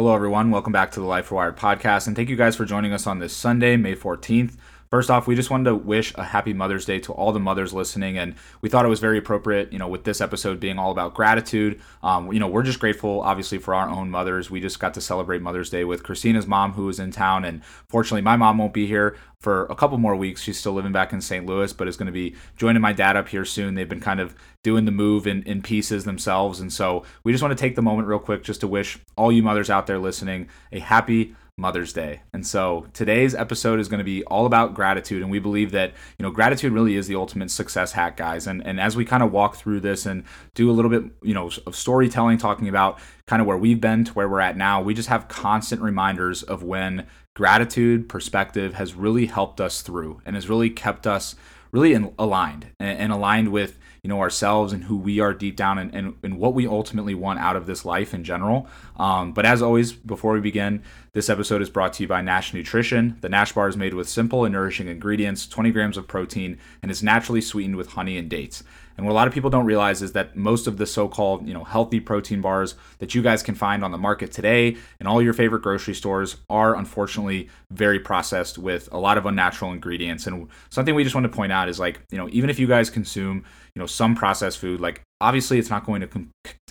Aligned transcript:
Hello, 0.00 0.14
everyone. 0.14 0.50
Welcome 0.50 0.72
back 0.72 0.92
to 0.92 1.00
the 1.00 1.04
Life 1.04 1.28
Rewired 1.28 1.58
podcast. 1.58 2.06
And 2.06 2.16
thank 2.16 2.30
you 2.30 2.36
guys 2.36 2.56
for 2.56 2.64
joining 2.64 2.94
us 2.94 3.06
on 3.06 3.18
this 3.18 3.36
Sunday, 3.36 3.76
May 3.76 3.94
14th. 3.94 4.56
First 4.90 5.08
off, 5.08 5.28
we 5.28 5.36
just 5.36 5.50
wanted 5.50 5.70
to 5.70 5.76
wish 5.76 6.12
a 6.16 6.24
happy 6.24 6.52
Mother's 6.52 6.84
Day 6.84 6.98
to 6.98 7.12
all 7.12 7.30
the 7.30 7.38
mothers 7.38 7.72
listening, 7.72 8.18
and 8.18 8.34
we 8.60 8.68
thought 8.68 8.84
it 8.84 8.88
was 8.88 8.98
very 8.98 9.18
appropriate, 9.18 9.72
you 9.72 9.78
know, 9.78 9.86
with 9.86 10.02
this 10.02 10.20
episode 10.20 10.58
being 10.58 10.80
all 10.80 10.90
about 10.90 11.14
gratitude. 11.14 11.80
Um, 12.02 12.32
you 12.32 12.40
know, 12.40 12.48
we're 12.48 12.64
just 12.64 12.80
grateful, 12.80 13.20
obviously, 13.20 13.58
for 13.58 13.72
our 13.72 13.88
own 13.88 14.10
mothers. 14.10 14.50
We 14.50 14.60
just 14.60 14.80
got 14.80 14.94
to 14.94 15.00
celebrate 15.00 15.42
Mother's 15.42 15.70
Day 15.70 15.84
with 15.84 16.02
Kristina's 16.02 16.48
mom, 16.48 16.72
who 16.72 16.86
was 16.86 16.98
in 16.98 17.12
town, 17.12 17.44
and 17.44 17.64
fortunately, 17.88 18.22
my 18.22 18.34
mom 18.34 18.58
won't 18.58 18.72
be 18.72 18.88
here 18.88 19.16
for 19.38 19.66
a 19.66 19.76
couple 19.76 19.96
more 19.96 20.16
weeks. 20.16 20.42
She's 20.42 20.58
still 20.58 20.72
living 20.72 20.90
back 20.90 21.12
in 21.12 21.20
St. 21.20 21.46
Louis, 21.46 21.72
but 21.72 21.86
is 21.86 21.96
going 21.96 22.06
to 22.06 22.12
be 22.12 22.34
joining 22.56 22.82
my 22.82 22.92
dad 22.92 23.16
up 23.16 23.28
here 23.28 23.44
soon. 23.44 23.76
They've 23.76 23.88
been 23.88 24.00
kind 24.00 24.18
of 24.18 24.34
doing 24.64 24.86
the 24.86 24.90
move 24.90 25.24
in, 25.24 25.44
in 25.44 25.62
pieces 25.62 26.02
themselves, 26.02 26.58
and 26.58 26.72
so 26.72 27.04
we 27.22 27.30
just 27.30 27.44
want 27.44 27.56
to 27.56 27.62
take 27.62 27.76
the 27.76 27.82
moment 27.82 28.08
real 28.08 28.18
quick 28.18 28.42
just 28.42 28.60
to 28.62 28.66
wish 28.66 28.98
all 29.16 29.30
you 29.30 29.44
mothers 29.44 29.70
out 29.70 29.86
there 29.86 30.00
listening 30.00 30.48
a 30.72 30.80
happy 30.80 31.36
Mother's 31.60 31.92
Day. 31.92 32.22
And 32.32 32.46
so 32.46 32.86
today's 32.94 33.34
episode 33.34 33.78
is 33.78 33.88
going 33.88 33.98
to 33.98 34.04
be 34.04 34.24
all 34.24 34.46
about 34.46 34.74
gratitude. 34.74 35.22
And 35.22 35.30
we 35.30 35.38
believe 35.38 35.70
that, 35.72 35.92
you 36.18 36.22
know, 36.22 36.30
gratitude 36.30 36.72
really 36.72 36.96
is 36.96 37.06
the 37.06 37.14
ultimate 37.14 37.50
success 37.50 37.92
hack, 37.92 38.16
guys. 38.16 38.46
And, 38.46 38.66
and 38.66 38.80
as 38.80 38.96
we 38.96 39.04
kind 39.04 39.22
of 39.22 39.30
walk 39.30 39.56
through 39.56 39.80
this 39.80 40.06
and 40.06 40.24
do 40.54 40.70
a 40.70 40.72
little 40.72 40.90
bit, 40.90 41.04
you 41.22 41.34
know, 41.34 41.50
of 41.66 41.76
storytelling, 41.76 42.38
talking 42.38 42.68
about 42.68 42.98
kind 43.26 43.40
of 43.40 43.46
where 43.46 43.58
we've 43.58 43.80
been 43.80 44.04
to 44.04 44.12
where 44.14 44.28
we're 44.28 44.40
at 44.40 44.56
now, 44.56 44.80
we 44.80 44.94
just 44.94 45.08
have 45.08 45.28
constant 45.28 45.82
reminders 45.82 46.42
of 46.42 46.62
when 46.62 47.06
gratitude 47.34 48.08
perspective 48.08 48.74
has 48.74 48.94
really 48.94 49.26
helped 49.26 49.60
us 49.60 49.82
through 49.82 50.20
and 50.24 50.34
has 50.34 50.48
really 50.48 50.70
kept 50.70 51.06
us 51.06 51.36
really 51.72 51.92
in, 51.92 52.12
aligned 52.18 52.66
and, 52.78 52.98
and 52.98 53.12
aligned 53.12 53.52
with 53.52 53.78
you 54.02 54.08
know 54.08 54.20
ourselves 54.20 54.72
and 54.72 54.84
who 54.84 54.96
we 54.96 55.20
are 55.20 55.34
deep 55.34 55.56
down 55.56 55.78
and, 55.78 55.94
and, 55.94 56.14
and 56.22 56.38
what 56.38 56.54
we 56.54 56.66
ultimately 56.66 57.14
want 57.14 57.38
out 57.38 57.56
of 57.56 57.66
this 57.66 57.84
life 57.84 58.14
in 58.14 58.24
general 58.24 58.66
um, 58.96 59.32
but 59.32 59.44
as 59.44 59.62
always 59.62 59.92
before 59.92 60.32
we 60.32 60.40
begin 60.40 60.82
this 61.12 61.28
episode 61.28 61.62
is 61.62 61.70
brought 61.70 61.92
to 61.92 62.02
you 62.02 62.08
by 62.08 62.20
nash 62.20 62.52
nutrition 62.54 63.16
the 63.20 63.28
nash 63.28 63.52
bar 63.52 63.68
is 63.68 63.76
made 63.76 63.94
with 63.94 64.08
simple 64.08 64.44
and 64.44 64.52
nourishing 64.52 64.88
ingredients 64.88 65.46
20 65.46 65.70
grams 65.70 65.96
of 65.96 66.06
protein 66.06 66.58
and 66.82 66.90
is 66.90 67.02
naturally 67.02 67.40
sweetened 67.40 67.76
with 67.76 67.92
honey 67.92 68.16
and 68.16 68.28
dates 68.28 68.62
and 69.00 69.06
what 69.06 69.12
a 69.12 69.14
lot 69.14 69.28
of 69.28 69.32
people 69.32 69.48
don't 69.48 69.64
realize 69.64 70.02
is 70.02 70.12
that 70.12 70.36
most 70.36 70.66
of 70.66 70.76
the 70.76 70.84
so-called, 70.84 71.48
you 71.48 71.54
know, 71.54 71.64
healthy 71.64 72.00
protein 72.00 72.42
bars 72.42 72.74
that 72.98 73.14
you 73.14 73.22
guys 73.22 73.42
can 73.42 73.54
find 73.54 73.82
on 73.82 73.92
the 73.92 73.96
market 73.96 74.30
today 74.30 74.76
in 75.00 75.06
all 75.06 75.22
your 75.22 75.32
favorite 75.32 75.62
grocery 75.62 75.94
stores 75.94 76.36
are 76.50 76.76
unfortunately 76.76 77.48
very 77.70 77.98
processed 77.98 78.58
with 78.58 78.90
a 78.92 78.98
lot 78.98 79.16
of 79.16 79.24
unnatural 79.24 79.72
ingredients. 79.72 80.26
And 80.26 80.48
something 80.68 80.94
we 80.94 81.02
just 81.02 81.14
want 81.14 81.24
to 81.24 81.34
point 81.34 81.50
out 81.50 81.70
is 81.70 81.80
like, 81.80 82.02
you 82.10 82.18
know, 82.18 82.28
even 82.30 82.50
if 82.50 82.58
you 82.58 82.66
guys 82.66 82.90
consume, 82.90 83.42
you 83.74 83.80
know, 83.80 83.86
some 83.86 84.14
processed 84.14 84.58
food, 84.58 84.82
like 84.82 85.00
obviously 85.18 85.58
it's 85.58 85.70
not 85.70 85.86
going 85.86 86.02
to 86.02 86.26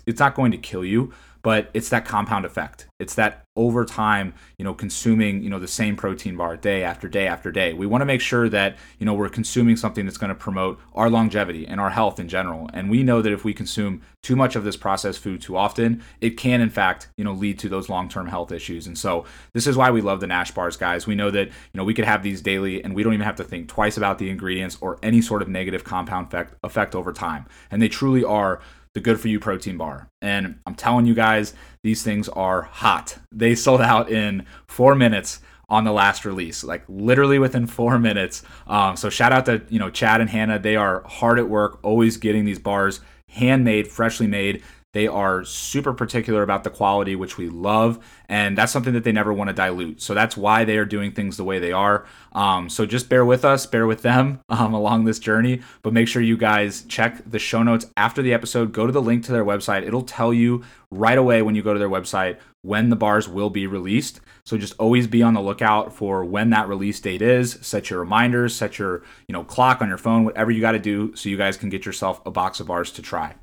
it's 0.06 0.20
not 0.20 0.36
going 0.36 0.52
to 0.52 0.58
kill 0.60 0.86
you, 0.86 1.12
but 1.42 1.70
it's 1.74 1.90
that 1.90 2.06
compound 2.06 2.46
effect. 2.46 2.88
It's 3.00 3.16
that 3.16 3.46
over 3.56 3.86
time, 3.86 4.34
you 4.58 4.66
know, 4.66 4.74
consuming, 4.74 5.42
you 5.42 5.50
know, 5.50 5.60
the 5.60 5.68
same 5.68 5.96
protein 5.96 6.36
bar 6.36 6.58
day 6.58 6.84
after 6.84 7.08
day 7.08 7.28
after 7.28 7.52
day. 7.52 7.74
We 7.74 7.86
want 7.86 8.02
to 8.02 8.06
make 8.06 8.22
sure 8.22 8.50
that, 8.50 8.78
you 9.00 9.06
know, 9.06 9.14
we're 9.14 9.30
consuming 9.30 9.76
something 9.76 10.06
that's 10.06 10.18
going 10.18 10.30
to 10.30 10.36
promote 10.36 10.80
our 10.94 11.10
longevity 11.10 11.68
and 11.68 11.80
our 11.80 11.90
health 11.90 12.20
in 12.20 12.28
general. 12.28 12.70
And 12.74 12.90
we 12.90 13.04
know 13.04 13.22
that 13.22 13.32
if 13.32 13.44
we 13.44 13.54
consume 13.54 14.02
too 14.22 14.36
much 14.36 14.56
of 14.56 14.64
this 14.64 14.76
processed 14.76 15.20
food 15.20 15.42
too 15.42 15.56
often, 15.56 16.04
it 16.20 16.32
can 16.32 16.62
in 16.62 16.70
fact, 16.70 17.10
you 17.18 17.24
know, 17.24 17.34
lead 17.34 17.60
to 17.60 17.70
those 17.70 17.90
long-term 17.90 18.28
health 18.28 18.52
issues. 18.52 18.88
And 18.88 18.98
so 18.98 19.26
this 19.54 19.68
is 19.68 19.78
why 19.78 19.92
we 19.92 20.02
love 20.02 20.20
the 20.20 20.28
Nash 20.28 20.52
bars, 20.52 20.78
guys. 20.78 21.08
We 21.08 21.16
know 21.16 21.32
that, 21.32 21.48
you 21.48 21.78
know, 21.78 21.84
we 21.84 21.94
could 21.94 22.06
have 22.06 22.24
these 22.24 22.42
daily 22.42 22.84
and 22.84 22.94
we 22.94 23.04
don't 23.04 23.14
even 23.14 23.26
have 23.26 23.38
to 23.38 23.44
think 23.44 23.70
twice 23.70 23.98
about 23.98 24.20
the 24.20 24.30
ingredients 24.30 24.78
or 24.82 25.00
any 25.04 25.22
sort 25.22 25.42
of 25.42 25.48
negative 25.48 25.84
compound 25.84 26.28
effect, 26.28 26.56
effect 26.64 26.96
over 26.96 27.14
time. 27.14 27.46
And 27.72 27.82
they 27.82 27.90
truly 27.90 28.24
are 28.24 28.62
the 28.94 29.00
Good 29.00 29.20
For 29.20 29.28
You 29.28 29.40
protein 29.40 29.78
bar. 29.78 30.10
And 30.22 30.60
I'm 30.66 30.76
telling 30.76 31.06
you 31.06 31.14
guys, 31.14 31.54
these 31.84 32.04
things 32.04 32.28
are 32.30 32.64
hot. 32.64 33.18
They 33.32 33.56
sold 33.56 33.82
out 33.82 34.10
in 34.10 34.46
four 34.68 34.96
minutes 34.96 35.40
on 35.70 35.84
the 35.84 35.92
last 35.92 36.26
release, 36.26 36.64
like 36.64 36.84
literally 36.88 37.38
within 37.38 37.68
four 37.68 38.00
minutes. 38.00 38.44
Um, 38.68 38.96
so 38.96 39.10
shout 39.10 39.32
out 39.32 39.46
to 39.46 39.62
you 39.70 39.80
know 39.80 39.90
Chad 39.90 40.22
and 40.22 40.30
Hannah. 40.30 40.60
They 40.60 40.76
are 40.76 41.04
hard 41.04 41.40
at 41.40 41.48
work, 41.48 41.80
always 41.84 42.18
getting 42.18 42.46
these 42.46 42.60
bars 42.60 43.02
handmade, 43.30 43.88
freshly 43.88 44.28
made. 44.28 44.64
They 44.94 45.08
are 45.08 45.44
super 45.44 45.94
particular 45.94 46.42
about 46.42 46.64
the 46.64 46.72
quality, 46.72 47.16
which 47.16 47.38
we 47.38 47.48
love, 47.48 48.04
and 48.28 48.58
that's 48.58 48.72
something 48.72 48.94
that 48.94 49.04
they 49.04 49.12
never 49.12 49.32
want 49.32 49.50
to 49.50 49.54
dilute. 49.54 50.02
So 50.02 50.16
that's 50.16 50.36
why 50.36 50.66
they 50.66 50.78
are 50.78 50.86
doing 50.86 51.12
things 51.12 51.38
the 51.38 51.44
way 51.44 51.60
they 51.60 51.72
are. 51.72 52.08
Um, 52.32 52.70
so 52.70 52.88
just 52.88 53.08
bear 53.08 53.24
with 53.24 53.46
us, 53.46 53.68
bear 53.68 53.86
with 53.86 54.02
them 54.02 54.40
um, 54.50 54.74
along 54.74 55.06
this 55.06 55.20
journey, 55.20 55.62
but 55.84 55.94
make 55.94 56.08
sure 56.08 56.24
you 56.24 56.38
guys 56.38 56.84
check 56.86 57.22
the 57.30 57.38
show 57.38 57.62
notes 57.62 57.86
after 57.98 58.24
the 58.24 58.34
episode. 58.34 58.72
Go 58.72 58.88
to 58.88 58.92
the 58.92 59.02
link 59.02 59.24
to 59.26 59.32
their 59.32 59.46
website. 59.46 59.86
It'll 59.86 60.02
tell 60.02 60.34
you 60.34 60.64
right 60.90 61.20
away 61.20 61.44
when 61.44 61.54
you 61.54 61.62
go 61.62 61.74
to 61.74 61.80
their 61.80 61.90
website 61.90 62.40
when 62.64 62.90
the 62.90 62.96
bars 62.96 63.30
will 63.30 63.52
be 63.52 63.68
released. 63.68 64.22
So 64.44 64.58
just 64.58 64.74
always 64.80 65.06
be 65.06 65.22
on 65.22 65.36
the 65.36 65.42
lookout 65.42 65.94
for 65.94 66.26
when 66.26 66.50
that 66.50 66.68
release 66.68 67.00
date 67.00 67.22
is. 67.22 67.60
Set 67.62 67.92
your 67.92 68.00
reminders, 68.00 68.56
set 68.56 68.80
your 68.80 69.04
you 69.28 69.34
know 69.34 69.44
clock 69.44 69.82
on 69.82 69.88
your 69.88 70.00
phone, 70.00 70.24
whatever 70.26 70.50
you 70.50 70.62
got 70.62 70.72
to 70.72 70.80
do, 70.80 71.16
so 71.16 71.30
you 71.30 71.38
guys 71.38 71.58
can 71.58 71.70
get 71.70 71.86
yourself 71.86 72.22
a 72.26 72.32
box 72.32 72.60
of 72.60 72.66
bars 72.66 72.92
to 72.94 73.04
try. 73.04 73.36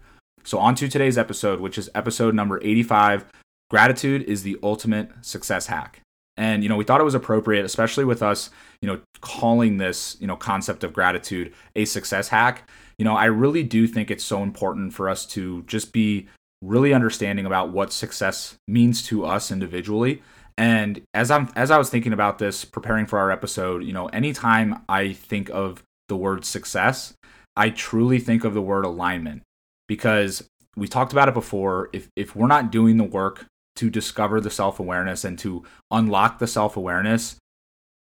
So, 0.46 0.60
on 0.60 0.76
to 0.76 0.86
today's 0.86 1.18
episode, 1.18 1.58
which 1.58 1.76
is 1.76 1.90
episode 1.92 2.32
number 2.32 2.62
85 2.62 3.26
Gratitude 3.68 4.22
is 4.22 4.44
the 4.44 4.56
ultimate 4.62 5.10
success 5.22 5.66
hack. 5.66 6.00
And, 6.36 6.62
you 6.62 6.68
know, 6.68 6.76
we 6.76 6.84
thought 6.84 7.00
it 7.00 7.04
was 7.04 7.16
appropriate, 7.16 7.64
especially 7.64 8.04
with 8.04 8.22
us, 8.22 8.50
you 8.80 8.86
know, 8.86 9.00
calling 9.20 9.78
this, 9.78 10.16
you 10.20 10.26
know, 10.28 10.36
concept 10.36 10.84
of 10.84 10.92
gratitude 10.92 11.52
a 11.74 11.84
success 11.84 12.28
hack. 12.28 12.70
You 12.96 13.04
know, 13.04 13.16
I 13.16 13.24
really 13.24 13.64
do 13.64 13.88
think 13.88 14.08
it's 14.08 14.22
so 14.22 14.44
important 14.44 14.94
for 14.94 15.08
us 15.08 15.26
to 15.26 15.64
just 15.64 15.92
be 15.92 16.28
really 16.62 16.94
understanding 16.94 17.44
about 17.44 17.70
what 17.70 17.92
success 17.92 18.56
means 18.68 19.02
to 19.06 19.26
us 19.26 19.50
individually. 19.50 20.22
And 20.56 21.02
as 21.12 21.32
I'm 21.32 21.50
as 21.56 21.72
I 21.72 21.78
was 21.78 21.90
thinking 21.90 22.12
about 22.12 22.38
this, 22.38 22.64
preparing 22.64 23.06
for 23.06 23.18
our 23.18 23.32
episode, 23.32 23.82
you 23.82 23.92
know, 23.92 24.06
anytime 24.06 24.84
I 24.88 25.12
think 25.12 25.50
of 25.50 25.82
the 26.06 26.16
word 26.16 26.44
success, 26.44 27.14
I 27.56 27.70
truly 27.70 28.20
think 28.20 28.44
of 28.44 28.54
the 28.54 28.62
word 28.62 28.84
alignment 28.84 29.42
because 29.88 30.48
we 30.76 30.88
talked 30.88 31.12
about 31.12 31.28
it 31.28 31.34
before. 31.34 31.88
If 31.92 32.08
if 32.16 32.36
we're 32.36 32.46
not 32.46 32.70
doing 32.70 32.96
the 32.96 33.04
work 33.04 33.46
to 33.76 33.90
discover 33.90 34.40
the 34.40 34.50
self 34.50 34.80
awareness 34.80 35.24
and 35.24 35.38
to 35.40 35.64
unlock 35.90 36.38
the 36.38 36.46
self 36.46 36.76
awareness, 36.76 37.36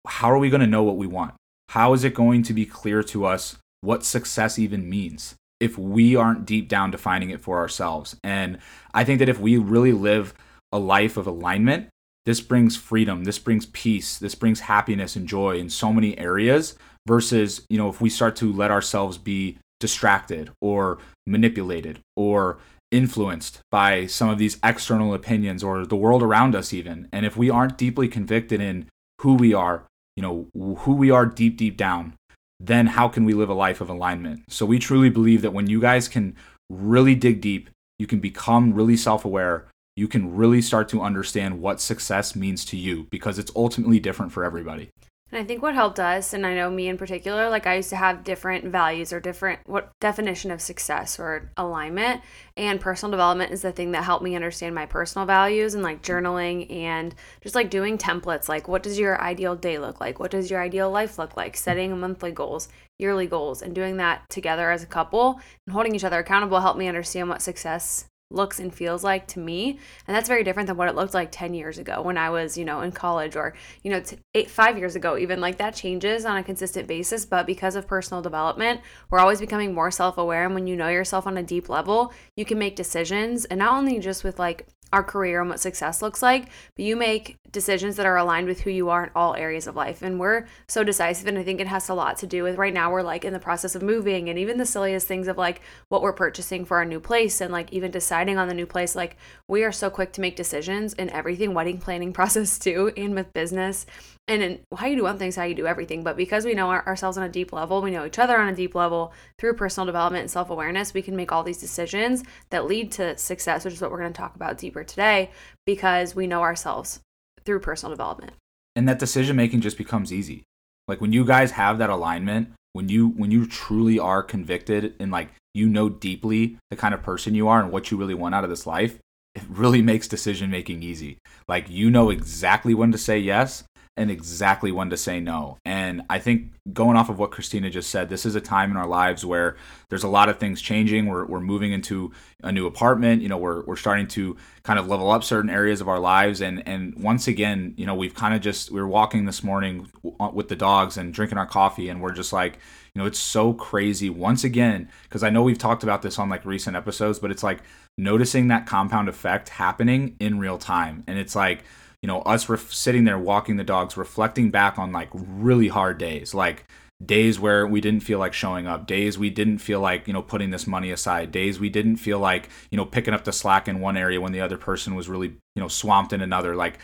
how 0.07 0.31
are 0.31 0.37
we 0.37 0.49
going 0.49 0.61
to 0.61 0.67
know 0.67 0.83
what 0.83 0.97
we 0.97 1.07
want? 1.07 1.33
How 1.69 1.93
is 1.93 2.03
it 2.03 2.13
going 2.13 2.43
to 2.43 2.53
be 2.53 2.65
clear 2.65 3.03
to 3.03 3.25
us 3.25 3.57
what 3.81 4.03
success 4.03 4.57
even 4.57 4.89
means 4.89 5.35
if 5.59 5.77
we 5.77 6.15
aren't 6.15 6.45
deep 6.45 6.69
down 6.69 6.91
defining 6.91 7.29
it 7.29 7.41
for 7.41 7.57
ourselves? 7.57 8.15
And 8.23 8.59
I 8.93 9.03
think 9.03 9.19
that 9.19 9.29
if 9.29 9.39
we 9.39 9.57
really 9.57 9.93
live 9.93 10.33
a 10.71 10.79
life 10.79 11.17
of 11.17 11.27
alignment, 11.27 11.89
this 12.25 12.41
brings 12.41 12.75
freedom, 12.75 13.23
this 13.23 13.39
brings 13.39 13.65
peace, 13.67 14.17
this 14.17 14.35
brings 14.35 14.61
happiness 14.61 15.15
and 15.15 15.27
joy 15.27 15.57
in 15.57 15.69
so 15.69 15.93
many 15.93 16.17
areas 16.17 16.75
versus, 17.07 17.65
you 17.69 17.77
know, 17.77 17.89
if 17.89 18.01
we 18.01 18.09
start 18.09 18.35
to 18.37 18.51
let 18.51 18.71
ourselves 18.71 19.17
be 19.17 19.57
distracted 19.79 20.51
or 20.61 20.99
manipulated 21.25 21.99
or 22.15 22.57
influenced 22.91 23.59
by 23.69 24.05
some 24.05 24.29
of 24.29 24.37
these 24.37 24.57
external 24.63 25.13
opinions 25.13 25.63
or 25.63 25.85
the 25.85 25.95
world 25.95 26.23
around 26.23 26.55
us 26.55 26.73
even. 26.73 27.07
And 27.11 27.25
if 27.25 27.35
we 27.35 27.49
aren't 27.49 27.77
deeply 27.77 28.07
convicted 28.07 28.61
in 28.61 28.87
who 29.21 29.33
we 29.33 29.53
are 29.53 29.83
you 30.17 30.23
know 30.23 30.47
who 30.79 30.93
we 30.93 31.09
are 31.11 31.25
deep 31.25 31.55
deep 31.55 31.77
down 31.77 32.13
then 32.59 32.87
how 32.87 33.07
can 33.07 33.23
we 33.23 33.33
live 33.33 33.49
a 33.49 33.53
life 33.53 33.79
of 33.79 33.89
alignment? 33.89 34.41
So 34.49 34.65
we 34.65 34.79
truly 34.79 35.11
believe 35.11 35.43
that 35.43 35.53
when 35.53 35.69
you 35.69 35.79
guys 35.79 36.07
can 36.07 36.35
really 36.69 37.15
dig 37.15 37.39
deep 37.39 37.69
you 37.99 38.07
can 38.07 38.19
become 38.19 38.73
really 38.73 38.97
self-aware 38.97 39.67
you 39.95 40.07
can 40.07 40.35
really 40.35 40.61
start 40.61 40.89
to 40.89 41.01
understand 41.01 41.61
what 41.61 41.79
success 41.79 42.35
means 42.35 42.65
to 42.65 42.77
you 42.77 43.07
because 43.09 43.39
it's 43.39 43.51
ultimately 43.55 43.99
different 43.99 44.31
for 44.31 44.43
everybody 44.43 44.89
and 45.31 45.41
I 45.41 45.43
think 45.43 45.61
what 45.61 45.73
helped 45.73 45.99
us, 45.99 46.33
and 46.33 46.45
I 46.45 46.55
know 46.55 46.69
me 46.69 46.87
in 46.87 46.97
particular, 46.97 47.49
like 47.49 47.67
I 47.67 47.75
used 47.75 47.89
to 47.89 47.97
have 47.97 48.23
different 48.23 48.65
values 48.65 49.11
or 49.11 49.19
different 49.19 49.59
what 49.65 49.91
definition 49.99 50.51
of 50.51 50.61
success 50.61 51.19
or 51.19 51.51
alignment. 51.57 52.21
And 52.55 52.79
personal 52.79 53.11
development 53.11 53.51
is 53.51 53.61
the 53.61 53.73
thing 53.73 53.91
that 53.91 54.05
helped 54.05 54.23
me 54.23 54.35
understand 54.35 54.73
my 54.73 54.85
personal 54.85 55.25
values 55.25 55.73
and 55.73 55.83
like 55.83 56.01
journaling 56.01 56.71
and 56.71 57.13
just 57.41 57.55
like 57.55 57.69
doing 57.69 57.97
templates. 57.97 58.47
Like, 58.47 58.69
what 58.69 58.83
does 58.83 58.97
your 58.97 59.21
ideal 59.21 59.55
day 59.55 59.77
look 59.79 59.99
like? 59.99 60.17
What 60.19 60.31
does 60.31 60.49
your 60.49 60.61
ideal 60.61 60.89
life 60.89 61.19
look 61.19 61.35
like? 61.35 61.57
Setting 61.57 61.99
monthly 61.99 62.31
goals, 62.31 62.69
yearly 62.97 63.27
goals, 63.27 63.61
and 63.61 63.75
doing 63.75 63.97
that 63.97 64.29
together 64.29 64.71
as 64.71 64.81
a 64.83 64.87
couple 64.87 65.41
and 65.65 65.73
holding 65.73 65.93
each 65.93 66.05
other 66.05 66.19
accountable 66.19 66.61
helped 66.61 66.79
me 66.79 66.87
understand 66.87 67.27
what 67.27 67.41
success 67.41 68.05
looks 68.29 68.59
and 68.59 68.73
feels 68.73 69.03
like 69.03 69.25
to 69.25 69.39
me 69.39 69.79
and 70.05 70.15
that's 70.15 70.27
very 70.27 70.43
different 70.43 70.67
than 70.67 70.75
what 70.75 70.89
it 70.89 70.95
looked 70.95 71.13
like 71.13 71.29
10 71.31 71.53
years 71.53 71.77
ago 71.77 72.01
when 72.01 72.17
i 72.17 72.29
was 72.29 72.57
you 72.57 72.65
know 72.65 72.81
in 72.81 72.91
college 72.91 73.35
or 73.37 73.53
you 73.83 73.91
know 73.91 74.01
t- 74.01 74.17
eight, 74.35 74.49
five 74.49 74.77
years 74.77 74.95
ago 74.95 75.17
even 75.17 75.39
like 75.39 75.57
that 75.57 75.73
changes 75.73 76.25
on 76.25 76.35
a 76.35 76.43
consistent 76.43 76.87
basis 76.87 77.25
but 77.25 77.45
because 77.45 77.75
of 77.75 77.87
personal 77.87 78.21
development 78.21 78.81
we're 79.09 79.19
always 79.19 79.39
becoming 79.39 79.73
more 79.73 79.89
self-aware 79.89 80.45
and 80.45 80.53
when 80.53 80.67
you 80.67 80.75
know 80.75 80.89
yourself 80.89 81.25
on 81.25 81.37
a 81.37 81.43
deep 81.43 81.69
level 81.69 82.13
you 82.35 82.43
can 82.43 82.59
make 82.59 82.75
decisions 82.75 83.45
and 83.45 83.59
not 83.59 83.73
only 83.73 83.97
just 83.99 84.25
with 84.25 84.37
like 84.37 84.67
our 84.93 85.03
career 85.03 85.41
and 85.41 85.49
what 85.49 85.59
success 85.59 86.01
looks 86.01 86.21
like, 86.21 86.45
but 86.75 86.85
you 86.85 86.95
make 86.95 87.37
decisions 87.51 87.95
that 87.95 88.05
are 88.05 88.17
aligned 88.17 88.47
with 88.47 88.61
who 88.61 88.69
you 88.69 88.89
are 88.89 89.05
in 89.05 89.11
all 89.15 89.35
areas 89.35 89.67
of 89.67 89.75
life. 89.75 90.01
And 90.01 90.19
we're 90.19 90.45
so 90.67 90.83
decisive. 90.83 91.27
And 91.27 91.37
I 91.37 91.43
think 91.43 91.59
it 91.59 91.67
has 91.67 91.89
a 91.89 91.93
lot 91.93 92.17
to 92.17 92.27
do 92.27 92.43
with 92.43 92.57
right 92.57 92.73
now, 92.73 92.91
we're 92.91 93.01
like 93.01 93.25
in 93.25 93.33
the 93.33 93.39
process 93.39 93.75
of 93.75 93.81
moving 93.81 94.29
and 94.29 94.37
even 94.37 94.57
the 94.57 94.65
silliest 94.65 95.07
things 95.07 95.27
of 95.27 95.37
like 95.37 95.61
what 95.89 96.01
we're 96.01 96.13
purchasing 96.13 96.65
for 96.65 96.77
our 96.77 96.85
new 96.85 96.99
place 96.99 97.41
and 97.41 97.51
like 97.51 97.71
even 97.71 97.91
deciding 97.91 98.37
on 98.37 98.47
the 98.47 98.53
new 98.53 98.65
place. 98.65 98.95
Like 98.95 99.17
we 99.47 99.63
are 99.63 99.71
so 99.71 99.89
quick 99.89 100.13
to 100.13 100.21
make 100.21 100.35
decisions 100.35 100.93
in 100.93 101.09
everything, 101.09 101.53
wedding 101.53 101.79
planning 101.79 102.13
process 102.17 102.59
too, 102.59 102.91
and 102.97 103.15
with 103.15 103.33
business. 103.33 103.85
And 104.29 104.43
in 104.43 104.59
how 104.75 104.87
you 104.87 104.97
do 104.97 105.03
one 105.03 105.17
thing's 105.17 105.37
how 105.37 105.43
you 105.43 105.55
do 105.55 105.67
everything. 105.67 106.03
But 106.03 106.17
because 106.17 106.43
we 106.43 106.53
know 106.53 106.69
our, 106.69 106.85
ourselves 106.85 107.17
on 107.17 107.23
a 107.23 107.29
deep 107.29 107.53
level, 107.53 107.81
we 107.81 107.91
know 107.91 108.05
each 108.05 108.19
other 108.19 108.37
on 108.37 108.49
a 108.49 108.55
deep 108.55 108.75
level 108.75 109.13
through 109.37 109.53
personal 109.53 109.85
development 109.85 110.23
and 110.23 110.31
self 110.31 110.49
awareness, 110.49 110.93
we 110.93 111.01
can 111.01 111.15
make 111.15 111.31
all 111.31 111.43
these 111.43 111.59
decisions 111.59 112.23
that 112.49 112.65
lead 112.65 112.91
to 112.93 113.17
success, 113.17 113.63
which 113.63 113.75
is 113.75 113.81
what 113.81 113.89
we're 113.89 113.99
going 113.99 114.11
to 114.11 114.17
talk 114.17 114.35
about 114.35 114.57
deeper 114.57 114.83
today 114.83 115.31
because 115.65 116.13
we 116.13 116.27
know 116.27 116.41
ourselves 116.41 116.99
through 117.47 117.61
personal 117.61 117.95
development. 117.95 118.33
And 118.75 118.87
that 118.87 118.99
decision 118.99 119.35
making 119.35 119.61
just 119.61 119.77
becomes 119.77 120.13
easy. 120.13 120.43
Like 120.87 121.01
when 121.01 121.13
you 121.13 121.25
guys 121.25 121.51
have 121.51 121.79
that 121.79 121.89
alignment, 121.89 122.49
when 122.73 122.89
you 122.89 123.07
when 123.07 123.31
you 123.31 123.47
truly 123.47 123.97
are 123.97 124.21
convicted 124.21 124.93
and 124.99 125.11
like 125.11 125.29
you 125.55 125.67
know 125.67 125.89
deeply 125.89 126.59
the 126.69 126.75
kind 126.75 126.93
of 126.93 127.01
person 127.01 127.33
you 127.33 127.47
are 127.47 127.59
and 127.59 127.71
what 127.71 127.89
you 127.89 127.97
really 127.97 128.13
want 128.13 128.35
out 128.35 128.43
of 128.43 128.51
this 128.51 128.67
life, 128.67 128.99
it 129.33 129.43
really 129.49 129.81
makes 129.91 130.07
decision 130.07 130.51
making 130.51 130.83
easy. 130.83 131.17
Like 131.47 131.69
you 131.69 131.89
know 131.89 132.11
exactly 132.11 132.75
when 132.75 132.91
to 132.91 132.97
say 132.99 133.17
yes 133.17 133.63
and 133.97 134.11
exactly 134.11 134.71
when 134.71 134.91
to 134.91 134.97
say 134.97 135.19
no. 135.19 135.57
And 135.65 136.03
I 136.09 136.19
think 136.19 136.51
going 136.71 136.95
off 136.95 137.09
of 137.09 137.17
what 137.17 137.31
Kristina 137.31 137.71
just 137.71 137.89
said, 137.89 138.09
this 138.09 138.25
is 138.25 138.35
a 138.35 138.41
time 138.41 138.69
in 138.71 138.77
our 138.77 138.87
lives 138.87 139.25
where 139.25 139.57
there's 139.89 140.03
a 140.03 140.07
lot 140.07 140.29
of 140.29 140.37
things 140.37 140.61
changing. 140.61 141.07
We're, 141.07 141.25
we're 141.25 141.39
moving 141.39 141.71
into 141.71 142.11
a 142.43 142.51
new 142.51 142.67
apartment. 142.67 143.23
You 143.23 143.29
know, 143.29 143.37
we're, 143.37 143.63
we're 143.65 143.75
starting 143.75 144.07
to 144.09 144.37
kind 144.61 144.77
of 144.77 144.87
level 144.87 145.09
up 145.09 145.23
certain 145.23 145.49
areas 145.49 145.81
of 145.81 145.89
our 145.89 145.99
lives. 145.99 146.41
And, 146.41 146.65
and 146.67 146.95
once 147.01 147.27
again, 147.27 147.73
you 147.75 147.85
know, 147.85 147.95
we've 147.95 148.13
kind 148.13 148.35
of 148.35 148.41
just, 148.41 148.71
we 148.71 148.79
were 148.79 148.87
walking 148.87 149.25
this 149.25 149.43
morning 149.43 149.89
with 150.31 150.47
the 150.47 150.55
dogs 150.55 150.95
and 150.97 151.13
drinking 151.13 151.39
our 151.39 151.47
coffee. 151.47 151.89
And 151.89 151.99
we're 151.99 152.13
just 152.13 152.31
like, 152.31 152.59
you 152.93 153.01
know, 153.01 153.07
it's 153.07 153.19
so 153.19 153.53
crazy 153.53 154.09
once 154.09 154.43
again, 154.43 154.89
because 155.03 155.23
I 155.23 155.29
know 155.29 155.41
we've 155.41 155.57
talked 155.57 155.83
about 155.83 156.01
this 156.03 156.19
on 156.19 156.29
like 156.29 156.45
recent 156.45 156.75
episodes, 156.75 157.19
but 157.19 157.31
it's 157.31 157.43
like 157.43 157.59
noticing 157.97 158.49
that 158.49 158.67
compound 158.67 159.09
effect 159.09 159.49
happening 159.49 160.15
in 160.19 160.37
real 160.37 160.59
time. 160.59 161.03
And 161.07 161.17
it's 161.17 161.35
like, 161.35 161.63
you 162.01 162.07
know 162.07 162.21
us 162.21 162.47
ref- 162.49 162.73
sitting 162.73 163.03
there 163.03 163.19
walking 163.19 163.57
the 163.57 163.63
dogs 163.63 163.97
reflecting 163.97 164.51
back 164.51 164.77
on 164.77 164.91
like 164.91 165.09
really 165.13 165.67
hard 165.67 165.97
days 165.97 166.33
like 166.33 166.65
days 167.05 167.39
where 167.39 167.67
we 167.67 167.79
didn't 167.79 167.99
feel 167.99 168.17
like 168.17 168.33
showing 168.33 168.65
up 168.65 168.87
days 168.87 169.17
we 169.19 169.29
didn't 169.29 169.59
feel 169.59 169.79
like 169.79 170.07
you 170.07 170.13
know 170.13 170.21
putting 170.21 170.49
this 170.49 170.65
money 170.65 170.89
aside 170.89 171.31
days 171.31 171.59
we 171.59 171.69
didn't 171.69 171.97
feel 171.97 172.19
like 172.19 172.49
you 172.71 172.77
know 172.77 172.85
picking 172.85 173.13
up 173.13 173.23
the 173.23 173.31
slack 173.31 173.67
in 173.67 173.79
one 173.79 173.95
area 173.95 174.19
when 174.19 174.31
the 174.31 174.41
other 174.41 174.57
person 174.57 174.95
was 174.95 175.07
really 175.07 175.27
you 175.27 175.61
know 175.61 175.67
swamped 175.67 176.11
in 176.11 176.21
another 176.21 176.55
like 176.55 176.79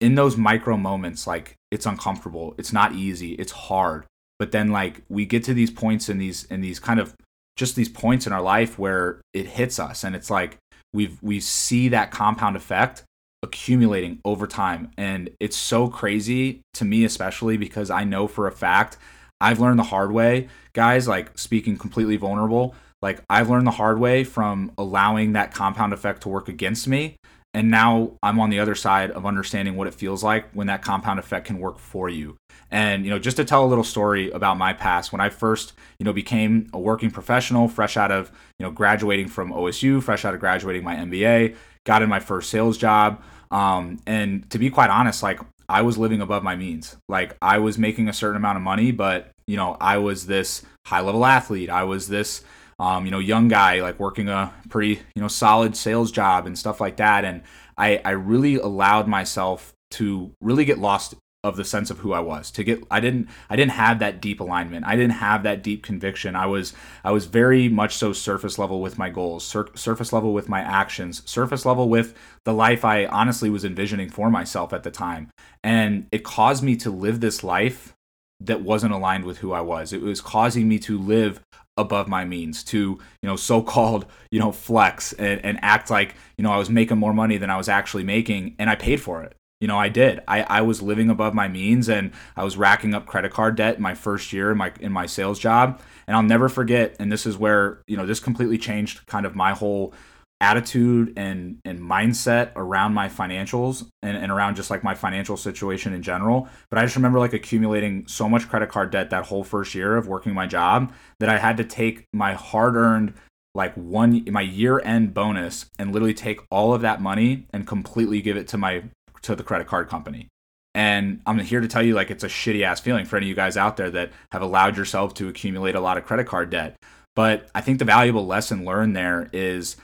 in 0.00 0.14
those 0.14 0.36
micro 0.36 0.76
moments 0.76 1.26
like 1.26 1.56
it's 1.70 1.86
uncomfortable 1.86 2.54
it's 2.58 2.72
not 2.72 2.92
easy 2.94 3.32
it's 3.34 3.52
hard. 3.52 4.06
But 4.38 4.52
then 4.52 4.70
like 4.70 5.02
we 5.08 5.24
get 5.24 5.44
to 5.44 5.54
these 5.54 5.70
points 5.70 6.10
in 6.10 6.18
these 6.18 6.44
in 6.44 6.60
these 6.60 6.78
kind 6.78 7.00
of 7.00 7.14
just 7.56 7.74
these 7.74 7.88
points 7.88 8.26
in 8.26 8.34
our 8.34 8.42
life 8.42 8.78
where 8.78 9.22
it 9.32 9.46
hits 9.46 9.78
us 9.78 10.04
and 10.04 10.14
it's 10.14 10.30
like 10.30 10.58
we've 10.92 11.18
we 11.22 11.40
see 11.40 11.88
that 11.88 12.10
compound 12.10 12.54
effect 12.54 13.02
accumulating 13.42 14.20
over 14.24 14.46
time. 14.46 14.90
And 14.96 15.30
it's 15.40 15.56
so 15.56 15.88
crazy 15.88 16.62
to 16.74 16.84
me, 16.84 17.04
especially 17.04 17.56
because 17.56 17.90
I 17.90 18.04
know 18.04 18.26
for 18.26 18.46
a 18.46 18.52
fact 18.52 18.96
I've 19.40 19.60
learned 19.60 19.78
the 19.78 19.84
hard 19.84 20.12
way, 20.12 20.48
guys, 20.72 21.06
like 21.06 21.38
speaking 21.38 21.76
completely 21.76 22.16
vulnerable. 22.16 22.74
Like 23.02 23.22
I've 23.28 23.50
learned 23.50 23.66
the 23.66 23.72
hard 23.72 23.98
way 23.98 24.24
from 24.24 24.72
allowing 24.78 25.32
that 25.32 25.52
compound 25.52 25.92
effect 25.92 26.22
to 26.22 26.28
work 26.28 26.48
against 26.48 26.88
me. 26.88 27.16
And 27.52 27.70
now 27.70 28.12
I'm 28.22 28.38
on 28.38 28.50
the 28.50 28.60
other 28.60 28.74
side 28.74 29.10
of 29.10 29.24
understanding 29.24 29.76
what 29.76 29.86
it 29.86 29.94
feels 29.94 30.22
like 30.22 30.50
when 30.52 30.66
that 30.66 30.82
compound 30.82 31.18
effect 31.18 31.46
can 31.46 31.58
work 31.58 31.78
for 31.78 32.08
you. 32.08 32.36
And 32.70 33.04
you 33.04 33.10
know, 33.10 33.18
just 33.18 33.36
to 33.38 33.44
tell 33.44 33.64
a 33.64 33.68
little 33.68 33.84
story 33.84 34.30
about 34.30 34.58
my 34.58 34.72
past, 34.72 35.12
when 35.12 35.20
I 35.20 35.30
first, 35.30 35.72
you 35.98 36.04
know, 36.04 36.12
became 36.12 36.68
a 36.72 36.78
working 36.78 37.10
professional, 37.10 37.68
fresh 37.68 37.96
out 37.96 38.10
of, 38.10 38.30
you 38.58 38.64
know, 38.64 38.70
graduating 38.70 39.28
from 39.28 39.52
OSU, 39.52 40.02
fresh 40.02 40.24
out 40.24 40.34
of 40.34 40.40
graduating 40.40 40.84
my 40.84 40.96
MBA, 40.96 41.56
got 41.86 42.02
in 42.02 42.10
my 42.10 42.20
first 42.20 42.50
sales 42.50 42.76
job. 42.76 43.22
Um, 43.50 44.00
and 44.06 44.48
to 44.50 44.58
be 44.58 44.68
quite 44.68 44.90
honest, 44.90 45.22
like 45.22 45.40
I 45.68 45.82
was 45.82 45.96
living 45.96 46.20
above 46.20 46.42
my 46.42 46.56
means. 46.56 46.96
Like 47.08 47.36
I 47.40 47.58
was 47.58 47.78
making 47.78 48.08
a 48.08 48.12
certain 48.12 48.36
amount 48.36 48.56
of 48.56 48.62
money, 48.62 48.90
but 48.92 49.30
you 49.46 49.56
know, 49.56 49.76
I 49.80 49.98
was 49.98 50.26
this 50.26 50.62
high 50.84 51.00
level 51.00 51.24
athlete. 51.24 51.70
I 51.70 51.84
was 51.84 52.08
this, 52.08 52.44
um, 52.78 53.04
you 53.04 53.10
know, 53.10 53.20
young 53.20 53.48
guy, 53.48 53.80
like 53.80 53.98
working 53.98 54.28
a 54.28 54.52
pretty, 54.68 55.00
you 55.14 55.22
know, 55.22 55.28
solid 55.28 55.76
sales 55.76 56.12
job 56.12 56.46
and 56.46 56.58
stuff 56.58 56.80
like 56.80 56.96
that. 56.96 57.24
And 57.24 57.42
I, 57.78 58.00
I 58.04 58.10
really 58.10 58.56
allowed 58.56 59.06
myself 59.06 59.72
to 59.92 60.32
really 60.40 60.64
get 60.64 60.78
lost 60.78 61.14
of 61.46 61.56
the 61.56 61.64
sense 61.64 61.90
of 61.90 61.98
who 62.00 62.12
I 62.12 62.20
was. 62.20 62.50
To 62.52 62.64
get 62.64 62.82
I 62.90 63.00
didn't 63.00 63.28
I 63.48 63.56
didn't 63.56 63.72
have 63.72 64.00
that 64.00 64.20
deep 64.20 64.40
alignment. 64.40 64.84
I 64.86 64.96
didn't 64.96 65.12
have 65.12 65.44
that 65.44 65.62
deep 65.62 65.82
conviction. 65.84 66.34
I 66.34 66.46
was 66.46 66.72
I 67.04 67.12
was 67.12 67.26
very 67.26 67.68
much 67.68 67.96
so 67.96 68.12
surface 68.12 68.58
level 68.58 68.80
with 68.80 68.98
my 68.98 69.08
goals, 69.08 69.44
sur- 69.44 69.74
surface 69.74 70.12
level 70.12 70.32
with 70.34 70.48
my 70.48 70.60
actions, 70.60 71.22
surface 71.24 71.64
level 71.64 71.88
with 71.88 72.14
the 72.44 72.52
life 72.52 72.84
I 72.84 73.06
honestly 73.06 73.48
was 73.48 73.64
envisioning 73.64 74.10
for 74.10 74.30
myself 74.30 74.72
at 74.72 74.82
the 74.82 74.90
time. 74.90 75.30
And 75.62 76.06
it 76.10 76.24
caused 76.24 76.64
me 76.64 76.76
to 76.76 76.90
live 76.90 77.20
this 77.20 77.44
life 77.44 77.94
that 78.40 78.62
wasn't 78.62 78.92
aligned 78.92 79.24
with 79.24 79.38
who 79.38 79.52
I 79.52 79.60
was. 79.60 79.92
It 79.92 80.02
was 80.02 80.20
causing 80.20 80.68
me 80.68 80.78
to 80.80 80.98
live 80.98 81.40
above 81.76 82.08
my 82.08 82.24
means 82.24 82.64
to 82.64 82.98
you 83.20 83.28
know 83.28 83.36
so-called 83.36 84.06
you 84.30 84.40
know 84.40 84.50
flex 84.50 85.12
and, 85.12 85.44
and 85.44 85.58
act 85.60 85.90
like 85.90 86.14
you 86.38 86.42
know 86.42 86.50
i 86.50 86.56
was 86.56 86.70
making 86.70 86.96
more 86.96 87.12
money 87.12 87.36
than 87.36 87.50
i 87.50 87.56
was 87.56 87.68
actually 87.68 88.02
making 88.02 88.56
and 88.58 88.70
i 88.70 88.74
paid 88.74 88.98
for 88.98 89.22
it 89.22 89.36
you 89.60 89.68
know, 89.68 89.78
I 89.78 89.88
did. 89.88 90.20
I, 90.28 90.42
I 90.42 90.60
was 90.62 90.82
living 90.82 91.08
above 91.08 91.34
my 91.34 91.48
means 91.48 91.88
and 91.88 92.12
I 92.36 92.44
was 92.44 92.56
racking 92.56 92.94
up 92.94 93.06
credit 93.06 93.32
card 93.32 93.56
debt 93.56 93.80
my 93.80 93.94
first 93.94 94.32
year 94.32 94.50
in 94.52 94.58
my 94.58 94.72
in 94.80 94.92
my 94.92 95.06
sales 95.06 95.38
job. 95.38 95.80
And 96.06 96.16
I'll 96.16 96.22
never 96.22 96.48
forget, 96.48 96.94
and 97.00 97.10
this 97.10 97.26
is 97.26 97.36
where, 97.36 97.82
you 97.86 97.96
know, 97.96 98.06
this 98.06 98.20
completely 98.20 98.58
changed 98.58 99.06
kind 99.06 99.26
of 99.26 99.34
my 99.34 99.52
whole 99.52 99.94
attitude 100.38 101.14
and 101.16 101.58
and 101.64 101.80
mindset 101.80 102.52
around 102.56 102.92
my 102.92 103.08
financials 103.08 103.88
and, 104.02 104.18
and 104.18 104.30
around 104.30 104.54
just 104.54 104.70
like 104.70 104.84
my 104.84 104.94
financial 104.94 105.36
situation 105.36 105.94
in 105.94 106.02
general. 106.02 106.48
But 106.68 106.78
I 106.78 106.82
just 106.82 106.96
remember 106.96 107.18
like 107.18 107.32
accumulating 107.32 108.06
so 108.06 108.28
much 108.28 108.48
credit 108.48 108.68
card 108.68 108.90
debt 108.90 109.10
that 109.10 109.26
whole 109.26 109.44
first 109.44 109.74
year 109.74 109.96
of 109.96 110.06
working 110.06 110.34
my 110.34 110.46
job 110.46 110.92
that 111.20 111.30
I 111.30 111.38
had 111.38 111.56
to 111.56 111.64
take 111.64 112.04
my 112.12 112.34
hard 112.34 112.76
earned 112.76 113.14
like 113.54 113.72
one 113.74 114.22
my 114.30 114.42
year 114.42 114.80
end 114.80 115.14
bonus 115.14 115.64
and 115.78 115.92
literally 115.92 116.12
take 116.14 116.40
all 116.50 116.74
of 116.74 116.82
that 116.82 117.00
money 117.00 117.46
and 117.54 117.66
completely 117.66 118.20
give 118.20 118.36
it 118.36 118.46
to 118.48 118.58
my 118.58 118.84
to 119.26 119.36
the 119.36 119.44
credit 119.44 119.66
card 119.66 119.88
company. 119.88 120.28
And 120.74 121.22
I'm 121.26 121.38
here 121.38 121.60
to 121.60 121.68
tell 121.68 121.82
you, 121.82 121.94
like, 121.94 122.10
it's 122.10 122.24
a 122.24 122.28
shitty 122.28 122.62
ass 122.62 122.80
feeling 122.80 123.06
for 123.06 123.16
any 123.16 123.26
of 123.26 123.28
you 123.28 123.34
guys 123.34 123.56
out 123.56 123.76
there 123.76 123.90
that 123.90 124.12
have 124.32 124.42
allowed 124.42 124.76
yourself 124.76 125.14
to 125.14 125.28
accumulate 125.28 125.74
a 125.74 125.80
lot 125.80 125.96
of 125.96 126.04
credit 126.04 126.26
card 126.26 126.50
debt. 126.50 126.76
But 127.14 127.48
I 127.54 127.62
think 127.62 127.78
the 127.78 127.86
valuable 127.86 128.26
lesson 128.26 128.64
learned 128.64 128.94
there 128.94 129.30
is 129.32 129.76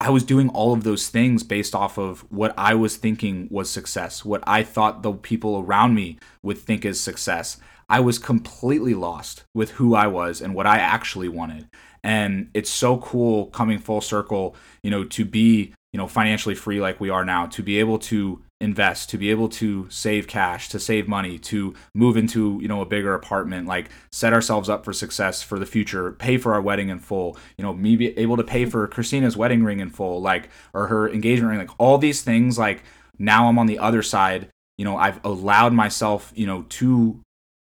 I 0.00 0.10
was 0.10 0.24
doing 0.24 0.48
all 0.48 0.72
of 0.72 0.82
those 0.82 1.08
things 1.08 1.42
based 1.42 1.74
off 1.74 1.98
of 1.98 2.20
what 2.30 2.54
I 2.58 2.74
was 2.74 2.96
thinking 2.96 3.48
was 3.50 3.70
success, 3.70 4.24
what 4.24 4.42
I 4.46 4.62
thought 4.62 5.02
the 5.02 5.12
people 5.12 5.58
around 5.58 5.94
me 5.94 6.18
would 6.42 6.58
think 6.58 6.84
is 6.84 7.00
success. 7.00 7.58
I 7.88 8.00
was 8.00 8.18
completely 8.18 8.94
lost 8.94 9.44
with 9.54 9.72
who 9.72 9.94
I 9.94 10.06
was 10.06 10.40
and 10.40 10.54
what 10.54 10.66
I 10.66 10.78
actually 10.78 11.28
wanted. 11.28 11.68
And 12.02 12.50
it's 12.54 12.70
so 12.70 12.98
cool 12.98 13.46
coming 13.46 13.78
full 13.78 14.00
circle, 14.00 14.56
you 14.82 14.90
know, 14.90 15.04
to 15.04 15.24
be, 15.24 15.74
you 15.92 15.98
know, 15.98 16.06
financially 16.06 16.54
free 16.54 16.80
like 16.80 17.00
we 17.00 17.10
are 17.10 17.24
now, 17.24 17.46
to 17.46 17.62
be 17.62 17.78
able 17.78 17.98
to 18.00 18.42
invest 18.64 19.10
to 19.10 19.18
be 19.18 19.30
able 19.30 19.48
to 19.48 19.88
save 19.90 20.26
cash 20.26 20.68
to 20.70 20.80
save 20.80 21.06
money 21.06 21.38
to 21.38 21.74
move 21.94 22.16
into 22.16 22.58
you 22.60 22.66
know 22.66 22.80
a 22.80 22.86
bigger 22.86 23.14
apartment 23.14 23.68
like 23.68 23.90
set 24.10 24.32
ourselves 24.32 24.68
up 24.68 24.84
for 24.84 24.92
success 24.92 25.42
for 25.42 25.58
the 25.58 25.66
future 25.66 26.12
pay 26.12 26.38
for 26.38 26.54
our 26.54 26.60
wedding 26.60 26.88
in 26.88 26.98
full 26.98 27.36
you 27.58 27.62
know 27.62 27.74
me 27.74 27.94
be 27.94 28.16
able 28.18 28.36
to 28.36 28.42
pay 28.42 28.64
for 28.64 28.88
kristina's 28.88 29.36
wedding 29.36 29.62
ring 29.62 29.80
in 29.80 29.90
full 29.90 30.20
like 30.20 30.48
or 30.72 30.88
her 30.88 31.08
engagement 31.10 31.50
ring 31.50 31.58
like 31.58 31.78
all 31.78 31.98
these 31.98 32.22
things 32.22 32.58
like 32.58 32.82
now 33.18 33.48
i'm 33.48 33.58
on 33.58 33.66
the 33.66 33.78
other 33.78 34.02
side 34.02 34.48
you 34.78 34.84
know 34.84 34.96
i've 34.96 35.20
allowed 35.24 35.72
myself 35.72 36.32
you 36.34 36.46
know 36.46 36.62
to 36.68 37.20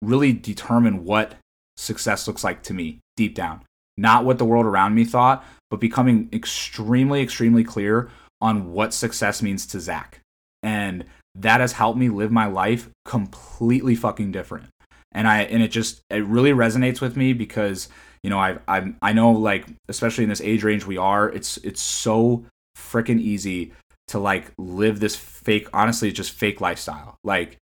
really 0.01 0.31
determine 0.31 1.03
what 1.03 1.35
success 1.75 2.27
looks 2.27 2.43
like 2.43 2.61
to 2.63 2.73
me 2.73 2.99
deep 3.15 3.33
down. 3.33 3.61
Not 3.97 4.25
what 4.25 4.37
the 4.37 4.45
world 4.45 4.65
around 4.65 4.95
me 4.95 5.05
thought 5.05 5.43
but 5.73 5.79
becoming 5.79 6.29
extremely 6.31 7.23
extremely 7.23 7.63
clear 7.63 8.11
on 8.39 8.73
what 8.73 8.93
success 8.93 9.41
means 9.41 9.65
to 9.65 9.79
zach 9.79 10.19
and 10.63 11.05
that 11.35 11.59
has 11.59 11.73
helped 11.73 11.99
me 11.99 12.09
live 12.09 12.31
my 12.31 12.45
life 12.45 12.89
completely 13.05 13.95
fucking 13.95 14.31
different. 14.31 14.67
And 15.11 15.27
i 15.27 15.43
and 15.43 15.61
it 15.61 15.67
just 15.67 16.01
it 16.09 16.25
really 16.25 16.51
resonates 16.51 16.99
with 16.99 17.15
me 17.15 17.33
because 17.33 17.87
you 18.23 18.31
know 18.31 18.39
i 18.39 18.57
i 18.67 18.93
i 19.03 19.13
know 19.13 19.31
like 19.31 19.67
especially 19.87 20.23
in 20.23 20.29
this 20.31 20.41
age 20.41 20.63
range 20.63 20.87
we 20.87 20.97
are 20.97 21.29
it's 21.29 21.57
it's 21.57 21.81
so 21.81 22.45
freaking 22.75 23.19
easy 23.19 23.73
to 24.07 24.19
like 24.19 24.51
live 24.57 24.99
this 24.99 25.15
fake 25.15 25.67
honestly 25.73 26.11
just 26.11 26.31
fake 26.31 26.61
lifestyle. 26.61 27.17
Like 27.23 27.57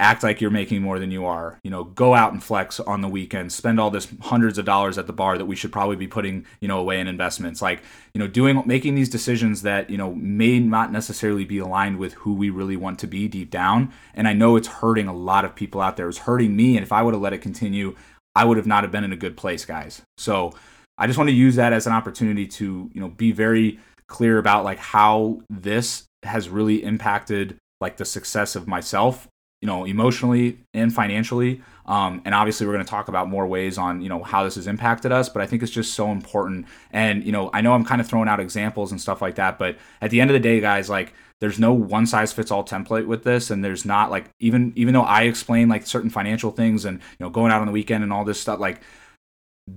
act 0.00 0.22
like 0.22 0.40
you're 0.40 0.50
making 0.50 0.82
more 0.82 0.98
than 0.98 1.10
you 1.10 1.26
are. 1.26 1.60
You 1.62 1.70
know 1.70 1.84
go 1.84 2.14
out 2.14 2.32
and 2.32 2.42
flex 2.42 2.80
on 2.80 3.02
the 3.02 3.08
weekend. 3.08 3.52
Spend 3.52 3.78
all 3.78 3.90
this 3.90 4.08
hundreds 4.22 4.58
of 4.58 4.64
dollars 4.64 4.98
at 4.98 5.06
the 5.06 5.12
bar 5.12 5.38
that 5.38 5.44
we 5.44 5.54
should 5.54 5.70
probably 5.70 5.96
be 5.96 6.08
putting 6.08 6.46
you 6.60 6.68
know 6.68 6.78
away 6.78 6.98
in 6.98 7.06
investments. 7.06 7.62
Like 7.62 7.82
you 8.14 8.18
know 8.18 8.26
doing 8.26 8.62
making 8.66 8.94
these 8.94 9.08
decisions 9.10 9.62
that 9.62 9.90
you 9.90 9.98
know 9.98 10.14
may 10.14 10.58
not 10.58 10.90
necessarily 10.90 11.44
be 11.44 11.58
aligned 11.58 11.98
with 11.98 12.14
who 12.14 12.34
we 12.34 12.50
really 12.50 12.76
want 12.76 12.98
to 13.00 13.06
be 13.06 13.28
deep 13.28 13.50
down. 13.50 13.92
And 14.14 14.26
i 14.26 14.32
know 14.32 14.56
it's 14.56 14.68
hurting 14.68 15.06
a 15.06 15.14
lot 15.14 15.44
of 15.44 15.54
people 15.54 15.80
out 15.80 15.96
there. 15.96 16.08
It's 16.08 16.18
hurting 16.18 16.56
me. 16.56 16.76
And 16.76 16.84
if 16.84 16.92
i 16.92 17.02
would 17.02 17.14
have 17.14 17.22
let 17.22 17.32
it 17.32 17.42
continue 17.42 17.94
i 18.34 18.44
would 18.44 18.56
have 18.56 18.66
not 18.66 18.84
have 18.84 18.92
been 18.92 19.04
in 19.04 19.12
a 19.12 19.16
good 19.16 19.36
place 19.36 19.64
guys. 19.64 20.02
So 20.16 20.52
i 20.98 21.06
just 21.06 21.18
want 21.18 21.28
to 21.28 21.36
use 21.36 21.56
that 21.56 21.72
as 21.72 21.86
an 21.86 21.92
opportunity 21.92 22.46
to 22.46 22.90
you 22.92 23.00
know 23.00 23.08
be 23.08 23.32
very 23.32 23.78
clear 24.06 24.38
about 24.38 24.64
like 24.64 24.78
how 24.78 25.40
this 25.48 26.04
has 26.22 26.48
really 26.48 26.82
impacted 26.82 27.56
like 27.80 27.96
the 27.96 28.04
success 28.04 28.56
of 28.56 28.66
myself 28.66 29.28
you 29.60 29.66
know 29.66 29.84
emotionally 29.84 30.58
and 30.74 30.92
financially. 30.92 31.62
Um, 31.86 32.22
and 32.24 32.34
obviously 32.34 32.66
we're 32.66 32.74
going 32.74 32.84
to 32.84 32.90
talk 32.90 33.08
about 33.08 33.28
more 33.28 33.46
ways 33.46 33.76
on 33.76 34.00
you 34.00 34.08
know 34.08 34.22
how 34.22 34.44
this 34.44 34.54
has 34.54 34.68
impacted 34.68 35.10
us 35.10 35.28
but 35.28 35.42
i 35.42 35.46
think 35.46 35.62
it's 35.62 35.72
just 35.72 35.94
so 35.94 36.10
important. 36.12 36.66
And 36.92 37.24
you 37.24 37.32
know 37.32 37.50
i 37.52 37.60
know 37.60 37.72
i'm 37.72 37.84
kind 37.84 38.00
of 38.00 38.06
throwing 38.06 38.28
out 38.28 38.38
examples 38.40 38.92
and 38.92 39.00
stuff 39.00 39.20
like 39.20 39.34
that 39.36 39.58
but 39.58 39.76
at 40.00 40.10
the 40.10 40.20
end 40.20 40.30
of 40.30 40.34
the 40.34 40.40
day 40.40 40.60
guys 40.60 40.88
like 40.88 41.14
there's 41.40 41.58
no 41.58 41.72
one 41.72 42.06
size 42.06 42.32
fits 42.32 42.50
all 42.50 42.64
template 42.64 43.06
with 43.06 43.24
this 43.24 43.50
and 43.50 43.64
there's 43.64 43.84
not 43.84 44.10
like 44.10 44.30
even 44.38 44.72
even 44.76 44.94
though 44.94 45.02
i 45.02 45.22
explain 45.22 45.68
like 45.68 45.86
certain 45.86 46.10
financial 46.10 46.50
things 46.50 46.84
and 46.84 46.98
you 46.98 47.26
know 47.26 47.30
going 47.30 47.50
out 47.50 47.60
on 47.60 47.66
the 47.66 47.72
weekend 47.72 48.04
and 48.04 48.12
all 48.12 48.24
this 48.24 48.40
stuff 48.40 48.60
like 48.60 48.80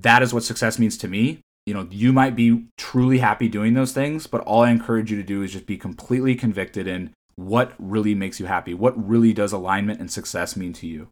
that 0.01 0.23
is 0.23 0.33
what 0.33 0.43
success 0.43 0.79
means 0.79 0.97
to 0.97 1.07
me. 1.07 1.39
You 1.65 1.73
know 1.73 1.87
you 1.89 2.11
might 2.11 2.35
be 2.35 2.65
truly 2.77 3.19
happy 3.19 3.47
doing 3.47 3.73
those 3.73 3.93
things 3.93 4.27
but 4.27 4.41
all 4.41 4.63
i 4.63 4.69
encourage 4.69 5.09
you 5.09 5.15
to 5.15 5.23
do 5.23 5.43
is 5.43 5.53
just 5.53 5.65
be 5.65 5.77
completely 5.77 6.35
convicted 6.35 6.87
in 6.87 7.13
what 7.35 7.73
really 7.79 8.15
makes 8.15 8.39
you 8.39 8.45
happy? 8.45 8.73
What 8.73 8.93
really 9.07 9.33
does 9.33 9.51
alignment 9.51 9.99
and 9.99 10.11
success 10.11 10.55
mean 10.55 10.73
to 10.73 10.87
you 10.87 11.09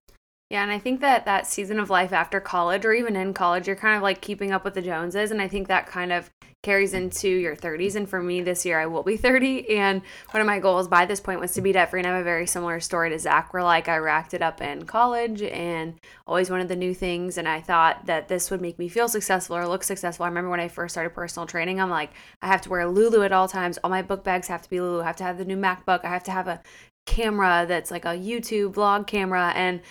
yeah, 0.51 0.63
and 0.63 0.71
I 0.71 0.79
think 0.79 0.99
that 0.99 1.23
that 1.23 1.47
season 1.47 1.79
of 1.79 1.89
life 1.89 2.11
after 2.11 2.41
college 2.41 2.83
or 2.83 2.91
even 2.91 3.15
in 3.15 3.33
college, 3.33 3.67
you're 3.67 3.75
kind 3.77 3.95
of 3.95 4.03
like 4.03 4.19
keeping 4.19 4.51
up 4.51 4.65
with 4.65 4.73
the 4.73 4.81
Joneses. 4.81 5.31
And 5.31 5.41
I 5.41 5.47
think 5.47 5.69
that 5.69 5.87
kind 5.87 6.11
of 6.11 6.29
carries 6.61 6.93
into 6.93 7.29
your 7.29 7.55
30s. 7.55 7.95
And 7.95 8.07
for 8.07 8.21
me 8.21 8.41
this 8.41 8.65
year, 8.65 8.77
I 8.77 8.85
will 8.85 9.01
be 9.01 9.15
30. 9.17 9.77
And 9.77 10.01
one 10.31 10.41
of 10.41 10.47
my 10.47 10.59
goals 10.59 10.89
by 10.89 11.05
this 11.05 11.21
point 11.21 11.39
was 11.39 11.53
to 11.53 11.61
be 11.61 11.71
debt 11.71 11.89
free. 11.89 12.01
And 12.01 12.07
I 12.07 12.11
have 12.11 12.19
a 12.19 12.25
very 12.25 12.45
similar 12.45 12.81
story 12.81 13.11
to 13.11 13.17
Zach, 13.17 13.53
where 13.53 13.63
like 13.63 13.87
I 13.87 13.95
racked 13.95 14.33
it 14.33 14.41
up 14.41 14.59
in 14.59 14.83
college 14.83 15.41
and 15.41 15.93
always 16.27 16.49
wanted 16.49 16.67
the 16.67 16.75
new 16.75 16.93
things. 16.93 17.37
And 17.37 17.47
I 17.47 17.61
thought 17.61 18.07
that 18.07 18.27
this 18.27 18.51
would 18.51 18.59
make 18.59 18.77
me 18.77 18.89
feel 18.89 19.07
successful 19.07 19.55
or 19.55 19.65
look 19.65 19.85
successful. 19.85 20.25
I 20.25 20.27
remember 20.27 20.49
when 20.49 20.59
I 20.59 20.67
first 20.67 20.95
started 20.95 21.11
personal 21.11 21.47
training, 21.47 21.79
I'm 21.79 21.89
like, 21.89 22.09
I 22.41 22.47
have 22.47 22.61
to 22.63 22.69
wear 22.69 22.85
Lulu 22.89 23.23
at 23.23 23.31
all 23.31 23.47
times. 23.47 23.79
All 23.85 23.89
my 23.89 24.01
book 24.01 24.25
bags 24.25 24.49
have 24.49 24.63
to 24.63 24.69
be 24.69 24.81
Lulu. 24.81 25.01
I 25.01 25.05
have 25.05 25.15
to 25.15 25.23
have 25.23 25.37
the 25.37 25.45
new 25.45 25.55
MacBook. 25.55 26.03
I 26.03 26.09
have 26.09 26.25
to 26.25 26.31
have 26.31 26.49
a 26.49 26.61
camera 27.05 27.65
that's 27.67 27.91
like 27.91 28.05
a 28.05 28.09
YouTube 28.09 28.73
vlog 28.73 29.07
camera. 29.07 29.51
And 29.55 29.81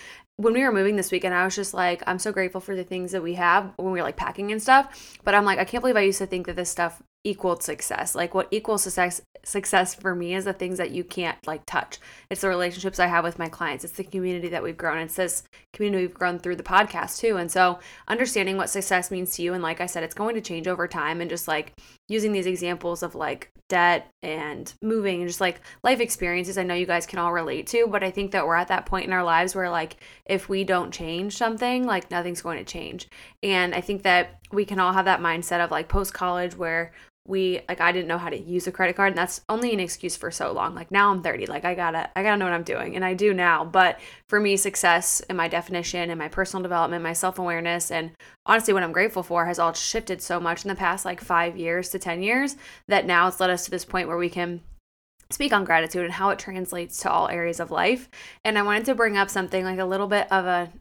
when 0.40 0.54
we 0.54 0.62
were 0.62 0.72
moving 0.72 0.96
this 0.96 1.12
weekend, 1.12 1.34
I 1.34 1.44
was 1.44 1.54
just 1.54 1.74
like, 1.74 2.02
I'm 2.06 2.18
so 2.18 2.32
grateful 2.32 2.62
for 2.62 2.74
the 2.74 2.82
things 2.82 3.12
that 3.12 3.22
we 3.22 3.34
have 3.34 3.74
when 3.76 3.92
we 3.92 3.98
were 3.98 4.04
like 4.04 4.16
packing 4.16 4.52
and 4.52 4.62
stuff. 4.62 5.18
But 5.22 5.34
I'm 5.34 5.44
like, 5.44 5.58
I 5.58 5.64
can't 5.64 5.82
believe 5.82 5.96
I 5.96 6.00
used 6.00 6.18
to 6.18 6.26
think 6.26 6.46
that 6.46 6.56
this 6.56 6.70
stuff 6.70 7.02
equaled 7.24 7.62
success. 7.62 8.14
Like 8.14 8.32
what 8.32 8.48
equals 8.50 8.82
success 8.84 9.20
success 9.42 9.94
for 9.94 10.14
me 10.14 10.34
is 10.34 10.44
the 10.44 10.52
things 10.52 10.78
that 10.78 10.90
you 10.90 11.04
can't 11.04 11.38
like 11.46 11.64
touch. 11.66 11.98
It's 12.30 12.40
the 12.40 12.48
relationships 12.48 12.98
I 12.98 13.06
have 13.06 13.24
with 13.24 13.38
my 13.38 13.48
clients. 13.48 13.84
It's 13.84 13.94
the 13.94 14.04
community 14.04 14.48
that 14.48 14.62
we've 14.62 14.76
grown. 14.76 14.98
It's 14.98 15.16
this 15.16 15.42
community 15.74 16.06
we've 16.06 16.14
grown 16.14 16.38
through 16.38 16.56
the 16.56 16.62
podcast 16.62 17.18
too. 17.18 17.36
And 17.36 17.50
so 17.50 17.78
understanding 18.08 18.56
what 18.56 18.70
success 18.70 19.10
means 19.10 19.34
to 19.36 19.42
you 19.42 19.52
and 19.52 19.62
like 19.62 19.80
I 19.80 19.86
said, 19.86 20.02
it's 20.02 20.14
going 20.14 20.34
to 20.34 20.40
change 20.40 20.68
over 20.68 20.88
time 20.88 21.20
and 21.20 21.28
just 21.28 21.48
like 21.48 21.72
using 22.10 22.32
these 22.32 22.46
examples 22.46 23.04
of 23.04 23.14
like 23.14 23.52
debt 23.68 24.10
and 24.20 24.74
moving 24.82 25.20
and 25.20 25.28
just 25.28 25.40
like 25.40 25.60
life 25.84 26.00
experiences 26.00 26.58
I 26.58 26.64
know 26.64 26.74
you 26.74 26.84
guys 26.84 27.06
can 27.06 27.20
all 27.20 27.32
relate 27.32 27.68
to, 27.68 27.86
but 27.86 28.02
I 28.02 28.10
think 28.10 28.32
that 28.32 28.44
we're 28.44 28.56
at 28.56 28.66
that 28.68 28.84
point 28.84 29.06
in 29.06 29.12
our 29.12 29.22
lives 29.22 29.54
where 29.54 29.70
like 29.70 29.96
if 30.26 30.48
we 30.48 30.64
don't 30.64 30.92
change 30.92 31.36
something, 31.36 31.86
like 31.86 32.10
nothing's 32.10 32.42
going 32.42 32.58
to 32.58 32.64
change. 32.64 33.08
And 33.44 33.72
I 33.72 33.80
think 33.80 34.02
that 34.02 34.40
we 34.50 34.64
can 34.64 34.80
all 34.80 34.92
have 34.92 35.04
that 35.04 35.20
mindset 35.20 35.64
of 35.64 35.70
like 35.70 35.88
post 35.88 36.12
college 36.12 36.56
where 36.56 36.92
we 37.26 37.60
like 37.68 37.80
I 37.80 37.92
didn't 37.92 38.08
know 38.08 38.18
how 38.18 38.30
to 38.30 38.40
use 38.40 38.66
a 38.66 38.72
credit 38.72 38.96
card 38.96 39.10
and 39.10 39.18
that's 39.18 39.42
only 39.48 39.72
an 39.72 39.80
excuse 39.80 40.16
for 40.16 40.30
so 40.30 40.52
long. 40.52 40.74
Like 40.74 40.90
now 40.90 41.10
I'm 41.10 41.22
30, 41.22 41.46
like 41.46 41.64
I 41.64 41.74
got 41.74 41.92
to 41.92 42.10
I 42.16 42.22
got 42.22 42.32
to 42.32 42.36
know 42.38 42.46
what 42.46 42.54
I'm 42.54 42.62
doing 42.62 42.96
and 42.96 43.04
I 43.04 43.14
do 43.14 43.34
now. 43.34 43.64
But 43.64 44.00
for 44.28 44.40
me 44.40 44.56
success 44.56 45.20
in 45.20 45.36
my 45.36 45.46
definition 45.46 46.10
and 46.10 46.18
my 46.18 46.28
personal 46.28 46.62
development, 46.62 47.02
my 47.02 47.12
self-awareness 47.12 47.90
and 47.90 48.10
honestly 48.46 48.74
what 48.74 48.82
I'm 48.82 48.92
grateful 48.92 49.22
for 49.22 49.46
has 49.46 49.58
all 49.58 49.72
shifted 49.72 50.22
so 50.22 50.40
much 50.40 50.64
in 50.64 50.68
the 50.68 50.74
past 50.74 51.04
like 51.04 51.20
5 51.20 51.56
years 51.56 51.90
to 51.90 51.98
10 51.98 52.22
years 52.22 52.56
that 52.88 53.06
now 53.06 53.28
it's 53.28 53.38
led 53.38 53.50
us 53.50 53.64
to 53.66 53.70
this 53.70 53.84
point 53.84 54.08
where 54.08 54.18
we 54.18 54.30
can 54.30 54.62
speak 55.30 55.52
on 55.52 55.64
gratitude 55.64 56.04
and 56.04 56.14
how 56.14 56.30
it 56.30 56.38
translates 56.38 56.98
to 56.98 57.10
all 57.10 57.28
areas 57.28 57.60
of 57.60 57.70
life. 57.70 58.08
And 58.44 58.58
I 58.58 58.62
wanted 58.62 58.86
to 58.86 58.94
bring 58.94 59.16
up 59.16 59.30
something 59.30 59.64
like 59.64 59.78
a 59.78 59.84
little 59.84 60.08
bit 60.08 60.30
of 60.32 60.44
a 60.46 60.72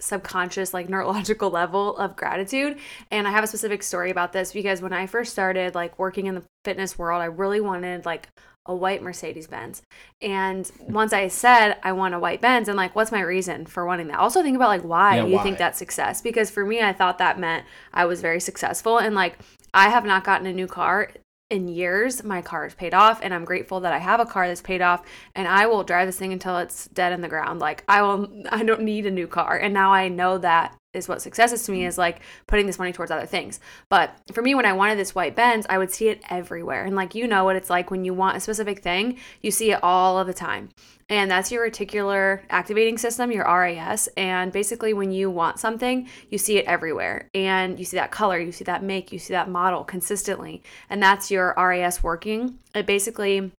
subconscious 0.00 0.72
like 0.72 0.88
neurological 0.90 1.50
level 1.50 1.96
of 1.96 2.16
gratitude. 2.16 2.78
And 3.10 3.26
i 3.26 3.30
have 3.30 3.44
a 3.44 3.46
specific 3.48 3.82
story 3.82 4.10
about 4.10 4.32
this 4.32 4.52
because 4.52 4.80
when 4.82 4.92
i 4.92 5.06
first 5.06 5.32
started 5.32 5.74
like 5.74 5.98
working 5.98 6.26
in 6.26 6.34
the 6.34 6.42
fitness 6.64 6.98
world 6.98 7.22
i 7.22 7.26
really 7.26 7.60
wanted 7.60 8.04
like 8.04 8.28
a 8.66 8.74
white 8.74 9.02
mercedes 9.02 9.46
benz. 9.46 9.82
And 10.20 10.66
hmm. 10.66 10.92
once 10.92 11.12
i 11.12 11.28
said 11.28 11.76
i 11.82 11.92
want 11.92 12.14
a 12.14 12.18
white 12.18 12.40
benz 12.40 12.68
and 12.68 12.76
like 12.76 12.94
what's 12.94 13.12
my 13.12 13.20
reason 13.20 13.66
for 13.66 13.86
wanting 13.86 14.08
that? 14.08 14.18
Also 14.18 14.42
think 14.42 14.56
about 14.56 14.68
like 14.68 14.82
why 14.82 15.16
yeah, 15.16 15.26
you 15.26 15.36
why? 15.36 15.42
think 15.42 15.58
that's 15.58 15.78
success. 15.78 16.20
Because 16.20 16.50
for 16.50 16.64
me 16.64 16.80
i 16.82 16.92
thought 16.92 17.18
that 17.18 17.38
meant 17.38 17.64
i 17.92 18.04
was 18.04 18.20
very 18.20 18.40
successful. 18.40 18.98
And 18.98 19.14
like 19.14 19.38
i 19.74 19.88
have 19.88 20.04
not 20.04 20.24
gotten 20.24 20.46
a 20.46 20.52
new 20.52 20.66
car 20.66 21.10
in 21.50 21.66
years 21.66 22.22
my 22.22 22.42
car 22.42 22.66
is 22.66 22.74
paid 22.74 22.92
off 22.92 23.20
and 23.22 23.32
i'm 23.32 23.44
grateful 23.44 23.80
that 23.80 23.92
i 23.92 23.98
have 23.98 24.20
a 24.20 24.26
car 24.26 24.46
that's 24.46 24.60
paid 24.60 24.82
off 24.82 25.02
and 25.34 25.48
i 25.48 25.66
will 25.66 25.82
drive 25.82 26.06
this 26.06 26.18
thing 26.18 26.32
until 26.32 26.58
it's 26.58 26.88
dead 26.88 27.12
in 27.12 27.22
the 27.22 27.28
ground. 27.28 27.58
Like 27.58 27.84
i 27.88 28.02
will 28.02 28.28
i 28.50 28.62
don't 28.62 28.82
need 28.82 29.06
a 29.06 29.10
new 29.10 29.26
car. 29.26 29.56
And 29.56 29.72
now 29.72 29.92
i 29.92 30.08
know 30.08 30.38
that 30.38 30.77
is 30.94 31.08
what 31.08 31.20
success 31.20 31.52
is 31.52 31.64
to 31.64 31.72
me 31.72 31.84
is 31.84 31.98
like 31.98 32.20
putting 32.46 32.66
this 32.66 32.78
money 32.78 32.92
towards 32.92 33.10
other 33.10 33.26
things. 33.26 33.60
But 33.90 34.16
for 34.32 34.40
me, 34.40 34.54
when 34.54 34.64
I 34.64 34.72
wanted 34.72 34.98
this 34.98 35.14
white 35.14 35.36
Benz, 35.36 35.66
I 35.68 35.76
would 35.76 35.90
see 35.90 36.08
it 36.08 36.22
everywhere. 36.30 36.84
And 36.84 36.96
like, 36.96 37.14
you 37.14 37.26
know 37.26 37.44
what 37.44 37.56
it's 37.56 37.68
like 37.68 37.90
when 37.90 38.04
you 38.04 38.14
want 38.14 38.38
a 38.38 38.40
specific 38.40 38.80
thing, 38.80 39.18
you 39.42 39.50
see 39.50 39.72
it 39.72 39.82
all 39.82 40.18
of 40.18 40.26
the 40.26 40.32
time. 40.32 40.70
And 41.10 41.30
that's 41.30 41.50
your 41.52 41.68
reticular 41.68 42.40
activating 42.50 42.98
system, 42.98 43.30
your 43.30 43.44
RAS. 43.44 44.08
And 44.16 44.52
basically, 44.52 44.92
when 44.92 45.10
you 45.10 45.30
want 45.30 45.58
something, 45.58 46.08
you 46.30 46.36
see 46.36 46.58
it 46.58 46.66
everywhere. 46.66 47.28
And 47.34 47.78
you 47.78 47.84
see 47.84 47.96
that 47.96 48.10
color, 48.10 48.38
you 48.38 48.52
see 48.52 48.64
that 48.64 48.82
make, 48.82 49.12
you 49.12 49.18
see 49.18 49.32
that 49.32 49.48
model 49.48 49.84
consistently. 49.84 50.62
And 50.90 51.02
that's 51.02 51.30
your 51.30 51.54
RAS 51.56 52.02
working. 52.02 52.58
It 52.74 52.86
basically 52.86 53.52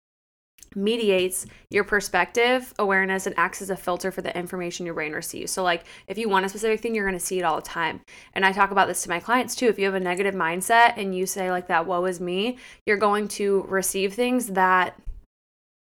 mediates 0.74 1.46
your 1.70 1.84
perspective 1.84 2.72
awareness 2.78 3.26
and 3.26 3.38
acts 3.38 3.62
as 3.62 3.70
a 3.70 3.76
filter 3.76 4.10
for 4.10 4.22
the 4.22 4.36
information 4.36 4.86
your 4.86 4.94
brain 4.94 5.12
receives. 5.12 5.52
So, 5.52 5.62
like, 5.62 5.84
if 6.06 6.18
you 6.18 6.28
want 6.28 6.46
a 6.46 6.48
specific 6.48 6.80
thing, 6.80 6.94
you're 6.94 7.06
going 7.06 7.18
to 7.18 7.24
see 7.24 7.38
it 7.38 7.42
all 7.42 7.56
the 7.56 7.62
time. 7.62 8.00
And 8.34 8.44
I 8.44 8.52
talk 8.52 8.70
about 8.70 8.88
this 8.88 9.02
to 9.02 9.08
my 9.08 9.20
clients 9.20 9.54
too. 9.54 9.68
If 9.68 9.78
you 9.78 9.84
have 9.86 9.94
a 9.94 10.00
negative 10.00 10.34
mindset 10.34 10.94
and 10.96 11.16
you 11.16 11.26
say, 11.26 11.50
like, 11.50 11.68
that 11.68 11.86
woe 11.86 12.04
is 12.04 12.20
me, 12.20 12.58
you're 12.86 12.96
going 12.96 13.28
to 13.28 13.64
receive 13.68 14.14
things 14.14 14.48
that 14.48 15.00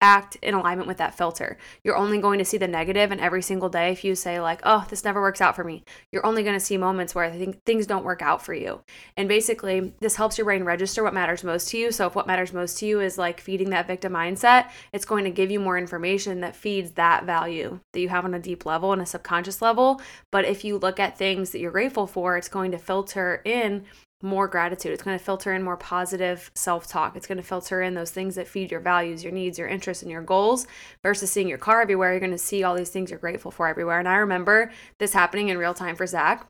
act 0.03 0.35
in 0.41 0.53
alignment 0.53 0.87
with 0.87 0.97
that 0.97 1.15
filter. 1.15 1.57
You're 1.83 1.95
only 1.95 2.19
going 2.19 2.37
to 2.39 2.45
see 2.45 2.57
the 2.57 2.67
negative 2.67 3.11
and 3.11 3.21
every 3.21 3.41
single 3.41 3.69
day 3.69 3.91
if 3.91 4.03
you 4.03 4.13
say 4.15 4.39
like, 4.39 4.59
"Oh, 4.63 4.85
this 4.89 5.05
never 5.05 5.21
works 5.21 5.41
out 5.41 5.55
for 5.55 5.63
me." 5.63 5.83
You're 6.11 6.25
only 6.25 6.43
going 6.43 6.59
to 6.59 6.65
see 6.65 6.77
moments 6.77 7.15
where 7.15 7.23
I 7.23 7.31
think 7.31 7.63
things 7.63 7.87
don't 7.87 8.03
work 8.03 8.21
out 8.21 8.43
for 8.43 8.53
you. 8.53 8.81
And 9.15 9.29
basically, 9.29 9.93
this 10.01 10.17
helps 10.17 10.37
your 10.37 10.45
brain 10.45 10.65
register 10.65 11.03
what 11.03 11.13
matters 11.13 11.43
most 11.43 11.69
to 11.69 11.77
you. 11.77 11.91
So 11.91 12.07
if 12.07 12.15
what 12.15 12.27
matters 12.27 12.51
most 12.51 12.77
to 12.79 12.85
you 12.85 12.99
is 12.99 13.17
like 13.17 13.39
feeding 13.39 13.69
that 13.69 13.87
victim 13.87 14.13
mindset, 14.13 14.69
it's 14.91 15.05
going 15.05 15.23
to 15.23 15.31
give 15.31 15.49
you 15.49 15.59
more 15.61 15.77
information 15.77 16.41
that 16.41 16.55
feeds 16.55 16.91
that 16.91 17.23
value 17.25 17.79
that 17.93 17.99
you 18.01 18.09
have 18.09 18.25
on 18.25 18.33
a 18.33 18.39
deep 18.39 18.65
level 18.65 18.91
and 18.91 19.01
a 19.01 19.05
subconscious 19.05 19.61
level. 19.61 20.01
But 20.31 20.45
if 20.45 20.65
you 20.65 20.77
look 20.77 20.99
at 20.99 21.17
things 21.17 21.51
that 21.51 21.59
you're 21.59 21.71
grateful 21.71 22.07
for, 22.07 22.35
it's 22.35 22.49
going 22.49 22.71
to 22.71 22.77
filter 22.77 23.41
in 23.45 23.85
more 24.23 24.47
gratitude. 24.47 24.93
It's 24.93 25.03
going 25.03 25.17
to 25.17 25.23
filter 25.23 25.53
in 25.53 25.61
more 25.61 25.77
positive 25.77 26.49
self 26.55 26.87
talk. 26.87 27.15
It's 27.15 27.27
going 27.27 27.37
to 27.37 27.43
filter 27.43 27.81
in 27.81 27.93
those 27.93 28.09
things 28.09 28.35
that 28.35 28.47
feed 28.47 28.71
your 28.71 28.79
values, 28.79 29.23
your 29.23 29.33
needs, 29.33 29.59
your 29.59 29.67
interests, 29.67 30.01
and 30.01 30.11
your 30.11 30.21
goals 30.23 30.65
versus 31.03 31.29
seeing 31.29 31.49
your 31.49 31.57
car 31.57 31.81
everywhere. 31.81 32.11
You're 32.11 32.19
going 32.19 32.31
to 32.31 32.37
see 32.37 32.63
all 32.63 32.75
these 32.75 32.89
things 32.89 33.11
you're 33.11 33.19
grateful 33.19 33.51
for 33.51 33.67
everywhere. 33.67 33.99
And 33.99 34.07
I 34.07 34.15
remember 34.15 34.71
this 34.97 35.13
happening 35.13 35.49
in 35.49 35.57
real 35.57 35.73
time 35.73 35.95
for 35.95 36.07
Zach 36.07 36.47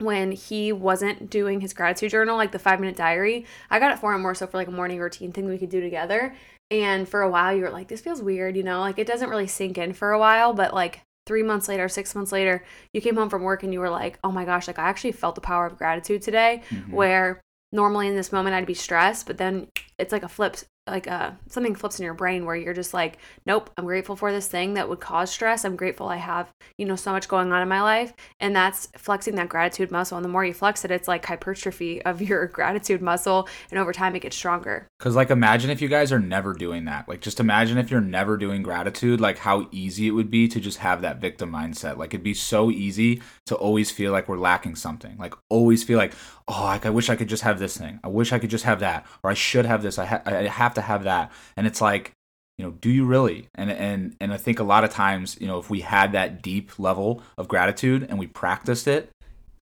when 0.00 0.32
he 0.32 0.72
wasn't 0.72 1.30
doing 1.30 1.60
his 1.60 1.72
gratitude 1.72 2.10
journal, 2.10 2.36
like 2.36 2.52
the 2.52 2.58
five 2.58 2.80
minute 2.80 2.96
diary. 2.96 3.46
I 3.70 3.78
got 3.78 3.92
it 3.92 3.98
for 3.98 4.12
him 4.12 4.22
more 4.22 4.34
so 4.34 4.46
for 4.46 4.56
like 4.56 4.68
a 4.68 4.72
morning 4.72 4.98
routine 4.98 5.32
thing 5.32 5.46
we 5.46 5.58
could 5.58 5.70
do 5.70 5.80
together. 5.80 6.34
And 6.70 7.08
for 7.08 7.22
a 7.22 7.30
while, 7.30 7.54
you 7.54 7.62
were 7.62 7.70
like, 7.70 7.88
this 7.88 8.00
feels 8.00 8.20
weird, 8.20 8.56
you 8.56 8.62
know, 8.62 8.80
like 8.80 8.98
it 8.98 9.06
doesn't 9.06 9.30
really 9.30 9.46
sink 9.46 9.78
in 9.78 9.92
for 9.92 10.12
a 10.12 10.18
while, 10.18 10.52
but 10.52 10.74
like 10.74 11.00
three 11.28 11.44
months 11.44 11.68
later, 11.68 11.88
six 11.88 12.14
months 12.14 12.32
later, 12.32 12.64
you 12.92 13.00
came 13.00 13.14
home 13.14 13.28
from 13.28 13.42
work 13.42 13.62
and 13.62 13.72
you 13.72 13.78
were 13.78 13.90
like, 13.90 14.18
oh 14.24 14.32
my 14.32 14.44
gosh, 14.44 14.66
like 14.66 14.80
I 14.80 14.88
actually 14.88 15.12
felt 15.12 15.36
the 15.36 15.40
power 15.40 15.66
of 15.66 15.76
gratitude 15.76 16.22
today. 16.22 16.62
Mm-hmm. 16.70 16.92
Where 16.92 17.40
normally 17.70 18.08
in 18.08 18.16
this 18.16 18.32
moment 18.32 18.56
I'd 18.56 18.66
be 18.66 18.74
stressed, 18.74 19.26
but 19.26 19.38
then 19.38 19.68
it's 19.98 20.12
like 20.12 20.22
a 20.22 20.28
flip 20.28 20.56
like 20.90 21.06
uh, 21.06 21.32
something 21.48 21.74
flips 21.74 21.98
in 21.98 22.04
your 22.04 22.14
brain 22.14 22.44
where 22.44 22.56
you're 22.56 22.74
just 22.74 22.94
like, 22.94 23.18
nope, 23.46 23.70
I'm 23.76 23.84
grateful 23.84 24.16
for 24.16 24.32
this 24.32 24.48
thing 24.48 24.74
that 24.74 24.88
would 24.88 25.00
cause 25.00 25.30
stress. 25.30 25.64
I'm 25.64 25.76
grateful 25.76 26.08
I 26.08 26.16
have, 26.16 26.50
you 26.76 26.86
know, 26.86 26.96
so 26.96 27.12
much 27.12 27.28
going 27.28 27.52
on 27.52 27.62
in 27.62 27.68
my 27.68 27.82
life. 27.82 28.12
And 28.40 28.54
that's 28.54 28.88
flexing 28.96 29.34
that 29.36 29.48
gratitude 29.48 29.90
muscle. 29.90 30.16
And 30.16 30.24
the 30.24 30.28
more 30.28 30.44
you 30.44 30.54
flex 30.54 30.84
it, 30.84 30.90
it's 30.90 31.08
like 31.08 31.24
hypertrophy 31.24 32.02
of 32.02 32.22
your 32.28 32.46
gratitude 32.46 33.02
muscle. 33.02 33.48
And 33.70 33.78
over 33.78 33.92
time, 33.92 34.16
it 34.16 34.20
gets 34.20 34.36
stronger. 34.36 34.86
Cause 34.98 35.14
like 35.14 35.30
imagine 35.30 35.70
if 35.70 35.80
you 35.80 35.88
guys 35.88 36.10
are 36.12 36.18
never 36.18 36.54
doing 36.54 36.86
that. 36.86 37.08
Like 37.08 37.20
just 37.20 37.40
imagine 37.40 37.78
if 37.78 37.90
you're 37.90 38.00
never 38.00 38.36
doing 38.36 38.62
gratitude, 38.62 39.20
like 39.20 39.38
how 39.38 39.68
easy 39.70 40.08
it 40.08 40.12
would 40.12 40.30
be 40.30 40.48
to 40.48 40.60
just 40.60 40.78
have 40.78 41.02
that 41.02 41.20
victim 41.20 41.52
mindset. 41.52 41.96
Like 41.96 42.14
it'd 42.14 42.24
be 42.24 42.34
so 42.34 42.70
easy 42.70 43.22
to 43.46 43.54
always 43.54 43.90
feel 43.90 44.12
like 44.12 44.28
we're 44.28 44.38
lacking 44.38 44.74
something. 44.74 45.16
Like 45.18 45.34
always 45.48 45.84
feel 45.84 45.98
like, 45.98 46.14
oh, 46.48 46.64
like 46.64 46.86
I 46.86 46.90
wish 46.90 47.08
I 47.10 47.16
could 47.16 47.28
just 47.28 47.42
have 47.42 47.58
this 47.58 47.76
thing. 47.76 48.00
I 48.02 48.08
wish 48.08 48.32
I 48.32 48.38
could 48.38 48.50
just 48.50 48.64
have 48.64 48.80
that, 48.80 49.06
or 49.22 49.30
I 49.30 49.34
should 49.34 49.66
have 49.66 49.82
this. 49.82 49.87
I, 49.96 50.06
ha- 50.06 50.22
I 50.26 50.48
have 50.48 50.74
to 50.74 50.80
have 50.80 51.04
that. 51.04 51.30
And 51.56 51.68
it's 51.68 51.80
like, 51.80 52.12
you 52.58 52.64
know, 52.64 52.72
do 52.72 52.90
you 52.90 53.06
really? 53.06 53.48
And 53.54 53.70
and 53.70 54.16
and 54.20 54.32
I 54.32 54.36
think 54.36 54.58
a 54.58 54.64
lot 54.64 54.82
of 54.82 54.90
times, 54.90 55.38
you 55.40 55.46
know, 55.46 55.60
if 55.60 55.70
we 55.70 55.82
had 55.82 56.10
that 56.12 56.42
deep 56.42 56.76
level 56.78 57.22
of 57.36 57.46
gratitude 57.46 58.04
and 58.10 58.18
we 58.18 58.26
practiced 58.26 58.88
it, 58.88 59.10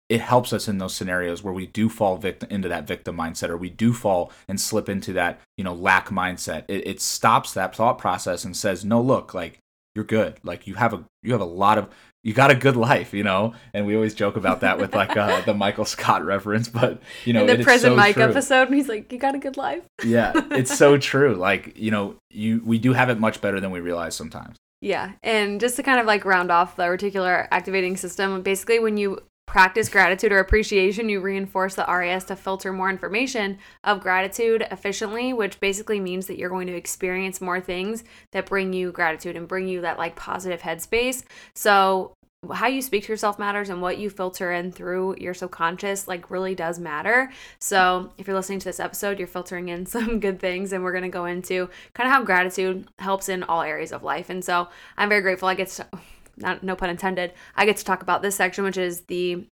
it 0.09 0.21
helps 0.21 0.53
us 0.53 0.69
in 0.69 0.79
those 0.79 0.95
scenarios 0.95 1.43
where 1.43 1.53
we 1.53 1.67
do 1.67 1.89
fall 1.89 2.17
victim 2.17 2.49
into 2.51 2.69
that 2.69 2.87
victim 2.87 3.17
mindset 3.17 3.49
or 3.49 3.57
we 3.57 3.71
do 3.71 3.93
fall 3.93 4.33
and 4.49 4.61
slip 4.61 4.89
into 4.89 5.13
that 5.13 5.41
you 5.57 5.65
know 5.65 5.75
lack 5.75 6.09
mindset 6.09 6.65
it, 6.69 6.87
it 6.87 7.01
stops 7.01 7.53
that 7.53 7.75
thought 7.75 7.99
process 7.99 8.45
and 8.45 8.57
says 8.57 8.85
no 8.85 9.01
look 9.01 9.35
like 9.35 9.59
you're 9.95 10.05
good 10.05 10.39
like 10.43 10.67
you 10.67 10.75
have 10.75 10.95
a 10.95 11.05
you 11.23 11.33
have 11.33 11.41
a 11.41 11.45
lot 11.45 11.79
of 11.79 11.89
you 12.27 12.33
got 12.33 12.51
a 12.51 12.55
good 12.57 12.77
life 12.77 13.15
you 13.15 13.23
know 13.23 13.55
and 13.73 13.87
we 13.87 13.95
always 13.95 14.13
joke 14.15 14.37
about 14.37 14.61
that 14.61 14.79
with 14.79 14.95
like 14.95 15.17
uh, 15.17 15.41
the 15.43 15.55
michael 15.55 15.85
scott 15.85 16.25
reference 16.25 16.69
but 16.69 17.01
you 17.25 17.33
know 17.33 17.47
in 17.47 17.59
the 17.59 17.63
prison 17.63 17.93
so 17.93 17.97
mike 17.97 18.15
true. 18.15 18.25
episode 18.25 18.69
he's 18.69 18.89
like 18.89 19.13
you 19.13 19.19
got 19.19 19.35
a 19.35 19.39
good 19.39 19.57
life 19.57 19.85
yeah 20.05 20.33
it's 20.51 20.77
so 20.77 20.99
true 20.99 21.35
like 21.35 21.77
you 21.77 21.91
know 21.91 22.17
you 22.31 22.61
we 22.65 22.79
do 22.79 22.93
have 22.93 23.09
it 23.09 23.21
much 23.21 23.41
better 23.41 23.61
than 23.61 23.71
we 23.71 23.81
realize 23.81 24.15
sometimes 24.15 24.57
yeah. 24.83 25.13
And 25.23 25.59
just 25.59 25.77
to 25.77 25.83
kind 25.83 25.99
of 25.99 26.07
like 26.07 26.25
round 26.25 26.51
off 26.51 26.77
the 26.77 26.85
reticular 26.85 27.49
activating 27.51 27.97
system, 27.97 28.43
basically 28.43 28.79
when 28.79 28.97
you 28.97 29.21
practice 29.47 29.89
gratitude 29.89 30.33
or 30.33 30.39
appreciation, 30.39 31.09
you 31.09 31.21
reinforce 31.21 31.77
the 31.77 31.85
RAS 31.89 32.25
to 32.25 32.37
filter 32.37 32.73
more 32.73 32.91
information 32.91 33.59
of 33.85 34.01
gratitude 34.01 34.67
efficiently, 34.71 35.33
which 35.33 35.61
basically 35.61 36.01
means 36.01 36.27
that 36.27 36.37
you're 36.37 36.51
going 36.51 36.67
to 36.67 36.75
experience 36.75 37.41
more 37.41 37.61
things 37.61 38.05
that 38.33 38.47
bring 38.47 38.73
you 38.73 38.91
gratitude 38.93 39.37
and 39.37 39.49
bring 39.49 39.69
you 39.69 39.81
that 39.81 39.99
like 39.99 40.17
positive 40.17 40.61
headspace. 40.61 41.23
So, 41.55 42.13
how 42.53 42.67
you 42.67 42.83
speak 42.83 43.05
to 43.05 43.13
yourself 43.13 43.39
matters 43.39 43.71
and 43.71 43.83
what 43.83 43.99
you 43.99 44.11
filter 44.11 44.53
in 44.53 44.71
through 44.73 45.17
your 45.19 45.35
subconscious 45.35 46.07
like 46.07 46.31
really 46.31 46.55
does 46.55 46.79
matter. 46.79 47.31
So, 47.59 48.13
if 48.19 48.27
you're 48.27 48.37
listening 48.37 48.61
to 48.61 48.65
this 48.67 48.81
episode, 48.81 49.19
you're 49.19 49.29
filtering 49.29 49.69
in 49.69 49.87
some 49.87 50.21
good 50.21 50.39
things 50.39 50.73
and 50.73 50.83
we're 50.85 50.93
going 50.93 51.03
to 51.03 51.09
go 51.09 51.25
into 51.25 51.69
kind 51.95 52.07
of 52.09 52.13
how 52.13 52.25
gratitude 52.25 52.89
helps 52.99 53.29
in 53.29 53.43
all 53.43 53.63
areas 53.63 53.93
of 53.93 54.03
life. 54.03 54.31
And 54.31 54.45
so, 54.45 54.69
I'm 54.97 55.09
very 55.09 55.23
grateful 55.23 55.49
I 55.49 55.55
get 55.55 55.69
to 55.69 55.87
not 56.37 56.63
no 56.63 56.77
pun 56.77 56.91
intended, 56.91 57.33
I 57.55 57.65
get 57.65 57.79
to 57.79 57.85
talk 57.85 58.03
about 58.03 58.23
this 58.23 58.37
section, 58.37 58.65
which 58.65 58.77
is 58.77 59.03
the 59.03 59.47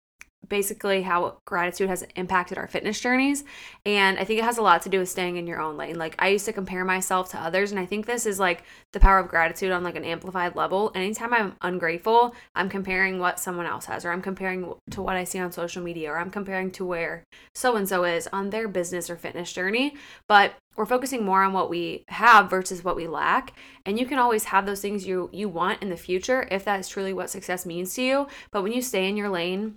basically 0.48 1.02
how 1.02 1.38
gratitude 1.44 1.88
has 1.88 2.04
impacted 2.16 2.58
our 2.58 2.66
fitness 2.66 3.00
journeys. 3.00 3.44
And 3.86 4.18
I 4.18 4.24
think 4.24 4.38
it 4.38 4.44
has 4.44 4.58
a 4.58 4.62
lot 4.62 4.82
to 4.82 4.88
do 4.88 4.98
with 4.98 5.08
staying 5.08 5.36
in 5.36 5.46
your 5.46 5.60
own 5.60 5.76
lane. 5.76 5.98
Like 5.98 6.14
I 6.18 6.28
used 6.28 6.44
to 6.46 6.52
compare 6.52 6.84
myself 6.84 7.30
to 7.30 7.40
others, 7.40 7.70
and 7.70 7.80
I 7.80 7.86
think 7.86 8.06
this 8.06 8.26
is 8.26 8.38
like 8.38 8.64
the 8.92 9.00
power 9.00 9.18
of 9.18 9.28
gratitude 9.28 9.72
on 9.72 9.82
like 9.82 9.96
an 9.96 10.04
amplified 10.04 10.56
level. 10.56 10.92
Anytime 10.94 11.32
I'm 11.32 11.56
ungrateful, 11.62 12.34
I'm 12.54 12.68
comparing 12.68 13.18
what 13.18 13.40
someone 13.40 13.66
else 13.66 13.86
has, 13.86 14.04
or 14.04 14.10
I'm 14.10 14.22
comparing 14.22 14.74
to 14.90 15.02
what 15.02 15.16
I 15.16 15.24
see 15.24 15.38
on 15.38 15.52
social 15.52 15.82
media, 15.82 16.10
or 16.10 16.18
I'm 16.18 16.30
comparing 16.30 16.70
to 16.72 16.84
where 16.84 17.24
so 17.54 17.76
and 17.76 17.88
so 17.88 18.04
is 18.04 18.28
on 18.32 18.50
their 18.50 18.68
business 18.68 19.08
or 19.08 19.16
fitness 19.16 19.52
journey. 19.52 19.96
But 20.28 20.54
we're 20.76 20.86
focusing 20.86 21.24
more 21.24 21.42
on 21.42 21.52
what 21.52 21.68
we 21.68 22.04
have 22.08 22.48
versus 22.48 22.82
what 22.82 22.96
we 22.96 23.06
lack 23.06 23.52
and 23.84 23.98
you 23.98 24.06
can 24.06 24.18
always 24.18 24.44
have 24.44 24.66
those 24.66 24.80
things 24.80 25.06
you 25.06 25.28
you 25.32 25.48
want 25.48 25.82
in 25.82 25.90
the 25.90 25.96
future 25.96 26.48
if 26.50 26.64
that 26.64 26.80
is 26.80 26.88
truly 26.88 27.12
what 27.12 27.30
success 27.30 27.66
means 27.66 27.94
to 27.94 28.02
you 28.02 28.26
but 28.50 28.62
when 28.62 28.72
you 28.72 28.80
stay 28.80 29.08
in 29.08 29.16
your 29.16 29.28
lane 29.28 29.76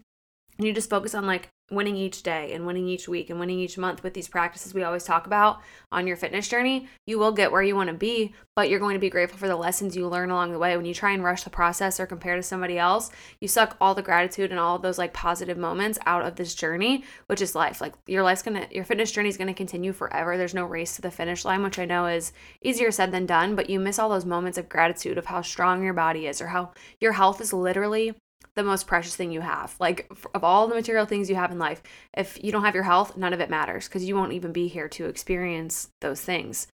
and 0.58 0.68
you 0.68 0.74
just 0.74 0.90
focus 0.90 1.16
on 1.16 1.26
like 1.26 1.50
winning 1.72 1.96
each 1.96 2.22
day 2.22 2.54
and 2.54 2.68
winning 2.68 2.88
each 2.88 3.08
week 3.08 3.30
and 3.30 3.40
winning 3.40 3.60
each 3.60 3.78
month 3.78 4.04
with 4.04 4.14
these 4.14 4.28
practices 4.28 4.74
we 4.74 4.84
always 4.84 5.04
talk 5.04 5.26
about 5.26 5.62
on 5.92 6.06
your 6.06 6.16
fitness 6.16 6.48
journey, 6.48 6.88
you 7.08 7.18
will 7.18 7.32
get 7.32 7.52
where 7.52 7.64
you 7.64 7.76
want 7.76 7.90
to 7.90 7.96
be, 7.96 8.36
but 8.56 8.70
you're 8.70 8.80
going 8.80 8.94
to 8.94 9.00
be 9.00 9.10
grateful 9.10 9.40
for 9.40 9.48
the 9.48 9.56
lessons 9.56 9.96
you 9.96 10.08
learn 10.08 10.30
along 10.30 10.52
the 10.52 10.60
way. 10.60 10.78
When 10.78 10.86
you 10.86 10.94
try 10.94 11.12
and 11.12 11.24
rush 11.24 11.44
the 11.44 11.50
process 11.50 12.00
or 12.00 12.06
compare 12.06 12.36
to 12.36 12.44
somebody 12.44 12.78
else, 12.78 13.10
you 13.40 13.48
suck 13.48 13.76
all 13.82 13.96
the 13.96 14.04
gratitude 14.04 14.52
and 14.52 14.60
all 14.60 14.78
those 14.78 15.00
like 15.00 15.12
positive 15.12 15.58
moments 15.58 15.98
out 16.06 16.24
of 16.24 16.36
this 16.36 16.54
journey, 16.54 17.04
which 17.26 17.42
is 17.42 17.56
life. 17.56 17.82
Like 17.82 17.96
your 18.06 18.22
life's 18.22 18.44
gonna, 18.44 18.68
your 18.70 18.86
fitness 18.86 19.12
journey 19.12 19.30
is 19.30 19.38
gonna 19.38 19.54
continue 19.54 19.92
forever. 19.92 20.38
There's 20.38 20.54
no 20.54 20.66
race 20.66 20.96
to 20.98 21.02
the 21.02 21.10
finish 21.10 21.46
line, 21.46 21.64
which 21.64 21.80
I 21.80 21.86
know 21.86 22.06
is 22.06 22.32
easier 22.62 22.92
said 22.92 23.12
than 23.12 23.26
done, 23.26 23.56
but 23.56 23.72
you 23.72 23.80
miss 23.80 23.98
all 23.98 24.10
those 24.10 24.26
moments 24.26 24.60
of 24.60 24.70
gratitude 24.70 25.18
of 25.18 25.26
how 25.26 25.42
strong 25.42 25.84
your 25.84 25.94
body 25.94 26.28
is 26.28 26.42
or 26.42 26.48
how 26.48 26.74
your 27.00 27.14
health 27.14 27.42
is 27.42 27.54
literally 27.54 28.14
the 28.56 28.64
most 28.64 28.88
precious 28.88 29.16
thing 29.16 29.32
you 29.32 29.42
have. 29.42 29.76
Like 29.80 30.12
of 30.34 30.44
all 30.44 30.68
the 30.68 30.76
material 30.76 31.06
things 31.06 31.30
you 31.30 31.36
have 31.36 31.52
in 31.52 31.60
life, 31.60 31.84
if 32.16 32.42
you 32.44 32.52
don't 32.52 32.64
have 32.64 32.76
your 32.76 32.84
health, 32.84 33.18
none 33.18 33.34
of 33.34 33.40
it 33.42 33.50
matters 33.50 33.88
because 33.88 34.06
you 34.06 34.16
won't 34.16 34.34
even 34.34 34.52
be 34.52 34.68
here 34.68 34.88
to 34.90 35.06
experience 35.06 35.90
those 36.02 36.22
things 36.22 36.68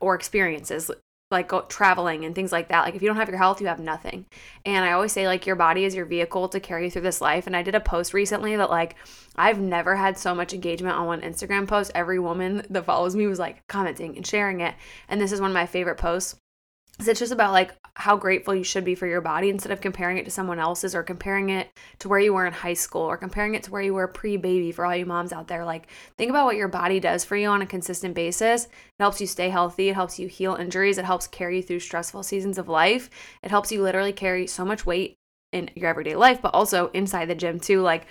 or 0.00 0.14
experiences 0.14 0.90
like 1.32 1.48
go, 1.48 1.62
traveling 1.62 2.24
and 2.24 2.34
things 2.34 2.52
like 2.52 2.68
that. 2.68 2.82
Like 2.84 2.94
if 2.94 3.02
you 3.02 3.08
don't 3.08 3.16
have 3.16 3.28
your 3.28 3.38
health, 3.38 3.60
you 3.60 3.66
have 3.66 3.80
nothing. 3.80 4.26
And 4.66 4.84
I 4.84 4.92
always 4.92 5.12
say 5.12 5.26
like 5.26 5.46
your 5.46 5.56
body 5.56 5.84
is 5.84 5.94
your 5.94 6.04
vehicle 6.04 6.48
to 6.50 6.60
carry 6.60 6.84
you 6.84 6.90
through 6.90 7.02
this 7.02 7.20
life. 7.20 7.46
And 7.46 7.56
I 7.56 7.62
did 7.62 7.74
a 7.74 7.80
post 7.80 8.12
recently 8.14 8.54
that 8.54 8.70
like 8.70 8.94
I've 9.34 9.58
never 9.58 9.96
had 9.96 10.18
so 10.18 10.34
much 10.34 10.52
engagement 10.52 10.94
on 10.94 11.06
one 11.06 11.22
Instagram 11.22 11.66
post. 11.66 11.90
Every 11.94 12.18
woman 12.18 12.64
that 12.70 12.84
follows 12.84 13.16
me 13.16 13.26
was 13.26 13.38
like 13.38 13.66
commenting 13.66 14.16
and 14.16 14.26
sharing 14.26 14.60
it. 14.60 14.74
And 15.08 15.20
this 15.20 15.32
is 15.32 15.40
one 15.40 15.50
of 15.50 15.54
my 15.54 15.66
favorite 15.66 15.96
posts 15.96 16.36
it's 17.00 17.18
just 17.18 17.32
about 17.32 17.52
like 17.52 17.74
how 17.94 18.16
grateful 18.16 18.54
you 18.54 18.64
should 18.64 18.84
be 18.84 18.94
for 18.94 19.06
your 19.06 19.20
body 19.20 19.50
instead 19.50 19.72
of 19.72 19.80
comparing 19.80 20.18
it 20.18 20.24
to 20.24 20.30
someone 20.30 20.58
else's 20.58 20.94
or 20.94 21.02
comparing 21.02 21.50
it 21.50 21.68
to 21.98 22.08
where 22.08 22.20
you 22.20 22.32
were 22.32 22.46
in 22.46 22.52
high 22.52 22.74
school 22.74 23.02
or 23.02 23.16
comparing 23.16 23.54
it 23.54 23.62
to 23.64 23.70
where 23.70 23.82
you 23.82 23.92
were 23.92 24.08
pre-baby 24.08 24.72
for 24.72 24.86
all 24.86 24.94
you 24.94 25.04
moms 25.04 25.32
out 25.32 25.48
there. 25.48 25.64
Like 25.64 25.88
think 26.16 26.30
about 26.30 26.46
what 26.46 26.56
your 26.56 26.68
body 26.68 27.00
does 27.00 27.24
for 27.24 27.36
you 27.36 27.48
on 27.48 27.62
a 27.62 27.66
consistent 27.66 28.14
basis. 28.14 28.66
It 28.66 28.70
helps 29.00 29.20
you 29.20 29.26
stay 29.26 29.48
healthy. 29.48 29.88
It 29.88 29.94
helps 29.94 30.18
you 30.18 30.28
heal 30.28 30.54
injuries. 30.54 30.98
It 30.98 31.04
helps 31.04 31.26
carry 31.26 31.56
you 31.56 31.62
through 31.62 31.80
stressful 31.80 32.22
seasons 32.22 32.56
of 32.56 32.68
life. 32.68 33.10
It 33.42 33.50
helps 33.50 33.72
you 33.72 33.82
literally 33.82 34.12
carry 34.12 34.46
so 34.46 34.64
much 34.64 34.86
weight 34.86 35.16
in 35.52 35.70
your 35.74 35.90
everyday 35.90 36.16
life 36.16 36.40
but 36.40 36.54
also 36.54 36.88
inside 36.94 37.26
the 37.26 37.34
gym 37.34 37.60
too. 37.60 37.82
Like 37.82 38.06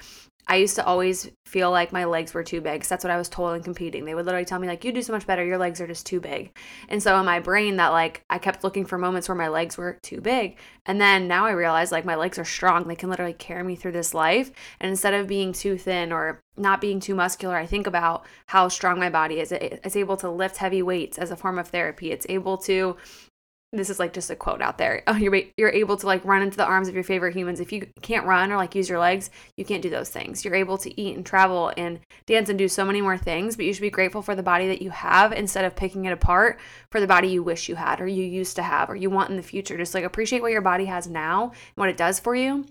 I 0.47 0.57
used 0.57 0.75
to 0.75 0.85
always 0.85 1.29
feel 1.45 1.71
like 1.71 1.91
my 1.91 2.05
legs 2.05 2.33
were 2.33 2.43
too 2.43 2.61
big. 2.61 2.83
that's 2.83 3.03
what 3.03 3.11
I 3.11 3.17
was 3.17 3.29
told 3.29 3.55
in 3.55 3.63
competing. 3.63 4.05
They 4.05 4.15
would 4.15 4.25
literally 4.25 4.45
tell 4.45 4.59
me 4.59 4.67
like, 4.67 4.83
"You 4.83 4.91
do 4.91 5.01
so 5.01 5.13
much 5.13 5.27
better. 5.27 5.45
Your 5.45 5.57
legs 5.57 5.79
are 5.79 5.87
just 5.87 6.05
too 6.05 6.19
big." 6.19 6.57
And 6.89 7.01
so 7.01 7.17
in 7.19 7.25
my 7.25 7.39
brain, 7.39 7.77
that 7.77 7.89
like 7.89 8.23
I 8.29 8.37
kept 8.37 8.63
looking 8.63 8.85
for 8.85 8.97
moments 8.97 9.27
where 9.29 9.35
my 9.35 9.47
legs 9.47 9.77
were 9.77 9.99
too 10.01 10.21
big. 10.21 10.57
And 10.85 10.99
then 10.99 11.27
now 11.27 11.45
I 11.45 11.51
realize 11.51 11.91
like 11.91 12.05
my 12.05 12.15
legs 12.15 12.39
are 12.39 12.45
strong. 12.45 12.87
They 12.87 12.95
can 12.95 13.09
literally 13.09 13.33
carry 13.33 13.63
me 13.63 13.75
through 13.75 13.93
this 13.93 14.13
life. 14.13 14.51
And 14.79 14.89
instead 14.89 15.13
of 15.13 15.27
being 15.27 15.53
too 15.53 15.77
thin 15.77 16.11
or 16.11 16.41
not 16.57 16.81
being 16.81 16.99
too 16.99 17.15
muscular, 17.15 17.55
I 17.55 17.65
think 17.65 17.87
about 17.87 18.25
how 18.47 18.67
strong 18.67 18.99
my 18.99 19.09
body 19.09 19.39
is. 19.39 19.51
It's 19.51 19.95
able 19.95 20.17
to 20.17 20.29
lift 20.29 20.57
heavy 20.57 20.81
weights 20.81 21.17
as 21.17 21.31
a 21.31 21.35
form 21.35 21.59
of 21.59 21.67
therapy. 21.69 22.11
It's 22.11 22.25
able 22.29 22.57
to 22.59 22.97
this 23.73 23.89
is 23.89 23.99
like 23.99 24.11
just 24.11 24.29
a 24.29 24.35
quote 24.35 24.61
out 24.61 24.77
there. 24.77 25.01
Oh, 25.07 25.15
you're 25.15 25.41
you're 25.55 25.69
able 25.69 25.95
to 25.97 26.05
like 26.05 26.25
run 26.25 26.41
into 26.41 26.57
the 26.57 26.65
arms 26.65 26.89
of 26.89 26.93
your 26.93 27.03
favorite 27.03 27.35
humans. 27.35 27.59
If 27.59 27.71
you 27.71 27.87
can't 28.01 28.25
run 28.25 28.51
or 28.51 28.57
like 28.57 28.75
use 28.75 28.89
your 28.89 28.99
legs, 28.99 29.29
you 29.55 29.63
can't 29.63 29.81
do 29.81 29.89
those 29.89 30.09
things. 30.09 30.43
You're 30.43 30.55
able 30.55 30.77
to 30.79 31.01
eat 31.01 31.15
and 31.15 31.25
travel 31.25 31.71
and 31.77 31.99
dance 32.25 32.49
and 32.49 32.59
do 32.59 32.67
so 32.67 32.83
many 32.83 33.01
more 33.01 33.17
things, 33.17 33.55
but 33.55 33.65
you 33.65 33.73
should 33.73 33.81
be 33.81 33.89
grateful 33.89 34.21
for 34.21 34.35
the 34.35 34.43
body 34.43 34.67
that 34.67 34.81
you 34.81 34.89
have 34.89 35.31
instead 35.31 35.63
of 35.63 35.75
picking 35.75 36.05
it 36.05 36.11
apart 36.11 36.59
for 36.89 36.99
the 36.99 37.07
body 37.07 37.29
you 37.29 37.43
wish 37.43 37.69
you 37.69 37.75
had 37.75 38.01
or 38.01 38.07
you 38.07 38.23
used 38.23 38.57
to 38.57 38.63
have 38.63 38.89
or 38.89 38.95
you 38.95 39.09
want 39.09 39.29
in 39.29 39.37
the 39.37 39.43
future. 39.43 39.77
Just 39.77 39.93
like 39.93 40.03
appreciate 40.03 40.41
what 40.41 40.51
your 40.51 40.61
body 40.61 40.85
has 40.85 41.07
now 41.07 41.45
and 41.45 41.75
what 41.75 41.89
it 41.89 41.97
does 41.97 42.19
for 42.19 42.35
you 42.35 42.65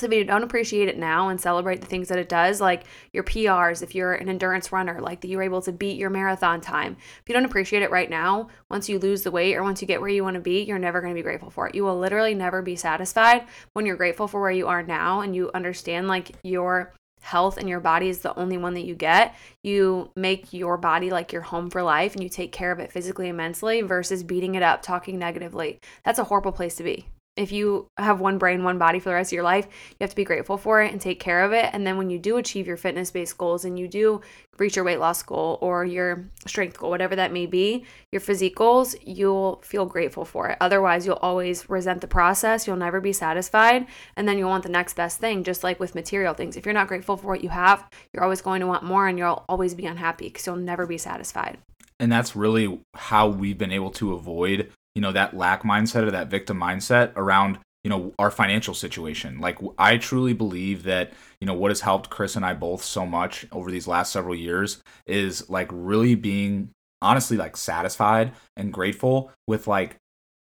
so 0.00 0.06
if 0.06 0.12
you 0.12 0.24
don't 0.24 0.44
appreciate 0.44 0.88
it 0.88 0.96
now 0.96 1.28
and 1.28 1.40
celebrate 1.40 1.80
the 1.80 1.86
things 1.86 2.08
that 2.08 2.18
it 2.18 2.28
does, 2.28 2.60
like 2.60 2.84
your 3.12 3.24
PRs, 3.24 3.82
if 3.82 3.94
you're 3.94 4.14
an 4.14 4.28
endurance 4.28 4.72
runner, 4.72 5.00
like 5.00 5.20
that 5.20 5.28
you're 5.28 5.42
able 5.42 5.60
to 5.62 5.72
beat 5.72 5.98
your 5.98 6.10
marathon 6.10 6.60
time, 6.60 6.96
if 7.00 7.28
you 7.28 7.34
don't 7.34 7.44
appreciate 7.44 7.82
it 7.82 7.90
right 7.90 8.08
now, 8.08 8.48
once 8.70 8.88
you 8.88 8.98
lose 8.98 9.24
the 9.24 9.30
weight 9.30 9.56
or 9.56 9.62
once 9.62 9.82
you 9.82 9.88
get 9.88 10.00
where 10.00 10.08
you 10.08 10.22
want 10.22 10.34
to 10.34 10.40
be, 10.40 10.62
you're 10.62 10.78
never 10.78 11.00
going 11.00 11.12
to 11.12 11.18
be 11.18 11.24
grateful 11.24 11.50
for 11.50 11.68
it. 11.68 11.74
You 11.74 11.84
will 11.84 11.98
literally 11.98 12.34
never 12.34 12.62
be 12.62 12.76
satisfied 12.76 13.46
when 13.72 13.84
you're 13.84 13.96
grateful 13.96 14.26
for 14.26 14.40
where 14.40 14.50
you 14.50 14.68
are 14.68 14.82
now 14.82 15.20
and 15.20 15.34
you 15.36 15.50
understand 15.54 16.08
like 16.08 16.36
your 16.44 16.94
health 17.20 17.58
and 17.58 17.68
your 17.68 17.80
body 17.80 18.08
is 18.08 18.20
the 18.20 18.38
only 18.38 18.56
one 18.56 18.74
that 18.74 18.86
you 18.86 18.94
get. 18.94 19.34
You 19.62 20.12
make 20.14 20.52
your 20.52 20.78
body 20.78 21.10
like 21.10 21.32
your 21.32 21.42
home 21.42 21.68
for 21.68 21.82
life 21.82 22.14
and 22.14 22.22
you 22.22 22.28
take 22.28 22.52
care 22.52 22.70
of 22.70 22.78
it 22.78 22.92
physically 22.92 23.28
and 23.28 23.36
mentally 23.36 23.82
versus 23.82 24.22
beating 24.22 24.54
it 24.54 24.62
up, 24.62 24.82
talking 24.82 25.18
negatively. 25.18 25.80
That's 26.04 26.20
a 26.20 26.24
horrible 26.24 26.52
place 26.52 26.76
to 26.76 26.84
be 26.84 27.06
if 27.40 27.52
you 27.52 27.88
have 27.96 28.20
one 28.20 28.38
brain, 28.38 28.62
one 28.62 28.78
body 28.78 28.98
for 28.98 29.08
the 29.08 29.14
rest 29.14 29.32
of 29.32 29.34
your 29.34 29.42
life, 29.42 29.66
you 29.90 29.96
have 30.02 30.10
to 30.10 30.16
be 30.16 30.24
grateful 30.24 30.56
for 30.56 30.82
it 30.82 30.92
and 30.92 31.00
take 31.00 31.20
care 31.20 31.42
of 31.42 31.52
it. 31.52 31.70
And 31.72 31.86
then 31.86 31.96
when 31.96 32.10
you 32.10 32.18
do 32.18 32.36
achieve 32.36 32.66
your 32.66 32.76
fitness 32.76 33.10
based 33.10 33.38
goals 33.38 33.64
and 33.64 33.78
you 33.78 33.88
do 33.88 34.20
reach 34.58 34.76
your 34.76 34.84
weight 34.84 35.00
loss 35.00 35.22
goal 35.22 35.58
or 35.62 35.84
your 35.84 36.28
strength 36.46 36.78
goal, 36.78 36.90
whatever 36.90 37.16
that 37.16 37.32
may 37.32 37.46
be, 37.46 37.84
your 38.12 38.20
physique 38.20 38.56
goals, 38.56 38.94
you'll 39.02 39.62
feel 39.64 39.86
grateful 39.86 40.24
for 40.24 40.48
it. 40.48 40.58
Otherwise, 40.60 41.06
you'll 41.06 41.16
always 41.16 41.68
resent 41.70 42.02
the 42.02 42.06
process. 42.08 42.66
You'll 42.66 42.76
never 42.76 43.00
be 43.00 43.12
satisfied. 43.12 43.86
And 44.16 44.28
then 44.28 44.36
you'll 44.36 44.50
want 44.50 44.64
the 44.64 44.68
next 44.68 44.94
best 44.94 45.18
thing, 45.18 45.42
just 45.42 45.64
like 45.64 45.80
with 45.80 45.94
material 45.94 46.34
things. 46.34 46.56
If 46.56 46.66
you're 46.66 46.74
not 46.74 46.88
grateful 46.88 47.16
for 47.16 47.28
what 47.28 47.42
you 47.42 47.48
have, 47.48 47.88
you're 48.12 48.22
always 48.22 48.42
going 48.42 48.60
to 48.60 48.66
want 48.66 48.84
more 48.84 49.08
and 49.08 49.18
you'll 49.18 49.44
always 49.48 49.74
be 49.74 49.86
unhappy 49.86 50.26
because 50.26 50.46
you'll 50.46 50.56
never 50.56 50.86
be 50.86 50.98
satisfied. 50.98 51.58
and 52.00 52.10
that's 52.10 52.34
really 52.34 52.80
how 52.94 53.28
we've 53.28 53.58
been 53.58 53.72
able 53.72 53.90
to 53.90 54.14
avoid 54.14 54.72
you 54.94 55.02
know 55.02 55.12
that 55.12 55.36
lack 55.36 55.62
mindset 55.62 56.02
or 56.06 56.10
that 56.10 56.28
victim 56.28 56.58
mindset 56.58 57.12
around 57.16 57.58
you 57.84 57.90
know 57.90 58.12
our 58.18 58.30
financial 58.30 58.74
situation. 58.74 59.40
Like 59.40 59.58
i 59.78 59.96
truly 59.96 60.32
believe 60.32 60.82
that 60.84 61.12
you 61.40 61.46
know 61.46 61.54
what 61.54 61.70
has 61.70 61.80
helped 61.80 62.10
kris 62.10 62.36
and 62.36 62.44
i 62.44 62.52
both 62.52 62.82
so 62.82 63.06
much 63.06 63.46
over 63.52 63.70
these 63.70 63.88
last 63.88 64.12
several 64.12 64.34
years 64.34 64.82
is 65.06 65.48
like 65.48 65.68
really 65.72 66.14
being 66.14 66.70
honestly 67.02 67.36
like 67.36 67.56
satisfied 67.56 68.32
and 68.56 68.72
grateful 68.72 69.32
with 69.46 69.66
like 69.66 69.96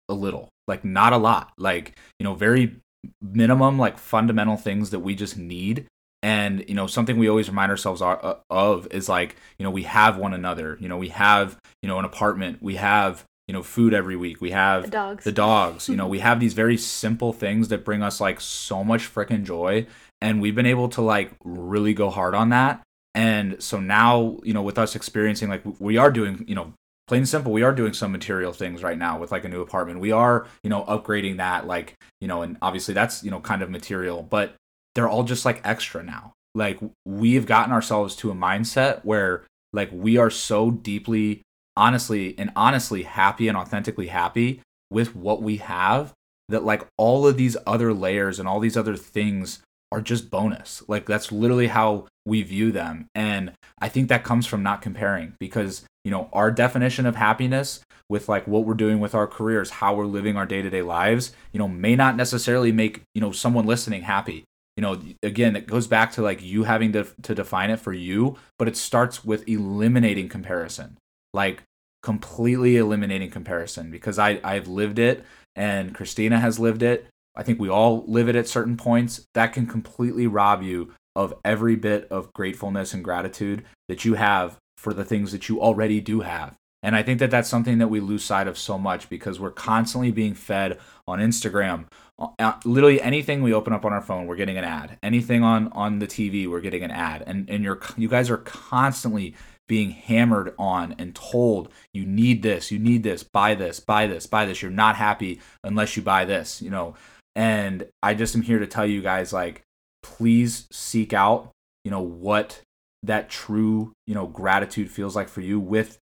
a 0.09 0.13
little 0.13 0.49
like 0.67 0.85
not 0.85 1.13
a 1.13 1.17
lot. 1.17 1.51
Like 1.57 1.97
you 2.19 2.23
know 2.23 2.33
very 2.33 2.77
minimum 3.21 3.77
like 3.77 3.97
fundamental 3.97 4.57
things 4.57 4.89
that 4.91 4.99
we 4.99 5.15
just 5.15 5.37
need. 5.37 5.87
And 6.23 6.63
you 6.67 6.75
know 6.75 6.87
something 6.87 7.17
we 7.17 7.29
always 7.29 7.49
remind 7.49 7.71
ourselves 7.71 8.01
uh, 8.01 8.35
of 8.49 8.87
is 8.91 9.09
like 9.09 9.35
you 9.57 9.63
know 9.63 9.71
we 9.71 9.83
have 9.83 10.17
one 10.17 10.33
another. 10.33 10.77
You 10.79 10.87
know 10.87 10.97
we 10.97 11.09
have 11.09 11.59
you 11.81 11.87
know 11.87 11.99
an 11.99 12.05
apartment. 12.05 12.61
We 12.61 12.75
have 12.75 13.25
you 13.47 13.53
know 13.53 13.63
food 13.63 13.93
every 13.93 14.15
week. 14.15 14.41
We 14.41 14.51
have 14.51 14.83
the 14.83 14.89
dogs. 14.89 15.23
the 15.23 15.31
dogs 15.31 15.89
you 15.89 15.95
know 15.95 16.07
we 16.15 16.19
have 16.19 16.39
these 16.39 16.53
very 16.53 16.77
simple 16.77 17.33
things 17.33 17.67
that 17.69 17.85
bring 17.85 18.01
us 18.01 18.21
like 18.21 18.39
so 18.41 18.83
much 18.83 19.13
freaking 19.13 19.43
joy 19.43 19.85
and 20.21 20.41
we've 20.41 20.55
been 20.55 20.65
able 20.65 20.87
to 20.89 21.01
like 21.01 21.31
really 21.43 21.93
go 21.93 22.09
hard 22.09 22.35
on 22.35 22.49
that. 22.49 22.81
And 23.13 23.61
so 23.61 23.79
now 23.79 24.37
you 24.43 24.53
know 24.53 24.61
with 24.61 24.77
us 24.77 24.95
experiencing 24.95 25.49
like 25.49 25.63
we 25.79 25.97
are 25.97 26.11
doing 26.11 26.45
you 26.47 26.55
know 26.55 26.73
plain 27.07 27.21
and 27.21 27.29
simple 27.29 27.51
we 27.51 27.63
are 27.63 27.73
doing 27.73 27.91
some 27.91 28.11
material 28.11 28.53
things 28.53 28.83
right 28.83 28.97
now 28.97 29.19
with 29.19 29.31
like 29.31 29.43
a 29.43 29.49
new 29.49 29.61
apartment. 29.61 29.99
We 29.99 30.11
are 30.11 30.47
you 30.63 30.69
know 30.69 30.83
upgrading 30.83 31.37
that 31.37 31.67
like 31.67 31.95
you 32.21 32.27
know 32.27 32.41
and 32.41 32.57
obviously 32.61 32.93
that's 32.93 33.23
you 33.23 33.31
know 33.31 33.39
kind 33.39 33.61
of 33.61 33.69
material 33.69 34.23
but 34.23 34.55
they're 34.95 35.09
all 35.09 35.23
just 35.23 35.45
like 35.45 35.61
extra 35.65 36.03
now. 36.03 36.33
Like 36.53 36.79
we've 37.05 37.45
gotten 37.45 37.73
ourselves 37.73 38.15
to 38.17 38.31
a 38.31 38.35
mindset 38.35 39.03
where 39.03 39.45
like 39.73 39.89
we 39.91 40.17
are 40.17 40.29
so 40.29 40.71
deeply 40.71 41.41
honestly 41.75 42.35
and 42.37 42.51
honestly 42.55 43.03
happy 43.03 43.47
and 43.47 43.57
authentically 43.57 44.07
happy 44.07 44.61
with 44.89 45.15
what 45.15 45.41
we 45.41 45.57
have 45.57 46.13
that 46.49 46.63
like 46.63 46.85
all 46.97 47.25
of 47.25 47.37
these 47.37 47.55
other 47.65 47.93
layers 47.93 48.39
and 48.39 48.47
all 48.47 48.59
these 48.59 48.77
other 48.77 48.97
things 48.97 49.61
are 49.91 50.01
just 50.01 50.29
bonus. 50.29 50.83
Like 50.87 51.05
that's 51.05 51.31
literally 51.31 51.67
how 51.67 52.07
we 52.25 52.43
view 52.43 52.71
them. 52.71 53.07
And 53.15 53.53
I 53.79 53.89
think 53.89 54.09
that 54.09 54.23
comes 54.23 54.45
from 54.45 54.63
not 54.63 54.81
comparing 54.81 55.35
because, 55.39 55.83
you 56.03 56.11
know, 56.11 56.29
our 56.33 56.51
definition 56.51 57.05
of 57.05 57.15
happiness 57.15 57.81
with 58.09 58.29
like 58.29 58.47
what 58.47 58.65
we're 58.65 58.73
doing 58.73 58.99
with 58.99 59.15
our 59.15 59.27
careers, 59.27 59.69
how 59.69 59.95
we're 59.95 60.05
living 60.05 60.35
our 60.35 60.45
day-to-day 60.45 60.81
lives, 60.81 61.31
you 61.51 61.59
know, 61.59 61.67
may 61.67 61.95
not 61.95 62.15
necessarily 62.15 62.71
make, 62.71 63.01
you 63.15 63.21
know, 63.21 63.31
someone 63.31 63.65
listening 63.65 64.03
happy. 64.03 64.43
You 64.77 64.81
know, 64.81 65.01
again, 65.21 65.55
it 65.55 65.67
goes 65.67 65.87
back 65.87 66.13
to 66.13 66.21
like 66.21 66.41
you 66.41 66.63
having 66.63 66.93
to 66.93 67.05
to 67.23 67.35
define 67.35 67.69
it 67.69 67.79
for 67.79 67.93
you, 67.93 68.37
but 68.57 68.67
it 68.67 68.77
starts 68.77 69.23
with 69.23 69.47
eliminating 69.47 70.29
comparison. 70.29 70.97
Like 71.33 71.63
completely 72.03 72.77
eliminating 72.77 73.29
comparison 73.29 73.91
because 73.91 74.17
I 74.17 74.39
I've 74.43 74.67
lived 74.67 74.99
it 74.99 75.25
and 75.55 75.95
Kristina 75.95 76.39
has 76.39 76.59
lived 76.59 76.83
it. 76.83 77.07
I 77.35 77.43
think 77.43 77.59
we 77.59 77.69
all 77.69 78.03
live 78.07 78.27
it 78.27 78.35
at 78.35 78.47
certain 78.47 78.77
points. 78.77 79.25
That 79.33 79.53
can 79.53 79.65
completely 79.65 80.27
rob 80.27 80.61
you 80.61 80.93
of 81.15 81.33
every 81.43 81.75
bit 81.75 82.07
of 82.09 82.31
gratefulness 82.33 82.93
and 82.93 83.03
gratitude 83.03 83.63
that 83.87 84.05
you 84.05 84.15
have 84.15 84.57
for 84.77 84.93
the 84.93 85.05
things 85.05 85.31
that 85.31 85.49
you 85.49 85.61
already 85.61 86.01
do 86.01 86.21
have. 86.21 86.55
And 86.83 86.95
I 86.95 87.03
think 87.03 87.19
that 87.19 87.29
that's 87.29 87.49
something 87.49 87.77
that 87.77 87.89
we 87.89 87.99
lose 87.99 88.23
sight 88.23 88.47
of 88.47 88.57
so 88.57 88.77
much 88.77 89.07
because 89.07 89.39
we're 89.39 89.51
constantly 89.51 90.11
being 90.11 90.33
fed 90.33 90.79
on 91.07 91.19
Instagram. 91.19 91.85
Uh, 92.17 92.53
literally 92.65 93.01
anything 93.01 93.43
we 93.43 93.53
open 93.53 93.73
up 93.73 93.85
on 93.85 93.93
our 93.93 94.01
phone, 94.01 94.25
we're 94.25 94.35
getting 94.35 94.57
an 94.57 94.63
ad. 94.63 94.97
Anything 95.03 95.43
on 95.43 95.67
on 95.73 95.99
the 95.99 96.07
TV, 96.07 96.47
we're 96.47 96.61
getting 96.61 96.83
an 96.83 96.91
ad. 96.91 97.23
And 97.27 97.49
and 97.49 97.63
you're 97.63 97.79
you 97.97 98.07
guys 98.07 98.29
are 98.29 98.37
constantly 98.37 99.35
being 99.67 99.91
hammered 99.91 100.53
on 100.59 100.95
and 100.97 101.15
told 101.15 101.69
you 101.93 102.05
need 102.05 102.43
this, 102.43 102.71
you 102.71 102.79
need 102.79 103.03
this, 103.03 103.23
buy 103.23 103.55
this, 103.55 103.79
buy 103.79 104.07
this, 104.07 104.27
buy 104.27 104.45
this. 104.45 104.61
You're 104.61 104.71
not 104.71 104.95
happy 104.95 105.39
unless 105.63 105.95
you 105.95 106.03
buy 106.03 106.25
this, 106.25 106.61
you 106.61 106.69
know. 106.69 106.95
And 107.35 107.87
I 108.03 108.13
just 108.13 108.35
am 108.35 108.41
here 108.41 108.59
to 108.59 108.67
tell 108.67 108.85
you 108.85 109.01
guys 109.01 109.31
like 109.31 109.63
please 110.03 110.67
seek 110.71 111.13
out, 111.13 111.51
you 111.85 111.91
know, 111.91 112.01
what 112.01 112.61
that 113.03 113.29
true, 113.29 113.93
you 114.05 114.13
know, 114.13 114.27
gratitude 114.27 114.91
feels 114.91 115.15
like 115.15 115.29
for 115.29 115.41
you 115.41 115.59
with 115.59 115.99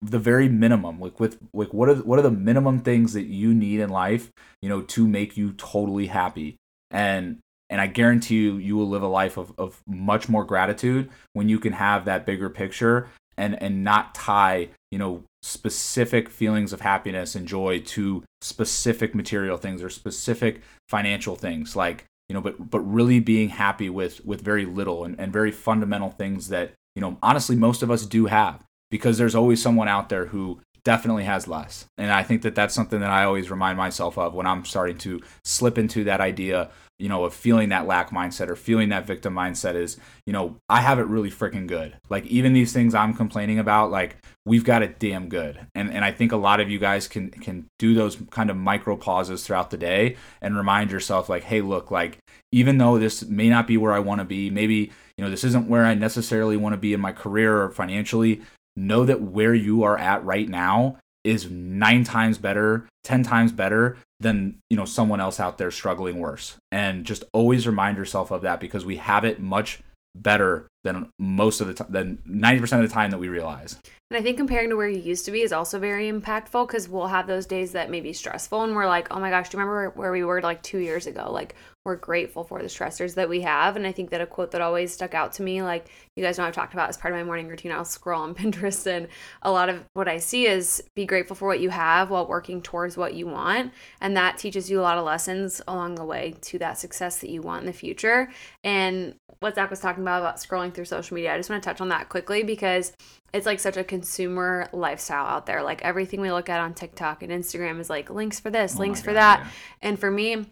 the 0.00 0.18
very 0.18 0.48
minimum 0.48 1.00
like 1.00 1.18
with 1.18 1.38
like 1.52 1.74
what 1.74 1.88
are 1.88 1.96
what 1.96 2.18
are 2.18 2.22
the 2.22 2.30
minimum 2.30 2.78
things 2.78 3.14
that 3.14 3.24
you 3.24 3.52
need 3.52 3.80
in 3.80 3.90
life 3.90 4.30
you 4.62 4.68
know 4.68 4.80
to 4.80 5.08
make 5.08 5.36
you 5.36 5.52
totally 5.54 6.06
happy 6.06 6.56
and 6.90 7.38
and 7.70 7.80
I 7.80 7.86
guarantee 7.86 8.36
you, 8.36 8.56
you 8.56 8.76
will 8.76 8.88
live 8.88 9.02
a 9.02 9.08
life 9.08 9.36
of, 9.36 9.52
of 9.58 9.82
much 9.86 10.28
more 10.28 10.44
gratitude 10.44 11.10
when 11.32 11.48
you 11.48 11.58
can 11.58 11.74
have 11.74 12.04
that 12.06 12.24
bigger 12.24 12.48
picture 12.48 13.08
and, 13.36 13.60
and 13.62 13.84
not 13.84 14.14
tie, 14.14 14.68
you 14.90 14.98
know, 14.98 15.24
specific 15.42 16.28
feelings 16.28 16.72
of 16.72 16.80
happiness 16.80 17.34
and 17.34 17.46
joy 17.46 17.78
to 17.80 18.24
specific 18.40 19.14
material 19.14 19.56
things 19.56 19.82
or 19.82 19.90
specific 19.90 20.62
financial 20.88 21.36
things. 21.36 21.76
Like, 21.76 22.04
you 22.28 22.34
know, 22.34 22.40
but 22.40 22.70
but 22.70 22.80
really 22.80 23.20
being 23.20 23.50
happy 23.50 23.88
with 23.88 24.24
with 24.24 24.40
very 24.40 24.64
little 24.64 25.04
and, 25.04 25.18
and 25.18 25.32
very 25.32 25.52
fundamental 25.52 26.10
things 26.10 26.48
that, 26.48 26.72
you 26.94 27.02
know, 27.02 27.16
honestly 27.22 27.56
most 27.56 27.82
of 27.82 27.90
us 27.90 28.04
do 28.06 28.26
have 28.26 28.64
because 28.90 29.18
there's 29.18 29.34
always 29.34 29.62
someone 29.62 29.88
out 29.88 30.08
there 30.08 30.26
who 30.26 30.60
definitely 30.84 31.24
has 31.24 31.48
less. 31.48 31.86
And 31.96 32.10
I 32.10 32.22
think 32.22 32.42
that 32.42 32.54
that's 32.54 32.74
something 32.74 33.00
that 33.00 33.10
I 33.10 33.24
always 33.24 33.50
remind 33.50 33.78
myself 33.78 34.18
of 34.18 34.34
when 34.34 34.46
I'm 34.46 34.64
starting 34.64 34.98
to 34.98 35.20
slip 35.44 35.78
into 35.78 36.04
that 36.04 36.20
idea 36.20 36.70
you 36.98 37.08
know, 37.08 37.24
of 37.24 37.32
feeling 37.32 37.68
that 37.68 37.86
lack 37.86 38.10
mindset 38.10 38.48
or 38.48 38.56
feeling 38.56 38.88
that 38.88 39.06
victim 39.06 39.32
mindset 39.32 39.76
is, 39.76 39.98
you 40.26 40.32
know, 40.32 40.56
I 40.68 40.80
have 40.80 40.98
it 40.98 41.06
really 41.06 41.30
freaking 41.30 41.68
good. 41.68 41.96
Like 42.08 42.26
even 42.26 42.52
these 42.52 42.72
things 42.72 42.92
I'm 42.92 43.14
complaining 43.14 43.60
about, 43.60 43.92
like 43.92 44.16
we've 44.44 44.64
got 44.64 44.82
it 44.82 44.98
damn 44.98 45.28
good. 45.28 45.64
And 45.76 45.92
and 45.92 46.04
I 46.04 46.10
think 46.10 46.32
a 46.32 46.36
lot 46.36 46.58
of 46.58 46.68
you 46.68 46.80
guys 46.80 47.06
can 47.06 47.30
can 47.30 47.66
do 47.78 47.94
those 47.94 48.16
kind 48.30 48.50
of 48.50 48.56
micro 48.56 48.96
pauses 48.96 49.46
throughout 49.46 49.70
the 49.70 49.76
day 49.76 50.16
and 50.42 50.56
remind 50.56 50.90
yourself 50.90 51.28
like, 51.28 51.44
hey, 51.44 51.60
look, 51.60 51.92
like 51.92 52.18
even 52.50 52.78
though 52.78 52.98
this 52.98 53.24
may 53.24 53.48
not 53.48 53.68
be 53.68 53.76
where 53.76 53.92
I 53.92 54.00
want 54.00 54.20
to 54.20 54.24
be, 54.24 54.50
maybe, 54.50 54.90
you 55.16 55.24
know, 55.24 55.30
this 55.30 55.44
isn't 55.44 55.68
where 55.68 55.84
I 55.84 55.94
necessarily 55.94 56.56
want 56.56 56.72
to 56.72 56.78
be 56.78 56.94
in 56.94 57.00
my 57.00 57.12
career 57.12 57.62
or 57.62 57.70
financially, 57.70 58.42
know 58.86 59.04
that 59.04 59.20
where 59.20 59.54
you 59.54 59.82
are 59.82 59.98
at 59.98 60.24
right 60.24 60.48
now 60.48 60.96
is 61.24 61.50
nine 61.50 62.04
times 62.04 62.38
better, 62.38 62.86
10 63.04 63.22
times 63.22 63.52
better 63.52 63.96
than, 64.20 64.58
you 64.70 64.76
know, 64.76 64.84
someone 64.84 65.20
else 65.20 65.40
out 65.40 65.58
there 65.58 65.70
struggling 65.70 66.18
worse. 66.18 66.56
And 66.72 67.04
just 67.04 67.24
always 67.32 67.66
remind 67.66 67.98
yourself 67.98 68.30
of 68.30 68.42
that 68.42 68.60
because 68.60 68.84
we 68.84 68.96
have 68.96 69.24
it 69.24 69.40
much 69.40 69.80
better 70.14 70.66
than 70.84 71.10
most 71.18 71.60
of 71.60 71.66
the 71.66 71.74
time, 71.74 71.88
than 71.90 72.18
90% 72.28 72.82
of 72.82 72.88
the 72.88 72.94
time 72.94 73.10
that 73.10 73.18
we 73.18 73.28
realize. 73.28 73.78
And 74.10 74.16
I 74.16 74.22
think 74.22 74.38
comparing 74.38 74.70
to 74.70 74.76
where 74.76 74.88
you 74.88 75.00
used 75.00 75.26
to 75.26 75.30
be 75.30 75.42
is 75.42 75.52
also 75.52 75.78
very 75.78 76.10
impactful 76.10 76.66
because 76.66 76.88
we'll 76.88 77.08
have 77.08 77.26
those 77.26 77.44
days 77.44 77.72
that 77.72 77.90
may 77.90 78.00
be 78.00 78.14
stressful 78.14 78.62
and 78.62 78.74
we're 78.74 78.86
like, 78.86 79.08
oh 79.10 79.20
my 79.20 79.28
gosh, 79.28 79.50
do 79.50 79.56
you 79.56 79.60
remember 79.60 79.90
where 79.90 80.12
we 80.12 80.24
were 80.24 80.40
like 80.40 80.62
two 80.62 80.78
years 80.78 81.06
ago? 81.06 81.30
Like, 81.30 81.56
we're 81.84 81.96
grateful 81.96 82.44
for 82.44 82.60
the 82.60 82.68
stressors 82.68 83.14
that 83.14 83.30
we 83.30 83.40
have. 83.40 83.74
And 83.74 83.86
I 83.86 83.92
think 83.92 84.10
that 84.10 84.20
a 84.20 84.26
quote 84.26 84.50
that 84.50 84.60
always 84.60 84.92
stuck 84.92 85.14
out 85.14 85.32
to 85.34 85.42
me, 85.42 85.62
like 85.62 85.88
you 86.16 86.22
guys 86.22 86.36
know 86.36 86.44
I've 86.44 86.54
talked 86.54 86.74
about 86.74 86.90
as 86.90 86.98
part 86.98 87.14
of 87.14 87.18
my 87.18 87.24
morning 87.24 87.48
routine, 87.48 87.72
I'll 87.72 87.84
scroll 87.84 88.22
on 88.22 88.34
Pinterest 88.36 88.86
and 88.86 89.08
a 89.42 89.50
lot 89.50 89.68
of 89.68 89.84
what 89.94 90.06
I 90.06 90.18
see 90.18 90.46
is 90.46 90.82
be 90.94 91.06
grateful 91.06 91.34
for 91.34 91.48
what 91.48 91.60
you 91.60 91.70
have 91.70 92.10
while 92.10 92.26
working 92.26 92.60
towards 92.60 92.96
what 92.96 93.14
you 93.14 93.26
want. 93.26 93.72
And 94.00 94.16
that 94.16 94.36
teaches 94.36 94.70
you 94.70 94.80
a 94.80 94.82
lot 94.82 94.98
of 94.98 95.04
lessons 95.04 95.62
along 95.66 95.94
the 95.94 96.04
way 96.04 96.34
to 96.42 96.58
that 96.58 96.78
success 96.78 97.20
that 97.20 97.30
you 97.30 97.40
want 97.40 97.60
in 97.60 97.66
the 97.66 97.72
future. 97.72 98.30
And 98.62 99.14
what 99.40 99.54
Zach 99.54 99.70
was 99.70 99.80
talking 99.80 100.02
about 100.02 100.20
about 100.20 100.36
scrolling 100.36 100.74
through 100.78 100.84
social 100.84 101.16
media, 101.16 101.34
I 101.34 101.36
just 101.36 101.50
want 101.50 101.60
to 101.60 101.68
touch 101.68 101.80
on 101.80 101.88
that 101.88 102.08
quickly 102.08 102.44
because 102.44 102.92
it's 103.34 103.46
like 103.46 103.58
such 103.58 103.76
a 103.76 103.82
consumer 103.82 104.68
lifestyle 104.72 105.26
out 105.26 105.44
there. 105.44 105.60
Like 105.60 105.82
everything 105.82 106.20
we 106.20 106.30
look 106.30 106.48
at 106.48 106.60
on 106.60 106.72
TikTok 106.72 107.24
and 107.24 107.32
Instagram 107.32 107.80
is 107.80 107.90
like 107.90 108.10
links 108.10 108.38
for 108.38 108.48
this, 108.48 108.76
oh 108.76 108.78
links 108.78 109.00
for 109.00 109.12
God, 109.12 109.16
that. 109.16 109.40
Yeah. 109.40 109.50
And 109.82 109.98
for 109.98 110.08
me, 110.08 110.46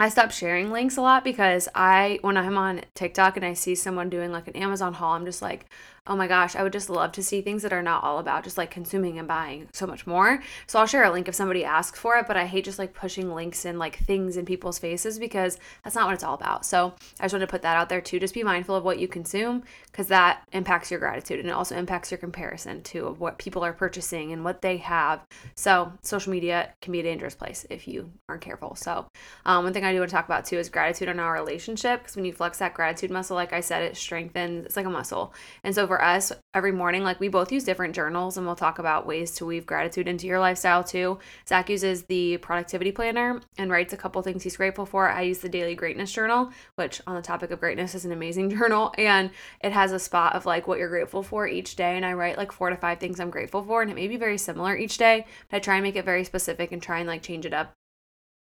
I 0.00 0.08
stopped 0.08 0.32
sharing 0.32 0.72
links 0.72 0.96
a 0.96 1.02
lot 1.02 1.22
because 1.22 1.68
I, 1.74 2.18
when 2.22 2.38
I'm 2.38 2.56
on 2.56 2.80
TikTok 2.94 3.36
and 3.36 3.44
I 3.44 3.52
see 3.52 3.74
someone 3.74 4.08
doing 4.08 4.32
like 4.32 4.48
an 4.48 4.56
Amazon 4.56 4.94
haul, 4.94 5.12
I'm 5.12 5.26
just 5.26 5.42
like, 5.42 5.66
oh 6.08 6.16
my 6.16 6.26
gosh, 6.26 6.56
I 6.56 6.62
would 6.62 6.72
just 6.72 6.88
love 6.88 7.12
to 7.12 7.22
see 7.22 7.42
things 7.42 7.62
that 7.62 7.72
are 7.72 7.82
not 7.82 8.02
all 8.02 8.18
about 8.18 8.44
just 8.44 8.56
like 8.56 8.70
consuming 8.70 9.18
and 9.18 9.28
buying 9.28 9.68
so 9.72 9.86
much 9.86 10.06
more. 10.06 10.42
So 10.66 10.78
I'll 10.78 10.86
share 10.86 11.04
a 11.04 11.12
link 11.12 11.28
if 11.28 11.34
somebody 11.34 11.64
asks 11.64 11.98
for 11.98 12.16
it, 12.16 12.26
but 12.26 12.36
I 12.36 12.46
hate 12.46 12.64
just 12.64 12.78
like 12.78 12.94
pushing 12.94 13.34
links 13.34 13.64
and 13.64 13.78
like 13.78 13.98
things 13.98 14.36
in 14.36 14.46
people's 14.46 14.78
faces 14.78 15.18
because 15.18 15.58
that's 15.84 15.94
not 15.94 16.06
what 16.06 16.14
it's 16.14 16.24
all 16.24 16.34
about. 16.34 16.64
So 16.64 16.94
I 17.20 17.24
just 17.24 17.34
wanted 17.34 17.46
to 17.46 17.50
put 17.50 17.62
that 17.62 17.76
out 17.76 17.88
there 17.88 18.00
too. 18.00 18.18
Just 18.18 18.34
be 18.34 18.42
mindful 18.42 18.74
of 18.74 18.84
what 18.84 18.98
you 18.98 19.06
consume 19.06 19.62
because 19.90 20.08
that 20.08 20.42
impacts 20.52 20.90
your 20.90 21.00
gratitude 21.00 21.40
and 21.40 21.48
it 21.48 21.52
also 21.52 21.76
impacts 21.76 22.10
your 22.10 22.18
comparison 22.18 22.82
too 22.82 23.06
of 23.06 23.20
what 23.20 23.38
people 23.38 23.62
are 23.62 23.72
purchasing 23.72 24.32
and 24.32 24.44
what 24.44 24.62
they 24.62 24.78
have. 24.78 25.20
So 25.56 25.92
social 26.02 26.32
media 26.32 26.72
can 26.80 26.92
be 26.92 27.00
a 27.00 27.02
dangerous 27.02 27.34
place 27.34 27.66
if 27.68 27.86
you 27.86 28.10
aren't 28.28 28.42
careful. 28.42 28.74
So 28.76 29.06
um, 29.44 29.64
one 29.64 29.72
thing 29.74 29.84
I 29.84 29.92
do 29.92 29.98
want 29.98 30.10
to 30.10 30.16
talk 30.16 30.24
about 30.24 30.46
too 30.46 30.56
is 30.56 30.70
gratitude 30.70 31.08
in 31.08 31.20
our 31.20 31.32
relationship 31.34 32.00
because 32.00 32.16
when 32.16 32.24
you 32.24 32.32
flex 32.32 32.58
that 32.58 32.74
gratitude 32.74 33.10
muscle, 33.10 33.36
like 33.36 33.52
I 33.52 33.60
said, 33.60 33.82
it 33.82 33.96
strengthens. 33.96 34.66
It's 34.66 34.76
like 34.76 34.86
a 34.86 34.90
muscle, 34.90 35.34
and 35.64 35.74
so 35.74 35.86
for 35.86 35.97
for 35.98 36.04
us 36.04 36.32
every 36.54 36.70
morning, 36.70 37.02
like 37.02 37.18
we 37.18 37.26
both 37.26 37.50
use 37.50 37.64
different 37.64 37.92
journals 37.92 38.36
and 38.36 38.46
we'll 38.46 38.54
talk 38.54 38.78
about 38.78 39.04
ways 39.04 39.32
to 39.32 39.44
weave 39.44 39.66
gratitude 39.66 40.06
into 40.06 40.28
your 40.28 40.38
lifestyle 40.38 40.84
too. 40.84 41.18
Zach 41.48 41.68
uses 41.68 42.04
the 42.04 42.36
productivity 42.36 42.92
planner 42.92 43.40
and 43.58 43.68
writes 43.68 43.92
a 43.92 43.96
couple 43.96 44.22
things 44.22 44.44
he's 44.44 44.56
grateful 44.56 44.86
for. 44.86 45.08
I 45.08 45.22
use 45.22 45.38
the 45.38 45.48
daily 45.48 45.74
greatness 45.74 46.12
journal, 46.12 46.52
which 46.76 47.02
on 47.08 47.16
the 47.16 47.22
topic 47.22 47.50
of 47.50 47.58
greatness 47.58 47.96
is 47.96 48.04
an 48.04 48.12
amazing 48.12 48.48
journal. 48.56 48.94
And 48.96 49.30
it 49.60 49.72
has 49.72 49.90
a 49.90 49.98
spot 49.98 50.36
of 50.36 50.46
like 50.46 50.68
what 50.68 50.78
you're 50.78 50.88
grateful 50.88 51.24
for 51.24 51.48
each 51.48 51.74
day. 51.74 51.96
And 51.96 52.06
I 52.06 52.12
write 52.12 52.38
like 52.38 52.52
four 52.52 52.70
to 52.70 52.76
five 52.76 53.00
things 53.00 53.18
I'm 53.18 53.30
grateful 53.30 53.64
for. 53.64 53.82
And 53.82 53.90
it 53.90 53.94
may 53.94 54.06
be 54.06 54.16
very 54.16 54.38
similar 54.38 54.76
each 54.76 54.98
day, 54.98 55.26
but 55.50 55.56
I 55.56 55.60
try 55.60 55.74
and 55.74 55.82
make 55.82 55.96
it 55.96 56.04
very 56.04 56.22
specific 56.22 56.70
and 56.70 56.80
try 56.80 57.00
and 57.00 57.08
like 57.08 57.22
change 57.22 57.44
it 57.44 57.52
up 57.52 57.74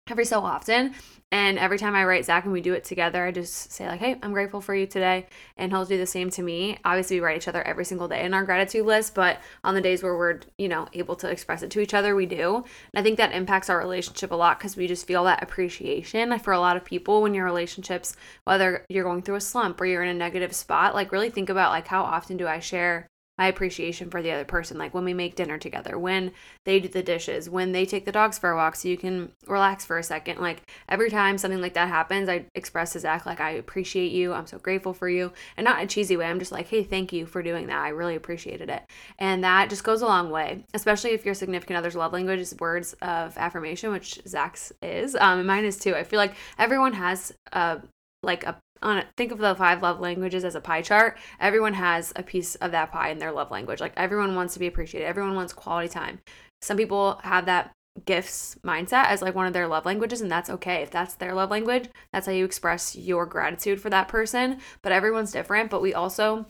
every 0.09 0.25
so 0.25 0.41
often. 0.41 0.93
And 1.29 1.59
every 1.59 1.77
time 1.77 1.93
I 1.93 2.05
write 2.05 2.23
Zach 2.23 2.45
and 2.45 2.53
we 2.53 2.61
do 2.61 2.71
it 2.71 2.85
together, 2.85 3.25
I 3.25 3.31
just 3.31 3.73
say, 3.73 3.85
like, 3.85 3.99
hey, 3.99 4.17
I'm 4.23 4.31
grateful 4.31 4.61
for 4.61 4.73
you 4.73 4.87
today. 4.87 5.27
And 5.57 5.73
he'll 5.73 5.83
do 5.83 5.97
the 5.97 6.05
same 6.05 6.29
to 6.31 6.41
me. 6.41 6.77
Obviously, 6.85 7.17
we 7.17 7.25
write 7.25 7.35
each 7.35 7.49
other 7.49 7.61
every 7.63 7.83
single 7.83 8.07
day 8.07 8.23
in 8.23 8.33
our 8.33 8.45
gratitude 8.45 8.85
list, 8.85 9.13
but 9.13 9.41
on 9.61 9.75
the 9.75 9.81
days 9.81 10.01
where 10.01 10.17
we're, 10.17 10.39
you 10.57 10.69
know, 10.69 10.87
able 10.93 11.17
to 11.17 11.29
express 11.29 11.63
it 11.63 11.71
to 11.71 11.81
each 11.81 11.93
other, 11.93 12.15
we 12.15 12.25
do. 12.25 12.55
And 12.55 12.65
I 12.95 13.03
think 13.03 13.17
that 13.17 13.33
impacts 13.33 13.69
our 13.69 13.77
relationship 13.77 14.31
a 14.31 14.35
lot 14.35 14.57
because 14.57 14.77
we 14.77 14.87
just 14.87 15.05
feel 15.05 15.25
that 15.25 15.43
appreciation. 15.43 16.37
For 16.39 16.53
a 16.53 16.61
lot 16.61 16.77
of 16.77 16.85
people, 16.85 17.21
when 17.21 17.33
your 17.33 17.43
relationships, 17.43 18.15
whether 18.45 18.85
you're 18.87 19.03
going 19.03 19.21
through 19.21 19.35
a 19.35 19.41
slump 19.41 19.81
or 19.81 19.85
you're 19.85 20.03
in 20.03 20.09
a 20.09 20.13
negative 20.13 20.55
spot, 20.55 20.95
like 20.95 21.11
really 21.11 21.29
think 21.29 21.49
about 21.49 21.71
like 21.71 21.87
how 21.87 22.03
often 22.03 22.37
do 22.37 22.47
I 22.47 22.59
share 22.59 23.09
my 23.37 23.47
appreciation 23.47 24.09
for 24.09 24.21
the 24.21 24.31
other 24.31 24.45
person. 24.45 24.77
Like 24.77 24.93
when 24.93 25.05
we 25.05 25.13
make 25.13 25.35
dinner 25.35 25.57
together, 25.57 25.97
when 25.97 26.31
they 26.63 26.79
do 26.79 26.87
the 26.87 27.03
dishes, 27.03 27.49
when 27.49 27.71
they 27.71 27.85
take 27.85 28.05
the 28.05 28.11
dogs 28.11 28.37
for 28.37 28.49
a 28.49 28.55
walk 28.55 28.75
so 28.75 28.87
you 28.87 28.97
can 28.97 29.31
relax 29.45 29.85
for 29.85 29.97
a 29.97 30.03
second. 30.03 30.39
Like 30.39 30.63
every 30.89 31.09
time 31.09 31.37
something 31.37 31.61
like 31.61 31.73
that 31.75 31.89
happens, 31.89 32.29
I 32.29 32.45
express 32.55 32.93
to 32.93 32.99
Zach, 32.99 33.25
like, 33.25 33.39
I 33.39 33.51
appreciate 33.51 34.11
you. 34.11 34.33
I'm 34.33 34.47
so 34.47 34.57
grateful 34.57 34.93
for 34.93 35.07
you. 35.07 35.31
And 35.55 35.65
not 35.65 35.79
in 35.79 35.85
a 35.85 35.87
cheesy 35.87 36.17
way. 36.17 36.25
I'm 36.25 36.39
just 36.39 36.51
like, 36.51 36.67
hey, 36.67 36.83
thank 36.83 37.13
you 37.13 37.25
for 37.25 37.43
doing 37.43 37.67
that. 37.67 37.79
I 37.79 37.89
really 37.89 38.15
appreciated 38.15 38.69
it. 38.69 38.83
And 39.19 39.43
that 39.43 39.69
just 39.69 39.83
goes 39.83 40.01
a 40.01 40.07
long 40.07 40.29
way, 40.29 40.65
especially 40.73 41.11
if 41.11 41.25
your 41.25 41.35
significant 41.35 41.77
other's 41.77 41.95
love 41.95 42.13
language 42.13 42.39
is 42.39 42.55
words 42.59 42.93
of 43.01 43.37
affirmation, 43.37 43.91
which 43.91 44.19
Zach's 44.27 44.71
is. 44.81 45.15
Um, 45.15 45.39
and 45.39 45.47
mine 45.47 45.65
is 45.65 45.77
too. 45.77 45.95
I 45.95 46.03
feel 46.03 46.17
like 46.17 46.35
everyone 46.57 46.93
has 46.93 47.33
a 47.51 47.81
like 48.27 48.43
a 48.43 48.59
on 48.81 49.03
think 49.15 49.31
of 49.31 49.39
the 49.39 49.55
five 49.55 49.81
love 49.81 49.99
languages 49.99 50.43
as 50.43 50.55
a 50.55 50.61
pie 50.61 50.81
chart. 50.81 51.17
Everyone 51.39 51.73
has 51.73 52.13
a 52.15 52.23
piece 52.23 52.55
of 52.55 52.71
that 52.71 52.91
pie 52.91 53.09
in 53.09 53.19
their 53.19 53.31
love 53.31 53.51
language. 53.51 53.81
Like 53.81 53.93
everyone 53.97 54.35
wants 54.35 54.53
to 54.53 54.59
be 54.59 54.67
appreciated. 54.67 55.07
Everyone 55.07 55.35
wants 55.35 55.53
quality 55.53 55.89
time. 55.89 56.19
Some 56.61 56.77
people 56.77 57.19
have 57.23 57.45
that 57.45 57.71
gifts 58.05 58.55
mindset 58.63 59.07
as 59.07 59.23
like 59.23 59.33
one 59.33 59.47
of 59.47 59.53
their 59.53 59.67
love 59.67 59.85
languages 59.85 60.21
and 60.21 60.29
that's 60.29 60.49
okay. 60.49 60.83
If 60.83 60.91
that's 60.91 61.15
their 61.15 61.33
love 61.33 61.49
language 61.49 61.89
that's 62.13 62.27
how 62.27 62.31
you 62.31 62.45
express 62.45 62.95
your 62.95 63.25
gratitude 63.25 63.81
for 63.81 63.89
that 63.89 64.07
person. 64.07 64.59
But 64.83 64.91
everyone's 64.91 65.31
different. 65.31 65.71
But 65.71 65.81
we 65.81 65.93
also 65.93 66.45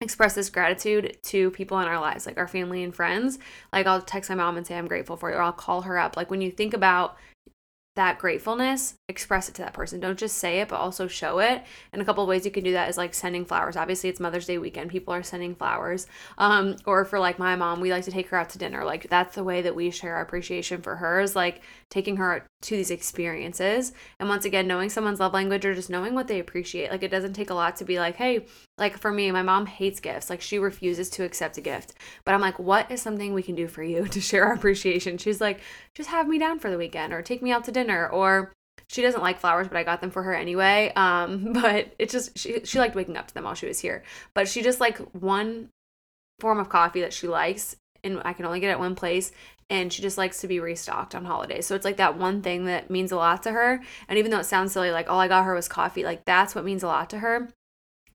express 0.00 0.34
this 0.34 0.50
gratitude 0.50 1.16
to 1.22 1.52
people 1.52 1.78
in 1.78 1.86
our 1.86 2.00
lives 2.00 2.26
like 2.26 2.36
our 2.38 2.48
family 2.48 2.82
and 2.82 2.94
friends. 2.94 3.38
Like 3.72 3.86
i'll 3.86 4.02
text 4.02 4.30
my 4.30 4.36
mom 4.36 4.56
and 4.56 4.66
say 4.66 4.76
i'm 4.76 4.88
grateful 4.88 5.16
for 5.16 5.30
you 5.30 5.36
or 5.36 5.42
i'll 5.42 5.52
call 5.52 5.82
her 5.82 5.98
up. 5.98 6.16
Like 6.16 6.30
when 6.30 6.40
you 6.40 6.50
think 6.50 6.74
about 6.74 7.16
that 7.94 8.18
gratefulness, 8.18 8.94
express 9.08 9.48
it 9.48 9.54
to 9.56 9.62
that 9.62 9.74
person. 9.74 10.00
Don't 10.00 10.18
just 10.18 10.38
say 10.38 10.60
it, 10.60 10.68
but 10.68 10.76
also 10.76 11.06
show 11.06 11.40
it. 11.40 11.62
And 11.92 12.00
a 12.00 12.04
couple 12.04 12.26
ways 12.26 12.44
you 12.44 12.50
can 12.50 12.64
do 12.64 12.72
that 12.72 12.88
is 12.88 12.96
like 12.96 13.12
sending 13.12 13.44
flowers. 13.44 13.76
Obviously, 13.76 14.08
it's 14.08 14.20
Mother's 14.20 14.46
Day 14.46 14.56
weekend. 14.58 14.90
People 14.90 15.12
are 15.12 15.22
sending 15.22 15.54
flowers. 15.54 16.06
Um, 16.38 16.76
or 16.86 17.04
for 17.04 17.18
like 17.18 17.38
my 17.38 17.54
mom, 17.54 17.80
we 17.80 17.90
like 17.90 18.04
to 18.04 18.10
take 18.10 18.28
her 18.28 18.38
out 18.38 18.48
to 18.50 18.58
dinner. 18.58 18.84
Like 18.84 19.10
that's 19.10 19.34
the 19.34 19.44
way 19.44 19.62
that 19.62 19.74
we 19.74 19.90
share 19.90 20.16
our 20.16 20.22
appreciation 20.22 20.80
for 20.80 20.96
her 20.96 21.20
is 21.20 21.36
like 21.36 21.62
taking 21.90 22.16
her 22.16 22.46
to 22.62 22.76
these 22.76 22.90
experiences. 22.90 23.92
And 24.18 24.28
once 24.28 24.44
again, 24.44 24.66
knowing 24.66 24.88
someone's 24.88 25.20
love 25.20 25.34
language 25.34 25.64
or 25.64 25.74
just 25.74 25.90
knowing 25.90 26.14
what 26.14 26.28
they 26.28 26.40
appreciate. 26.40 26.90
Like 26.90 27.02
it 27.02 27.10
doesn't 27.10 27.34
take 27.34 27.50
a 27.50 27.54
lot 27.54 27.76
to 27.76 27.84
be 27.84 27.98
like, 27.98 28.16
hey, 28.16 28.46
like 28.78 28.98
for 28.98 29.12
me, 29.12 29.30
my 29.30 29.42
mom 29.42 29.66
hates 29.66 30.00
gifts. 30.00 30.30
Like 30.30 30.40
she 30.40 30.58
refuses 30.58 31.10
to 31.10 31.24
accept 31.24 31.58
a 31.58 31.60
gift. 31.60 31.94
But 32.24 32.34
I'm 32.34 32.40
like, 32.40 32.58
what 32.58 32.90
is 32.90 33.02
something 33.02 33.34
we 33.34 33.42
can 33.42 33.54
do 33.54 33.68
for 33.68 33.82
you 33.82 34.06
to 34.08 34.20
share 34.20 34.46
our 34.46 34.54
appreciation? 34.54 35.18
She's 35.18 35.40
like, 35.40 35.60
just 35.94 36.10
have 36.10 36.28
me 36.28 36.38
down 36.38 36.58
for 36.58 36.70
the 36.70 36.78
weekend 36.78 37.12
or 37.12 37.22
take 37.22 37.42
me 37.42 37.52
out 37.52 37.64
to 37.64 37.72
dinner 37.72 38.08
or 38.08 38.52
she 38.88 39.02
doesn't 39.02 39.22
like 39.22 39.38
flowers, 39.38 39.68
but 39.68 39.76
I 39.76 39.84
got 39.84 40.00
them 40.00 40.10
for 40.10 40.22
her 40.22 40.34
anyway. 40.34 40.92
Um, 40.94 41.52
but 41.60 41.94
it's 41.98 42.12
just 42.12 42.38
she 42.38 42.64
she 42.64 42.78
liked 42.78 42.94
waking 42.94 43.16
up 43.16 43.28
to 43.28 43.34
them 43.34 43.44
while 43.44 43.54
she 43.54 43.66
was 43.66 43.80
here. 43.80 44.02
But 44.34 44.48
she 44.48 44.62
just 44.62 44.80
like 44.80 44.98
one 45.14 45.68
form 46.40 46.58
of 46.58 46.68
coffee 46.68 47.00
that 47.00 47.12
she 47.12 47.28
likes 47.28 47.76
and 48.04 48.20
I 48.24 48.32
can 48.32 48.44
only 48.44 48.60
get 48.60 48.70
it 48.70 48.78
one 48.78 48.94
place 48.94 49.32
and 49.72 49.90
she 49.90 50.02
just 50.02 50.18
likes 50.18 50.38
to 50.42 50.46
be 50.46 50.60
restocked 50.60 51.14
on 51.14 51.24
holidays. 51.24 51.66
So 51.66 51.74
it's 51.74 51.86
like 51.86 51.96
that 51.96 52.18
one 52.18 52.42
thing 52.42 52.66
that 52.66 52.90
means 52.90 53.10
a 53.10 53.16
lot 53.16 53.42
to 53.44 53.52
her. 53.52 53.82
And 54.06 54.18
even 54.18 54.30
though 54.30 54.38
it 54.40 54.44
sounds 54.44 54.72
silly, 54.72 54.90
like 54.90 55.08
all 55.08 55.18
I 55.18 55.28
got 55.28 55.44
her 55.44 55.54
was 55.54 55.66
coffee, 55.66 56.04
like 56.04 56.26
that's 56.26 56.54
what 56.54 56.66
means 56.66 56.82
a 56.82 56.88
lot 56.88 57.08
to 57.08 57.20
her. 57.20 57.48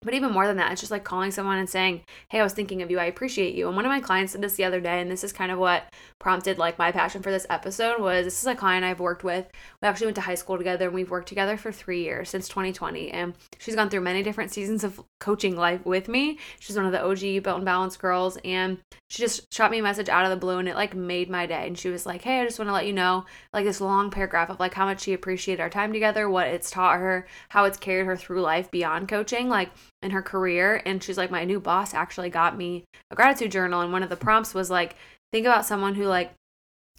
But 0.02 0.14
even 0.14 0.32
more 0.32 0.48
than 0.48 0.58
that, 0.58 0.72
it's 0.72 0.82
just 0.82 0.92
like 0.92 1.04
calling 1.04 1.32
someone 1.32 1.58
and 1.58 1.70
saying, 1.70 2.02
Hey, 2.30 2.40
I 2.40 2.44
was 2.44 2.54
thinking 2.54 2.82
of 2.82 2.92
you. 2.92 3.00
I 3.00 3.06
appreciate 3.06 3.56
you. 3.56 3.68
And 3.68 3.76
one 3.76 3.86
of 3.86 3.90
my 3.90 4.00
clients 4.00 4.34
did 4.34 4.42
this 4.42 4.56
the 4.56 4.64
other 4.64 4.80
day, 4.80 5.02
and 5.02 5.10
this 5.10 5.24
is 5.24 5.34
kind 5.34 5.52
of 5.52 5.60
what 5.60 5.84
prompted 6.20 6.58
like 6.58 6.80
my 6.80 6.92
passion 6.92 7.22
for 7.22 7.32
this 7.32 7.46
episode 7.50 8.02
was 8.02 8.26
this 8.26 8.42
is 8.42 8.48
a 8.48 8.56
client 8.56 8.84
I've 8.84 9.00
worked 9.00 9.24
with. 9.24 9.46
We 9.82 9.88
actually 9.88 10.08
went 10.08 10.16
to 10.16 10.22
high 10.22 10.36
school 10.36 10.58
together 10.58 10.86
and 10.86 10.96
we've 10.96 11.12
worked 11.12 11.28
together 11.28 11.58
for 11.58 11.72
three 11.72 12.04
years 12.04 12.30
since 12.30 12.48
2020. 12.48 13.12
And 13.12 13.34
she's 13.60 13.76
gone 13.76 13.90
through 13.90 14.02
many 14.02 14.24
different 14.24 14.52
seasons 14.52 14.84
of 14.84 15.02
coaching 15.20 15.56
life 15.56 15.86
with 15.86 16.08
me. 16.08 16.40
She's 16.60 16.76
one 16.76 16.86
of 16.86 16.92
the 16.92 17.04
OG 17.04 17.44
Built 17.44 17.58
and 17.58 17.66
Balanced 17.66 18.00
girls. 18.00 18.38
And 18.44 18.80
she 19.10 19.22
just 19.22 19.54
shot 19.54 19.72
me 19.72 19.80
a 19.80 19.84
message 19.84 20.10
out 20.10 20.26
of 20.26 20.32
the 20.32 20.38
blue 20.38 20.58
and 20.58 20.68
it 20.68 20.76
like 20.76 20.96
made 20.96 21.30
my 21.30 21.46
day. 21.46 21.68
And 21.68 21.78
she 21.78 21.90
was 21.90 22.06
like, 22.06 22.24
Hey, 22.24 22.42
I 22.42 22.46
just 22.46 22.60
want 22.60 22.70
to 22.70 22.74
let 22.74 22.88
you 22.88 22.94
know, 22.94 23.26
like 23.54 23.66
this 23.66 23.82
long 23.82 24.10
paragraph 24.10 24.50
of 24.50 24.60
like 24.60 24.74
how 24.74 24.86
much 24.86 25.02
she 25.02 25.14
appreciated 25.14 25.62
our 25.62 25.70
time 25.70 25.94
together, 25.94 26.30
what 26.30 26.48
it's 26.48 26.72
taught 26.72 27.00
her, 27.00 27.28
how 27.50 27.66
it's 27.66 27.78
carried 27.78 28.06
her 28.06 28.18
through 28.18 28.42
life 28.42 28.72
beyond 28.72 29.08
coaching. 29.08 29.50
Like 29.50 29.70
in 30.02 30.12
her 30.12 30.22
career 30.22 30.82
and 30.86 31.02
she's 31.02 31.18
like 31.18 31.32
my 31.32 31.44
new 31.44 31.60
boss 31.60 31.94
actually 31.94 32.30
got 32.30 32.56
me 32.56 32.86
a 33.10 33.16
gratitude 33.16 33.52
journal 33.52 33.82
and 33.82 33.92
one 33.92 34.04
of 34.04 34.10
the 34.10 34.16
prompts 34.16 34.54
was 34.54 34.70
like 34.70 34.96
think 35.32 35.46
about 35.46 35.66
someone 35.66 35.96
who 35.96 36.06
like 36.06 36.34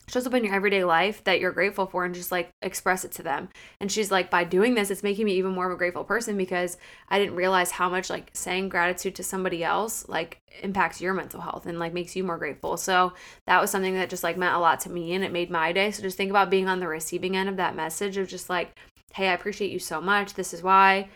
shows 0.09 0.27
up 0.27 0.35
in 0.35 0.45
your 0.45 0.55
everyday 0.55 0.85
life 0.85 1.23
that 1.25 1.41
you're 1.41 1.53
grateful 1.53 1.87
for 1.87 2.05
and 2.05 2.15
just 2.15 2.33
like 2.33 2.51
express 2.63 3.05
it 3.05 3.13
to 3.13 3.23
them. 3.23 3.49
And 3.81 3.91
she's 3.93 4.11
like, 4.11 4.31
by 4.31 4.45
doing 4.45 4.75
this, 4.75 4.91
it's 4.91 5.03
making 5.03 5.27
me 5.27 5.35
even 5.35 5.53
more 5.53 5.67
of 5.67 5.73
a 5.73 5.77
grateful 5.77 6.05
person 6.05 6.37
because 6.37 6.79
I 7.09 7.19
didn't 7.19 7.37
realize 7.37 7.73
how 7.73 7.89
much 7.89 8.11
like 8.11 8.31
saying 8.33 8.71
gratitude 8.71 9.15
to 9.17 9.23
somebody 9.23 9.63
else 9.63 10.09
like 10.09 10.39
impacts 10.63 11.01
your 11.01 11.15
mental 11.15 11.41
health 11.41 11.67
and 11.67 11.79
like 11.79 11.93
makes 11.93 12.17
you 12.17 12.25
more 12.25 12.39
grateful. 12.39 12.77
So 12.77 13.13
that 13.47 13.61
was 13.61 13.71
something 13.71 13.95
that 13.95 14.11
just 14.11 14.25
like 14.25 14.37
meant 14.37 14.57
a 14.57 14.61
lot 14.61 14.81
to 14.81 14.91
me 14.91 15.13
and 15.15 15.25
it 15.25 15.33
made 15.33 15.51
my 15.51 15.73
day. 15.73 15.91
So 15.91 16.03
just 16.03 16.17
think 16.17 16.31
about 16.31 16.51
being 16.51 16.69
on 16.69 16.81
the 16.81 16.89
receiving 16.89 17.37
end 17.37 17.49
of 17.49 17.57
that 17.57 17.77
message 17.77 18.17
of 18.17 18.29
just 18.29 18.49
like, 18.49 18.79
hey, 19.15 19.29
I 19.29 19.35
appreciate 19.35 19.71
you 19.71 19.79
so 19.79 20.01
much. 20.01 20.35
This 20.35 20.55
is 20.55 20.63
why 20.63 21.09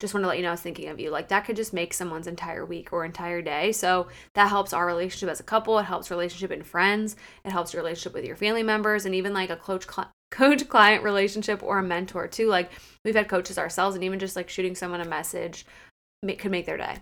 just 0.00 0.14
want 0.14 0.22
to 0.22 0.28
let 0.28 0.36
you 0.36 0.42
know 0.42 0.50
I 0.50 0.52
was 0.52 0.60
thinking 0.60 0.88
of 0.88 1.00
you. 1.00 1.10
Like 1.10 1.28
that 1.28 1.44
could 1.44 1.56
just 1.56 1.72
make 1.72 1.92
someone's 1.92 2.26
entire 2.26 2.64
week 2.64 2.92
or 2.92 3.04
entire 3.04 3.42
day. 3.42 3.72
So 3.72 4.08
that 4.34 4.48
helps 4.48 4.72
our 4.72 4.86
relationship 4.86 5.28
as 5.28 5.40
a 5.40 5.44
couple. 5.44 5.78
It 5.78 5.84
helps 5.84 6.10
relationship 6.10 6.52
in 6.52 6.62
friends. 6.62 7.16
It 7.44 7.50
helps 7.50 7.72
your 7.72 7.82
relationship 7.82 8.14
with 8.14 8.24
your 8.24 8.36
family 8.36 8.62
members 8.62 9.06
and 9.06 9.14
even 9.14 9.34
like 9.34 9.50
a 9.50 9.56
coach 9.56 9.86
coach 10.30 10.68
client 10.68 11.02
relationship 11.02 11.62
or 11.62 11.78
a 11.78 11.82
mentor 11.82 12.28
too. 12.28 12.48
Like 12.48 12.70
we've 13.04 13.14
had 13.14 13.28
coaches 13.28 13.58
ourselves 13.58 13.96
and 13.96 14.04
even 14.04 14.18
just 14.18 14.36
like 14.36 14.48
shooting 14.48 14.74
someone 14.74 15.00
a 15.00 15.04
message 15.04 15.66
could 16.22 16.50
make 16.50 16.66
their 16.66 16.76
day. 16.76 16.98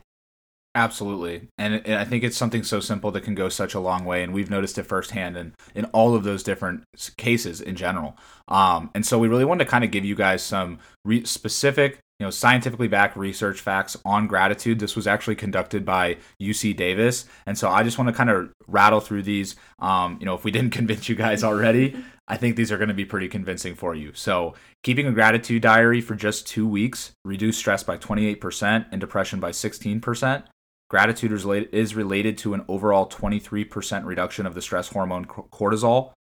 Absolutely. 0.74 1.48
And, 1.56 1.82
I 1.86 2.04
think 2.04 2.22
it's 2.22 2.36
something 2.36 2.62
so 2.62 2.80
simple 2.80 3.10
that 3.12 3.22
can 3.22 3.34
go 3.34 3.48
such 3.48 3.72
a 3.72 3.80
long 3.80 4.04
way. 4.04 4.22
And 4.22 4.34
we've 4.34 4.50
noticed 4.50 4.76
it 4.76 4.82
firsthand 4.82 5.34
in, 5.38 5.54
in 5.74 5.86
all 5.86 6.14
of 6.14 6.22
those 6.22 6.42
different 6.42 6.84
cases 7.16 7.62
in 7.62 7.76
general. 7.76 8.14
Um, 8.48 8.90
and 8.94 9.04
so 9.04 9.18
we 9.18 9.26
really 9.26 9.46
wanted 9.46 9.64
to 9.64 9.70
kind 9.70 9.84
of 9.84 9.90
give 9.90 10.04
you 10.04 10.14
guys 10.14 10.42
some 10.42 10.78
re- 11.06 11.24
specific 11.24 12.00
you 12.18 12.26
know 12.26 12.30
scientifically 12.30 12.88
backed 12.88 13.16
research 13.16 13.60
facts 13.60 13.96
on 14.04 14.26
gratitude. 14.26 14.78
This 14.78 14.96
was 14.96 15.06
actually 15.06 15.36
conducted 15.36 15.84
by 15.84 16.16
uc 16.40 16.76
davis. 16.76 17.26
And 17.46 17.56
so 17.56 17.68
i 17.68 17.82
just 17.82 17.98
want 17.98 18.08
to 18.08 18.14
kind 18.14 18.30
of 18.30 18.50
rattle 18.66 19.00
through 19.00 19.22
these. 19.22 19.56
Um, 19.78 20.16
you 20.20 20.26
know 20.26 20.34
if 20.34 20.44
we 20.44 20.50
didn't 20.50 20.70
convince 20.80 21.08
you 21.08 21.14
guys 21.14 21.44
already 21.44 21.96
i 22.28 22.36
think 22.36 22.56
these 22.56 22.72
are 22.72 22.78
going 22.78 22.88
to 22.88 22.94
be 22.94 23.04
pretty 23.04 23.28
convincing 23.28 23.74
for 23.74 23.94
you. 23.94 24.12
So 24.14 24.54
keeping 24.82 25.06
a 25.06 25.12
gratitude 25.12 25.62
diary 25.62 26.00
for 26.00 26.14
just 26.14 26.46
two 26.46 26.66
weeks 26.66 27.12
reduced 27.24 27.58
stress 27.58 27.82
by 27.82 27.98
28% 27.98 28.86
and 28.90 29.00
depression 29.00 29.40
by 29.40 29.50
16% 29.50 30.44
gratitude 30.88 31.32
is 31.72 31.94
related 31.96 32.38
to 32.38 32.54
an 32.54 32.64
overall 32.68 33.08
23% 33.08 34.04
reduction 34.04 34.46
of 34.46 34.54
the 34.54 34.62
stress 34.62 34.88
hormone 34.88 35.24
cortisol 35.24 36.12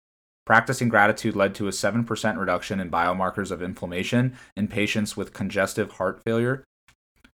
Practicing 0.45 0.89
gratitude 0.89 1.35
led 1.35 1.55
to 1.55 1.67
a 1.67 1.71
7% 1.71 2.37
reduction 2.37 2.79
in 2.79 2.91
biomarkers 2.91 3.51
of 3.51 3.63
inflammation 3.63 4.37
in 4.55 4.67
patients 4.67 5.17
with 5.17 5.33
congestive 5.33 5.93
heart 5.93 6.21
failure. 6.23 6.63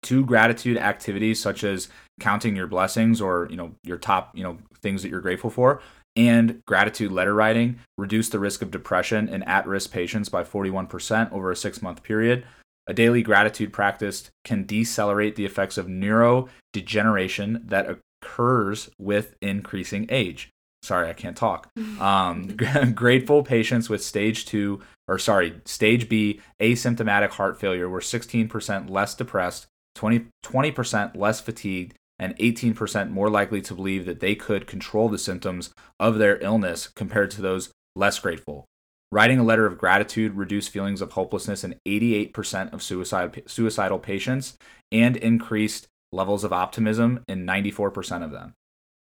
Two 0.02 0.26
gratitude 0.26 0.78
activities 0.78 1.42
such 1.42 1.64
as 1.64 1.90
counting 2.20 2.56
your 2.56 2.68
blessings 2.68 3.22
or, 3.22 3.48
you 3.50 3.58
know, 3.58 3.72
your 3.84 3.98
top, 3.98 4.36
you 4.36 4.44
know, 4.44 4.58
things 4.82 5.02
that 5.04 5.10
you're 5.10 5.22
grateful 5.22 5.50
for 5.50 5.82
and 6.16 6.62
gratitude 6.66 7.12
letter 7.12 7.34
writing 7.34 7.80
reduced 7.98 8.32
the 8.32 8.40
risk 8.40 8.62
of 8.62 8.72
depression 8.72 9.28
in 9.28 9.44
at-risk 9.44 9.92
patients 9.92 10.30
by 10.30 10.44
41% 10.44 11.32
over 11.32 11.52
a 11.52 11.56
6-month 11.56 12.04
period. 12.04 12.46
A 12.88 12.94
daily 12.94 13.22
gratitude 13.22 13.74
practice 13.74 14.30
can 14.44 14.66
decelerate 14.66 15.36
the 15.36 15.46
effects 15.46 15.78
of 15.78 15.88
neurodegeneration 15.88 17.68
that 17.68 18.00
occurs 18.22 18.90
with 18.98 19.36
increasing 19.42 20.06
age 20.10 20.50
sorry, 20.86 21.10
I 21.10 21.14
can't 21.14 21.38
talk. 21.38 21.70
Um, 22.00 22.58
grateful 22.94 23.42
patients 23.42 23.90
with 23.90 24.04
stage 24.04 24.46
two, 24.46 24.82
or 25.08 25.18
sorry, 25.18 25.62
stage 25.66 26.10
B 26.10 26.42
asymptomatic 26.60 27.30
heart 27.30 27.60
failure 27.60 27.88
were 27.88 28.02
16% 28.02 28.90
less 28.90 29.16
depressed, 29.16 29.68
20, 29.96 30.26
20% 30.44 31.16
less 31.16 31.40
fatigued, 31.40 31.96
and 32.20 32.38
18% 32.38 33.12
more 33.12 33.30
likely 33.30 33.62
to 33.62 33.74
believe 33.74 34.06
that 34.06 34.20
they 34.20 34.36
could 34.36 34.68
control 34.68 35.08
the 35.08 35.18
symptoms 35.18 35.74
of 36.00 36.18
their 36.18 36.38
illness 36.42 36.88
compared 36.88 37.32
to 37.32 37.42
those 37.42 37.72
less 37.96 38.20
grateful. 38.20 38.66
Writing 39.12 39.40
a 39.40 39.44
letter 39.44 39.66
of 39.66 39.78
gratitude 39.78 40.34
reduced 40.34 40.70
feelings 40.70 41.02
of 41.02 41.14
hopelessness 41.14 41.64
in 41.64 41.76
88% 41.88 42.74
of 42.74 42.84
suicide, 42.84 43.44
suicidal 43.48 44.00
patients 44.00 44.58
and 44.92 45.16
increased 45.16 45.88
levels 46.12 46.44
of 46.44 46.54
optimism 46.54 47.24
in 47.28 47.46
94% 47.46 48.24
of 48.24 48.32
them. 48.32 48.54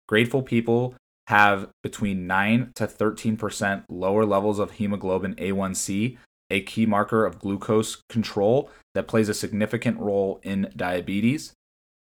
Grateful 0.08 0.44
people 0.44 0.96
have 1.28 1.70
between 1.82 2.28
9 2.28 2.72
to 2.76 2.88
13% 2.88 3.84
lower 3.90 4.26
levels 4.26 4.60
of 4.60 4.72
hemoglobin 4.72 5.36
A1C, 5.36 6.18
a 6.50 6.62
key 6.62 6.86
marker 6.86 7.26
of 7.26 7.40
glucose 7.40 8.04
control 8.10 8.70
that 8.94 9.08
plays 9.08 9.30
a 9.30 9.34
significant 9.34 10.00
role 10.00 10.40
in 10.44 10.72
diabetes. 10.76 11.54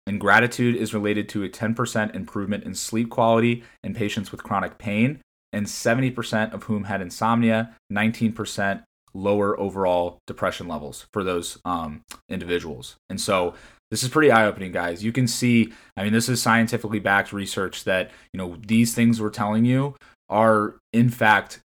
And 0.05 0.19
gratitude 0.19 0.75
is 0.75 0.93
related 0.93 1.29
to 1.29 1.43
a 1.43 1.49
10% 1.49 2.15
improvement 2.15 2.63
in 2.63 2.75
sleep 2.75 3.09
quality 3.09 3.63
in 3.83 3.93
patients 3.93 4.31
with 4.31 4.43
chronic 4.43 4.77
pain, 4.77 5.21
and 5.53 5.65
70% 5.65 6.53
of 6.53 6.63
whom 6.63 6.85
had 6.85 7.01
insomnia, 7.01 7.75
19% 7.91 8.83
lower 9.13 9.57
overall 9.59 10.17
depression 10.25 10.67
levels 10.67 11.05
for 11.13 11.23
those 11.23 11.59
um, 11.63 12.01
individuals. 12.27 12.95
And 13.09 13.21
so 13.21 13.53
this 13.93 14.01
is 14.01 14.09
pretty 14.09 14.31
eye-opening 14.31 14.71
guys. 14.71 15.03
You 15.03 15.11
can 15.11 15.27
see 15.27 15.71
i 15.95 16.03
mean 16.03 16.13
this 16.13 16.27
is 16.27 16.41
scientifically 16.41 16.97
backed 16.97 17.31
research 17.31 17.83
that 17.83 18.09
you 18.33 18.39
know 18.39 18.57
these 18.65 18.95
things 18.95 19.21
we're 19.21 19.29
telling 19.29 19.65
you 19.65 19.95
are 20.29 20.79
in 20.93 21.11
fact 21.11 21.59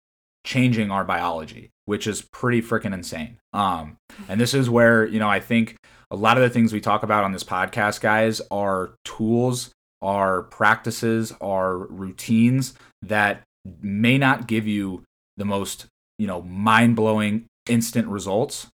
changing 0.46 0.90
our 0.90 1.04
biology 1.04 1.68
which 1.84 2.06
is 2.06 2.22
pretty 2.22 2.62
freaking 2.62 2.94
insane. 2.94 3.36
Um 3.52 3.98
and 4.26 4.40
this 4.40 4.54
is 4.54 4.70
where 4.70 5.04
you 5.04 5.18
know 5.18 5.28
i 5.28 5.38
think 5.38 5.76
a 6.10 6.16
lot 6.16 6.38
of 6.38 6.42
the 6.42 6.48
things 6.48 6.72
we 6.72 6.80
talk 6.80 7.02
about 7.02 7.24
on 7.24 7.32
this 7.32 7.44
podcast 7.44 8.00
guys 8.00 8.40
are 8.50 8.94
tools 9.04 9.70
are 10.00 10.44
practices 10.44 11.30
are 11.42 11.76
routines 11.76 12.72
that 13.02 13.42
may 13.82 14.16
not 14.16 14.46
give 14.46 14.66
you 14.66 15.02
the 15.36 15.44
most 15.44 15.84
you 16.18 16.26
know 16.26 16.40
mind-blowing 16.40 17.44
instant 17.68 18.08
results 18.08 18.68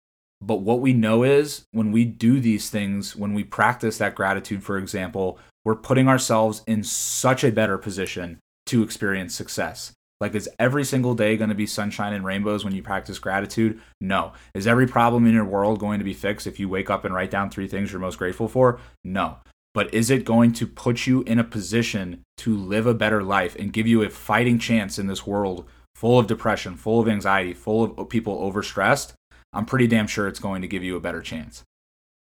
but 0.40 0.57
what 0.57 0.81
we 0.81 0.92
know 0.92 1.22
is 1.22 1.64
when 1.72 1.92
we 1.92 2.05
do 2.05 2.40
these 2.40 2.68
things, 2.68 3.16
when 3.16 3.33
we 3.33 3.44
practice 3.44 3.99
that 3.99 4.14
gratitude, 4.14 4.62
for 4.62 4.77
example, 4.79 5.38
we're 5.64 5.75
putting 5.75 6.09
ourselves 6.09 6.62
in 6.66 6.85
such 6.85 7.42
a 7.42 7.51
better 7.51 7.79
position 7.79 8.38
to 8.66 8.83
experience 8.83 9.35
success. 9.35 9.92
Like, 10.20 10.35
is 10.35 10.49
every 10.59 10.85
single 10.85 11.14
day 11.14 11.37
going 11.37 11.51
to 11.51 11.55
be 11.55 11.66
sunshine 11.66 12.14
and 12.14 12.25
rainbows 12.25 12.64
when 12.64 12.75
you 12.75 12.83
practice 12.83 13.18
gratitude? 13.18 13.81
No. 14.01 14.33
Is 14.55 14.66
every 14.66 14.87
problem 14.87 15.27
in 15.27 15.35
your 15.35 15.44
world 15.44 15.79
going 15.79 15.99
to 15.99 16.05
be 16.05 16.14
fixed 16.14 16.46
if 16.46 16.59
you 16.59 16.68
wake 16.68 16.88
up 16.88 17.05
and 17.05 17.14
write 17.14 17.31
down 17.31 17.51
three 17.51 17.68
things 17.68 17.92
you're 17.92 18.01
most 18.01 18.18
grateful 18.18 18.49
for? 18.49 18.79
No. 19.05 19.37
But 19.75 19.92
is 19.92 20.09
it 20.09 20.25
going 20.25 20.53
to 20.55 20.66
put 20.66 21.07
you 21.07 21.22
in 21.25 21.38
a 21.38 21.44
position 21.44 22.22
to 22.38 22.57
live 22.57 22.87
a 22.87 22.94
better 22.94 23.22
life 23.22 23.57
and 23.57 23.75
give 23.75 23.87
you 23.87 24.03
a 24.03 24.09
fighting 24.09 24.59
chance 24.59 24.99
in 24.99 25.07
this 25.07 25.27
world 25.27 25.66
full 25.94 26.18
of 26.18 26.27
depression, 26.27 26.77
full 26.77 27.01
of 27.01 27.09
anxiety, 27.09 27.53
full 27.53 27.94
of 27.99 28.09
people 28.09 28.40
overstressed? 28.40 29.12
I'm 29.57 29.66
pretty 29.66 29.87
damn 29.87 30.07
sure 30.07 30.29
it's 30.29 30.38
going 30.38 30.62
to 30.62 30.69
give 30.69 30.85
you 30.85 30.97
a 30.97 31.01
better 31.01 31.23
chance. 31.23 31.64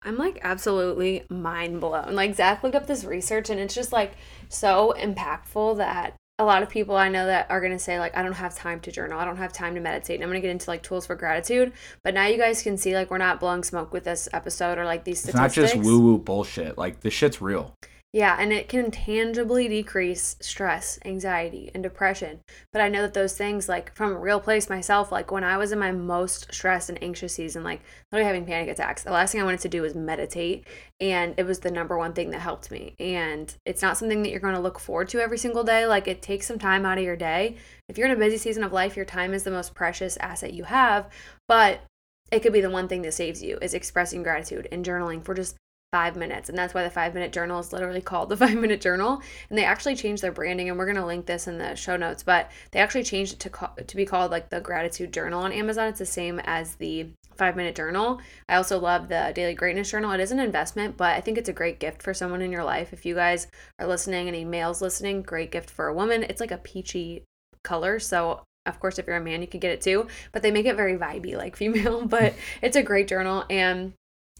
I'm 0.04 0.18
like 0.18 0.40
absolutely 0.44 1.24
mind 1.30 1.82
blown. 1.82 2.16
Like 2.16 2.36
Zach 2.36 2.64
looked 2.64 2.76
up 2.76 2.86
this 2.86 3.04
research 3.04 3.50
and 3.50 3.60
it's 3.60 3.74
just 3.74 3.92
like 3.92 4.14
so 4.50 4.94
impactful 4.98 5.78
that 5.78 6.16
a 6.38 6.46
lot 6.46 6.62
of 6.62 6.70
people 6.70 6.96
I 6.96 7.10
know 7.10 7.26
that 7.26 7.50
are 7.50 7.62
gonna 7.62 7.80
say 7.80 7.98
like 7.98 8.16
I 8.16 8.22
don't 8.22 8.34
have 8.34 8.56
time 8.56 8.80
to 8.82 8.92
journal, 8.92 9.20
I 9.20 9.26
don't 9.26 9.38
have 9.38 9.54
time 9.54 9.74
to 9.76 9.82
meditate, 9.82 10.16
and 10.16 10.24
I'm 10.24 10.30
gonna 10.30 10.42
get 10.42 10.52
into 10.52 10.70
like 10.70 10.84
tools 10.84 11.06
for 11.06 11.16
gratitude. 11.16 11.74
But 12.04 12.14
now 12.14 12.28
you 12.28 12.38
guys 12.38 12.62
can 12.62 12.78
see 12.78 12.94
like 12.94 13.10
we're 13.10 13.18
not 13.18 13.40
blowing 13.40 13.64
smoke 13.64 13.94
with 13.94 14.04
this 14.04 14.30
episode 14.32 14.78
or 14.78 14.86
like 14.86 15.06
these 15.06 15.20
statistics. 15.20 15.58
It's 15.58 15.74
not 15.74 15.80
just 15.82 15.88
woo 15.88 16.00
woo 16.00 16.18
bullshit. 16.18 16.78
Like 16.78 17.00
this 17.00 17.14
shit's 17.14 17.42
real. 17.42 17.74
Yeah, 18.16 18.38
and 18.40 18.54
it 18.54 18.70
can 18.70 18.92
tangibly 18.92 19.68
decrease 19.68 20.38
stress, 20.40 20.98
anxiety, 21.04 21.70
and 21.74 21.84
depression. 21.84 22.40
But 22.72 22.82
I 22.82 22.88
know 22.88 23.02
that 23.02 23.14
those 23.14 23.38
things, 23.38 23.68
like 23.68 23.94
from 23.94 24.14
a 24.14 24.18
real 24.18 24.40
place 24.40 24.70
myself, 24.70 25.12
like 25.12 25.34
when 25.34 25.44
I 25.44 25.58
was 25.58 25.74
in 25.74 25.80
my 25.80 25.92
most 25.92 26.48
stressed 26.54 26.88
and 26.88 27.04
anxious 27.04 27.34
season, 27.34 27.66
like 27.66 27.82
literally 28.14 28.26
having 28.26 28.46
panic 28.46 28.70
attacks, 28.70 29.04
the 29.04 29.12
last 29.12 29.34
thing 29.34 29.42
I 29.42 29.44
wanted 29.44 29.60
to 29.60 29.68
do 29.68 29.82
was 29.82 29.96
meditate. 29.96 30.66
And 31.02 31.34
it 31.38 31.46
was 31.46 31.60
the 31.60 31.72
number 31.72 31.98
one 31.98 32.14
thing 32.14 32.30
that 32.30 32.40
helped 32.40 32.72
me. 32.72 32.96
And 33.02 33.54
it's 33.66 33.82
not 33.82 33.98
something 33.98 34.24
that 34.24 34.30
you're 34.30 34.40
going 34.40 34.56
to 34.56 34.62
look 34.62 34.80
forward 34.80 35.10
to 35.10 35.20
every 35.20 35.38
single 35.38 35.66
day. 35.66 35.86
Like 35.86 36.08
it 36.08 36.22
takes 36.22 36.48
some 36.48 36.58
time 36.58 36.86
out 36.86 36.98
of 36.98 37.04
your 37.04 37.18
day. 37.18 37.58
If 37.90 37.98
you're 37.98 38.08
in 38.08 38.16
a 38.16 38.18
busy 38.18 38.38
season 38.38 38.64
of 38.64 38.72
life, 38.72 38.96
your 38.96 39.04
time 39.04 39.34
is 39.34 39.44
the 39.44 39.52
most 39.52 39.76
precious 39.76 40.16
asset 40.22 40.54
you 40.54 40.64
have. 40.64 41.10
But 41.50 41.82
it 42.32 42.40
could 42.40 42.54
be 42.54 42.62
the 42.62 42.70
one 42.70 42.88
thing 42.88 43.02
that 43.02 43.14
saves 43.14 43.44
you 43.44 43.58
is 43.62 43.74
expressing 43.74 44.24
gratitude 44.24 44.70
and 44.72 44.86
journaling 44.86 45.22
for 45.22 45.34
just 45.34 45.58
five 45.96 46.18
minutes. 46.18 46.50
And 46.50 46.58
that's 46.58 46.74
why 46.74 46.84
the 46.84 46.90
five 46.90 47.14
minute 47.14 47.32
journal 47.32 47.58
is 47.58 47.72
literally 47.72 48.02
called 48.02 48.28
the 48.28 48.36
five 48.46 48.56
minute 48.56 48.82
journal. 48.82 49.22
And 49.50 49.58
they 49.58 49.64
actually 49.64 49.96
changed 49.96 50.22
their 50.22 50.34
branding, 50.34 50.68
and 50.68 50.78
we're 50.78 50.88
going 50.88 50.98
to 50.98 51.06
link 51.06 51.26
this 51.26 51.48
in 51.48 51.58
the 51.58 51.74
show 51.76 51.96
notes, 51.96 52.22
but 52.22 52.52
they 52.72 52.82
actually 52.82 53.04
changed 53.04 53.32
it 53.32 53.40
to, 53.40 53.50
call, 53.50 53.74
to 53.88 53.96
be 53.96 54.06
called 54.06 54.30
like 54.30 54.50
the 54.50 54.60
gratitude 54.60 55.14
journal 55.14 55.44
on 55.44 55.54
Amazon. 55.54 55.88
It's 55.88 56.00
the 56.00 56.06
same 56.06 56.42
as 56.44 56.76
the 56.76 57.08
five 57.38 57.56
minute 57.56 57.76
journal. 57.76 58.20
I 58.50 58.56
also 58.56 58.78
love 58.78 59.08
the 59.08 59.32
daily 59.34 59.54
greatness 59.54 59.90
journal. 59.90 60.12
It 60.12 60.20
is 60.20 60.32
an 60.32 60.40
investment, 60.40 60.98
but 60.98 61.16
I 61.16 61.22
think 61.22 61.38
it's 61.38 61.48
a 61.48 61.54
great 61.54 61.80
gift 61.80 62.04
for 62.04 62.14
someone 62.14 62.42
in 62.42 62.52
your 62.52 62.66
life. 62.66 62.92
If 62.92 63.06
you 63.06 63.16
guys 63.16 63.48
are 63.80 63.88
listening, 63.88 64.28
any 64.28 64.44
males 64.44 64.82
listening, 64.82 65.22
great 65.22 65.50
gift 65.50 65.70
for 65.70 65.88
a 65.88 65.94
woman. 65.94 66.24
It's 66.24 66.42
like 66.42 66.52
a 66.52 66.58
peachy 66.58 67.24
color. 67.64 68.00
So 68.00 68.44
of 68.66 68.82
course, 68.82 69.00
if 69.00 69.08
you're 69.08 69.16
a 69.16 69.22
man, 69.22 69.42
you 69.42 69.48
can 69.48 69.62
get 69.62 69.72
it 69.72 69.80
too, 69.80 70.08
but 70.34 70.42
they 70.42 70.52
make 70.52 70.66
it 70.66 70.76
very 70.76 70.98
vibey 70.98 71.38
like 71.38 71.56
female. 71.62 72.06
But 72.06 72.34
it's 72.62 72.76
a 72.76 72.84
great 72.84 73.08
journal. 73.08 73.46
And 73.50 73.94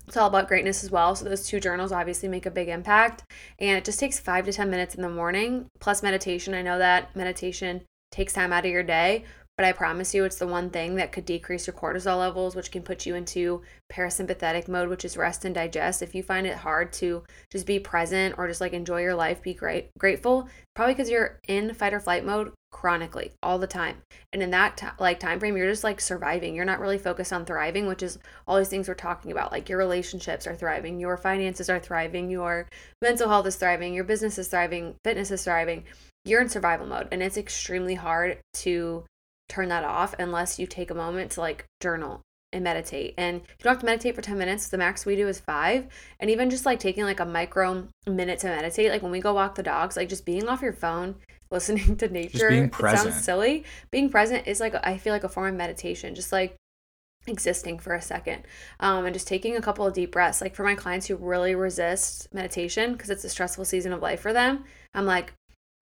it's 0.08 0.18
all 0.18 0.28
about 0.28 0.48
greatness 0.48 0.84
as 0.84 0.92
well. 0.92 1.16
So 1.16 1.26
those 1.26 1.48
two 1.48 1.60
journals 1.60 1.92
obviously 1.92 2.30
make 2.30 2.46
a 2.46 2.52
big 2.52 2.70
impact. 2.70 3.24
And 3.60 3.78
it 3.78 3.86
just 3.86 4.00
takes 4.00 4.20
five 4.20 4.46
to 4.46 4.54
10 4.54 4.70
minutes 4.70 4.96
in 4.96 5.02
the 5.02 5.10
morning, 5.10 5.68
plus 5.80 6.04
meditation. 6.04 6.54
I 6.54 6.62
know 6.62 6.78
that 6.78 7.16
meditation 7.16 7.82
takes 8.12 8.34
time 8.34 8.54
out 8.54 8.66
of 8.66 8.72
your 8.72 8.84
day, 8.84 9.26
but 9.58 9.66
I 9.66 9.72
promise 9.72 10.14
you 10.14 10.26
it's 10.26 10.38
the 10.38 10.48
one 10.48 10.70
thing 10.70 10.96
that 10.96 11.12
could 11.12 11.26
decrease 11.26 11.66
your 11.66 11.76
cortisol 11.76 12.20
levels, 12.20 12.56
which 12.56 12.72
can 12.72 12.82
put 12.82 13.06
you 13.06 13.16
into 13.16 13.62
parasympathetic 13.92 14.68
mode, 14.68 14.90
which 14.90 15.06
is 15.06 15.16
rest 15.16 15.46
and 15.46 15.56
digest. 15.56 16.02
If 16.02 16.14
you 16.14 16.24
find 16.24 16.46
it 16.46 16.58
hard 16.58 16.92
to 16.94 17.24
just 17.52 17.66
be 17.66 17.80
present 17.80 18.36
or 18.38 18.48
just 18.48 18.60
like 18.60 18.74
enjoy 18.74 19.02
your 19.02 19.16
life, 19.16 19.42
be 19.42 19.54
great 19.54 19.90
grateful, 19.98 20.50
probably 20.76 20.94
because 20.94 21.10
you're 21.10 21.40
in 21.48 21.74
fight 21.74 21.94
or 21.94 22.02
flight 22.02 22.26
mode 22.26 22.52
chronically 22.76 23.32
all 23.42 23.58
the 23.58 23.66
time. 23.66 23.96
And 24.34 24.44
in 24.44 24.52
that 24.52 24.76
t- 24.76 24.88
like 25.00 25.22
time 25.22 25.40
frame 25.40 25.56
you're 25.56 25.70
just 25.70 25.86
like 25.86 26.02
surviving. 26.02 26.54
You're 26.54 26.66
not 26.66 26.82
really 26.82 26.98
focused 26.98 27.32
on 27.32 27.46
thriving 27.46 27.88
which 27.88 28.04
is 28.04 28.20
all 28.46 28.58
these 28.58 28.68
things 28.68 28.90
we're 28.90 28.96
talking 28.96 29.32
about. 29.32 29.54
Like 29.54 29.70
your 29.70 29.78
relationships 29.78 30.46
are 30.46 30.56
thriving 30.56 31.00
your 31.00 31.16
finances 31.16 31.70
are 31.70 31.80
thriving 31.80 32.30
your 32.30 32.68
mental 33.02 33.30
health 33.30 33.48
is 33.48 33.56
thriving 33.56 33.94
your 33.94 34.04
business 34.04 34.38
is 34.38 34.50
thriving 34.50 34.96
fitness 35.06 35.32
is 35.32 35.46
thriving. 35.46 35.86
You're 36.26 36.42
in 36.42 36.50
survival 36.50 36.86
mode 36.86 37.08
and 37.14 37.24
it's 37.24 37.38
extremely 37.38 37.96
hard 37.96 38.40
to 38.56 39.06
turn 39.50 39.70
that 39.70 39.84
off 39.84 40.16
unless 40.18 40.60
you 40.60 40.68
take 40.68 40.92
a 40.92 40.96
moment 40.96 41.32
to 41.32 41.42
like 41.42 41.66
journal 41.80 42.22
and 42.56 42.64
meditate. 42.64 43.14
And 43.18 43.42
you 43.42 43.64
don't 43.64 43.74
have 43.74 43.80
to 43.80 43.86
meditate 43.86 44.16
for 44.16 44.22
10 44.22 44.38
minutes. 44.38 44.70
The 44.70 44.78
max 44.78 45.06
we 45.06 45.16
do 45.16 45.28
is 45.28 45.40
five. 45.40 45.88
And 46.20 46.30
even 46.30 46.50
just 46.50 46.66
like 46.66 46.80
taking 46.80 47.04
like 47.04 47.20
a 47.20 47.26
micro 47.26 47.88
minute 48.08 48.40
to 48.40 48.48
meditate, 48.48 48.92
like 48.92 49.04
when 49.04 49.12
we 49.12 49.20
go 49.20 49.34
walk 49.34 49.56
the 49.56 49.64
dogs, 49.64 49.98
like 49.98 50.10
just 50.10 50.26
being 50.26 50.48
off 50.48 50.62
your 50.62 50.74
phone, 50.74 51.16
listening 51.52 51.98
to 51.98 52.08
nature. 52.08 52.50
It 52.50 52.74
sounds 52.76 53.24
silly. 53.24 53.66
Being 53.92 54.10
present 54.10 54.48
is 54.48 54.60
like, 54.60 54.76
I 54.86 54.98
feel 54.98 55.14
like 55.14 55.24
a 55.24 55.30
form 55.30 55.50
of 55.50 55.56
meditation, 55.56 56.16
just 56.16 56.32
like 56.32 56.56
existing 57.28 57.80
for 57.80 57.94
a 57.94 58.02
second 58.02 58.44
um, 58.80 59.06
and 59.06 59.14
just 59.14 59.28
taking 59.28 59.56
a 59.56 59.62
couple 59.62 59.86
of 59.86 59.94
deep 59.94 60.12
breaths. 60.12 60.42
Like 60.42 60.56
for 60.56 60.64
my 60.64 60.76
clients 60.76 61.08
who 61.08 61.16
really 61.16 61.56
resist 61.56 62.34
meditation 62.34 62.94
because 62.94 63.10
it's 63.10 63.24
a 63.24 63.30
stressful 63.30 63.66
season 63.66 63.94
of 63.94 64.02
life 64.02 64.22
for 64.22 64.34
them, 64.34 64.64
I'm 64.94 65.06
like, 65.06 65.34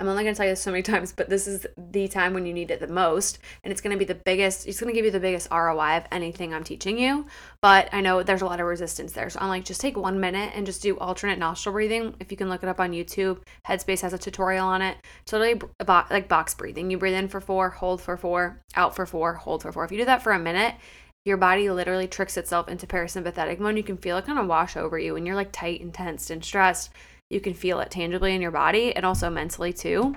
I'm 0.04 0.10
only 0.10 0.24
going 0.24 0.36
to 0.36 0.38
tell 0.38 0.46
you 0.46 0.52
this 0.52 0.62
so 0.62 0.70
many 0.70 0.84
times, 0.84 1.14
but 1.14 1.30
this 1.30 1.48
is 1.48 1.66
the 1.78 2.10
time 2.10 2.34
when 2.34 2.46
you 2.46 2.54
need 2.54 2.72
it 2.72 2.82
the 2.82 2.88
most. 2.88 3.40
And 3.64 3.72
it's 3.72 3.80
going 3.80 3.96
to 3.96 3.98
be 3.98 4.04
the 4.04 4.16
biggest, 4.16 4.68
it's 4.68 4.78
going 4.78 4.94
to 4.94 4.96
give 4.96 5.06
you 5.06 5.12
the 5.12 5.20
biggest 5.20 5.48
ROI 5.50 5.98
of 5.98 6.04
anything 6.12 6.54
I'm 6.54 6.66
teaching 6.66 7.00
you. 7.00 7.26
But 7.62 7.88
I 7.94 8.02
know 8.02 8.22
there's 8.22 8.42
a 8.42 8.46
lot 8.46 8.60
of 8.60 8.66
resistance 8.66 9.14
there. 9.14 9.30
So 9.30 9.40
I'm 9.40 9.48
like, 9.48 9.64
just 9.64 9.80
take 9.80 9.96
one 9.96 10.20
minute 10.20 10.52
and 10.56 10.66
just 10.66 10.82
do 10.82 10.98
alternate 10.98 11.40
nostril 11.40 11.72
breathing. 11.72 12.16
If 12.20 12.32
you 12.32 12.38
can 12.38 12.50
look 12.50 12.64
it 12.64 12.70
up 12.70 12.82
on 12.82 12.92
YouTube, 12.92 13.44
Headspace 13.66 14.02
has 14.02 14.12
a 14.12 14.18
tutorial 14.18 14.68
on 14.68 14.82
it. 14.82 14.98
Totally 15.26 15.62
like 15.88 16.28
box 16.28 16.54
breathing. 16.54 16.92
You 16.92 16.98
breathe 16.98 17.16
in 17.16 17.30
for 17.30 17.40
four, 17.40 17.70
hold 17.70 18.02
for 18.02 18.18
four, 18.18 18.62
out 18.76 18.98
for 18.98 19.06
four, 19.06 19.36
hold 19.36 19.62
for 19.62 19.72
four. 19.72 19.86
If 19.86 19.92
you 19.94 20.00
do 20.00 20.06
that 20.06 20.22
for 20.22 20.34
a 20.34 20.40
minute, 20.40 20.76
your 21.24 21.38
body 21.38 21.70
literally 21.70 22.10
tricks 22.10 22.36
itself 22.36 22.68
into 22.68 22.88
parasympathetic 22.88 23.58
mode. 23.58 23.78
You 23.78 23.84
can 23.84 23.96
feel 23.96 24.18
it 24.18 24.26
kind 24.26 24.38
of 24.38 24.48
wash 24.48 24.76
over 24.76 25.00
you 25.00 25.16
and 25.16 25.26
you're 25.26 25.38
like 25.38 25.54
tight 25.54 25.80
and 25.80 25.94
tensed 25.94 26.30
and 26.30 26.44
stressed 26.44 26.92
you 27.34 27.42
can 27.42 27.54
feel 27.54 27.80
it 27.80 27.92
tangibly 27.92 28.36
in 28.36 28.42
your 28.42 28.52
body 28.52 28.96
and 28.96 29.06
also 29.06 29.30
mentally 29.30 29.74
too. 29.74 30.16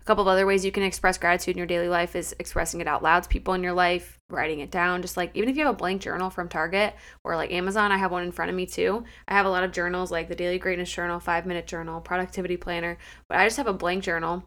A 0.00 0.04
couple 0.04 0.22
of 0.22 0.28
other 0.28 0.46
ways 0.46 0.64
you 0.64 0.72
can 0.72 0.82
express 0.82 1.16
gratitude 1.16 1.54
in 1.54 1.58
your 1.58 1.66
daily 1.66 1.88
life 1.88 2.16
is 2.16 2.34
expressing 2.40 2.80
it 2.80 2.88
out 2.88 3.04
loud 3.04 3.22
to 3.22 3.28
people 3.28 3.54
in 3.54 3.62
your 3.62 3.72
life, 3.72 4.18
writing 4.30 4.58
it 4.58 4.70
down. 4.70 5.00
Just 5.00 5.16
like 5.16 5.30
even 5.34 5.48
if 5.48 5.56
you 5.56 5.64
have 5.64 5.74
a 5.74 5.76
blank 5.76 6.02
journal 6.02 6.28
from 6.28 6.48
Target 6.48 6.94
or 7.22 7.36
like 7.36 7.52
Amazon, 7.52 7.92
I 7.92 7.98
have 7.98 8.10
one 8.10 8.24
in 8.24 8.32
front 8.32 8.50
of 8.50 8.56
me 8.56 8.66
too. 8.66 9.04
I 9.28 9.34
have 9.34 9.46
a 9.46 9.50
lot 9.50 9.62
of 9.62 9.70
journals 9.70 10.10
like 10.10 10.28
the 10.28 10.34
Daily 10.34 10.58
Greatness 10.58 10.90
Journal, 10.90 11.20
Five 11.20 11.46
Minute 11.46 11.68
Journal, 11.68 12.00
Productivity 12.00 12.56
Planner, 12.56 12.98
but 13.28 13.38
I 13.38 13.46
just 13.46 13.58
have 13.58 13.68
a 13.68 13.72
blank 13.72 14.02
journal 14.02 14.44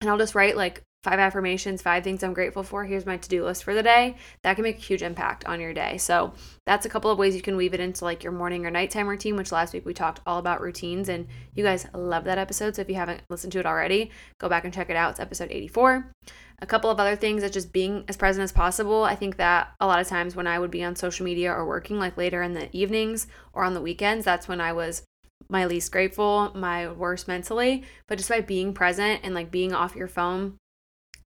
and 0.00 0.10
I'll 0.10 0.18
just 0.18 0.34
write 0.34 0.56
like 0.56 0.82
five 1.02 1.18
affirmations, 1.18 1.80
five 1.80 2.04
things 2.04 2.22
I'm 2.22 2.34
grateful 2.34 2.62
for. 2.62 2.84
Here's 2.84 3.06
my 3.06 3.16
to 3.16 3.28
do 3.28 3.44
list 3.44 3.64
for 3.64 3.74
the 3.74 3.82
day. 3.82 4.16
That 4.42 4.54
can 4.54 4.64
make 4.64 4.78
a 4.78 4.82
huge 4.82 5.02
impact 5.02 5.46
on 5.46 5.60
your 5.60 5.72
day. 5.72 5.96
So, 5.98 6.34
that's 6.66 6.84
a 6.84 6.88
couple 6.88 7.10
of 7.10 7.18
ways 7.18 7.34
you 7.34 7.42
can 7.42 7.56
weave 7.56 7.74
it 7.74 7.80
into 7.80 8.04
like 8.04 8.22
your 8.22 8.32
morning 8.32 8.66
or 8.66 8.70
nighttime 8.70 9.08
routine, 9.08 9.36
which 9.36 9.52
last 9.52 9.72
week 9.72 9.86
we 9.86 9.94
talked 9.94 10.20
all 10.26 10.38
about 10.38 10.60
routines. 10.60 11.08
And 11.08 11.26
you 11.54 11.64
guys 11.64 11.86
love 11.94 12.24
that 12.24 12.38
episode. 12.38 12.76
So, 12.76 12.82
if 12.82 12.88
you 12.88 12.96
haven't 12.96 13.22
listened 13.30 13.52
to 13.54 13.60
it 13.60 13.66
already, 13.66 14.10
go 14.38 14.48
back 14.48 14.64
and 14.64 14.74
check 14.74 14.90
it 14.90 14.96
out. 14.96 15.12
It's 15.12 15.20
episode 15.20 15.50
84. 15.50 16.12
A 16.62 16.66
couple 16.66 16.90
of 16.90 17.00
other 17.00 17.16
things 17.16 17.40
that 17.40 17.54
just 17.54 17.72
being 17.72 18.04
as 18.08 18.18
present 18.18 18.44
as 18.44 18.52
possible. 18.52 19.02
I 19.04 19.14
think 19.14 19.38
that 19.38 19.72
a 19.80 19.86
lot 19.86 20.00
of 20.00 20.08
times 20.08 20.36
when 20.36 20.46
I 20.46 20.58
would 20.58 20.70
be 20.70 20.84
on 20.84 20.94
social 20.94 21.24
media 21.24 21.50
or 21.50 21.64
working 21.64 21.98
like 21.98 22.18
later 22.18 22.42
in 22.42 22.52
the 22.52 22.68
evenings 22.76 23.26
or 23.54 23.64
on 23.64 23.72
the 23.72 23.80
weekends, 23.80 24.26
that's 24.26 24.46
when 24.46 24.60
I 24.60 24.74
was 24.74 25.02
my 25.48 25.64
least 25.64 25.90
grateful, 25.90 26.52
my 26.54 26.90
worst 26.92 27.26
mentally. 27.26 27.84
But 28.06 28.18
just 28.18 28.28
by 28.28 28.42
being 28.42 28.74
present 28.74 29.20
and 29.22 29.34
like 29.34 29.50
being 29.50 29.72
off 29.72 29.96
your 29.96 30.06
phone 30.06 30.58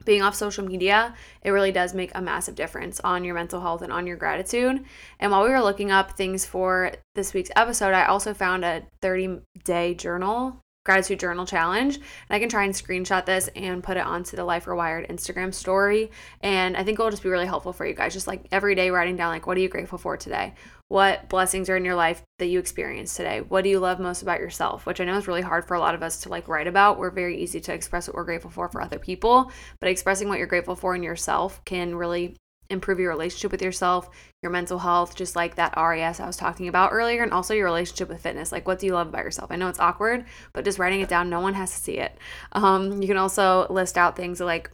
being 0.06 0.22
off 0.22 0.36
social 0.36 0.66
media, 0.66 1.14
it 1.44 1.52
really 1.52 1.72
does 1.72 1.94
make 1.94 2.12
a 2.16 2.22
massive 2.22 2.56
difference 2.56 3.00
on 3.02 3.24
your 3.24 3.36
mental 3.36 3.62
health 3.62 3.82
and 3.82 3.92
on 3.92 4.08
your 4.08 4.18
gratitude. 4.18 4.84
And 5.20 5.32
while 5.32 5.44
we 5.44 5.50
were 5.50 5.62
looking 5.62 5.92
up 5.92 6.18
things 6.18 6.46
for 6.46 6.92
this 7.16 7.34
week's 7.34 7.52
episode, 7.56 7.94
I 7.94 8.06
also 8.06 8.34
found 8.34 8.66
a 8.66 8.84
30 9.02 9.40
day 9.64 9.94
journal, 9.94 10.60
gratitude 10.86 11.20
journal 11.20 11.46
challenge. 11.46 11.96
And 11.96 12.06
I 12.30 12.40
can 12.40 12.50
try 12.50 12.64
and 12.64 12.74
screenshot 12.74 13.26
this 13.26 13.50
and 13.56 13.84
put 13.84 13.98
it 13.98 14.06
onto 14.06 14.36
the 14.36 14.44
Life 14.44 14.66
Rewired 14.66 15.10
Instagram 15.10 15.54
story. 15.54 16.12
And 16.42 16.76
I 16.76 16.84
think 16.84 17.00
it'll 17.00 17.12
just 17.12 17.24
be 17.24 17.30
really 17.30 17.46
helpful 17.46 17.74
for 17.74 17.86
you 17.86 17.94
guys. 17.94 18.14
Just 18.14 18.28
like 18.28 18.48
every 18.52 18.76
day 18.76 18.90
writing 18.90 19.16
down, 19.16 19.32
like, 19.32 19.48
what 19.48 19.58
are 19.58 19.62
you 19.62 19.70
grateful 19.70 19.98
for 19.98 20.18
today? 20.18 20.54
What 20.92 21.30
blessings 21.30 21.70
are 21.70 21.78
in 21.78 21.86
your 21.86 21.96
life 21.96 22.22
that 22.38 22.48
you 22.48 22.60
experience 22.60 23.16
today? 23.16 23.40
What 23.40 23.64
do 23.64 23.70
you 23.70 23.80
love 23.80 24.02
most 24.02 24.24
about 24.24 24.42
yourself? 24.42 24.86
Which 24.86 25.00
i 25.00 25.06
know 25.06 25.16
is 25.16 25.26
really 25.26 25.42
hard 25.42 25.66
for 25.66 25.76
a 25.76 25.80
lot 25.80 25.96
of 25.96 26.04
us 26.04 26.20
to 26.24 26.30
like 26.30 26.50
write 26.50 26.68
about. 26.68 27.00
We're 27.00 27.12
very 27.12 27.42
easy 27.42 27.62
to 27.62 27.74
express 27.74 28.10
what 28.10 28.16
we're 28.16 28.26
grateful 28.26 28.52
for 28.52 28.68
for 28.68 28.82
other 28.82 29.00
people 29.00 29.54
but 29.80 29.90
expressing 29.90 30.28
what 30.28 30.38
you're 30.38 30.48
grateful 30.48 30.76
for 30.76 30.94
in 30.94 31.02
yourself 31.02 31.64
can 31.64 31.96
really 31.96 32.36
improve 32.70 33.00
your 33.00 33.10
relationship 33.10 33.54
with 33.54 33.62
yourself 33.62 34.10
your 34.42 34.52
mental 34.52 34.80
health 34.80 35.16
just 35.16 35.36
like 35.36 35.56
that 35.56 35.74
res 35.78 36.20
i 36.20 36.26
was 36.26 36.38
talking 36.38 36.68
about 36.68 36.92
earlier 36.92 37.24
and 37.24 37.32
also 37.32 37.54
your 37.54 37.66
relationship 37.66 38.10
with 38.10 38.22
fitness. 38.22 38.52
Like 38.52 38.68
what 38.68 38.80
do 38.80 38.86
you 38.86 38.94
love 38.94 39.08
about 39.08 39.24
yourself? 39.24 39.50
I 39.50 39.56
know 39.56 39.70
it's 39.70 39.80
awkward 39.80 40.26
but 40.52 40.66
just 40.66 40.78
writing 40.78 41.00
it 41.00 41.08
down 41.08 41.30
no 41.30 41.40
one 41.40 41.54
has 41.54 41.74
to 41.74 41.80
see 41.80 42.00
it. 42.00 42.18
Um, 42.52 43.02
you 43.02 43.08
can 43.08 43.16
also 43.16 43.66
list 43.70 43.98
out 43.98 44.18
things 44.18 44.42
like 44.42 44.70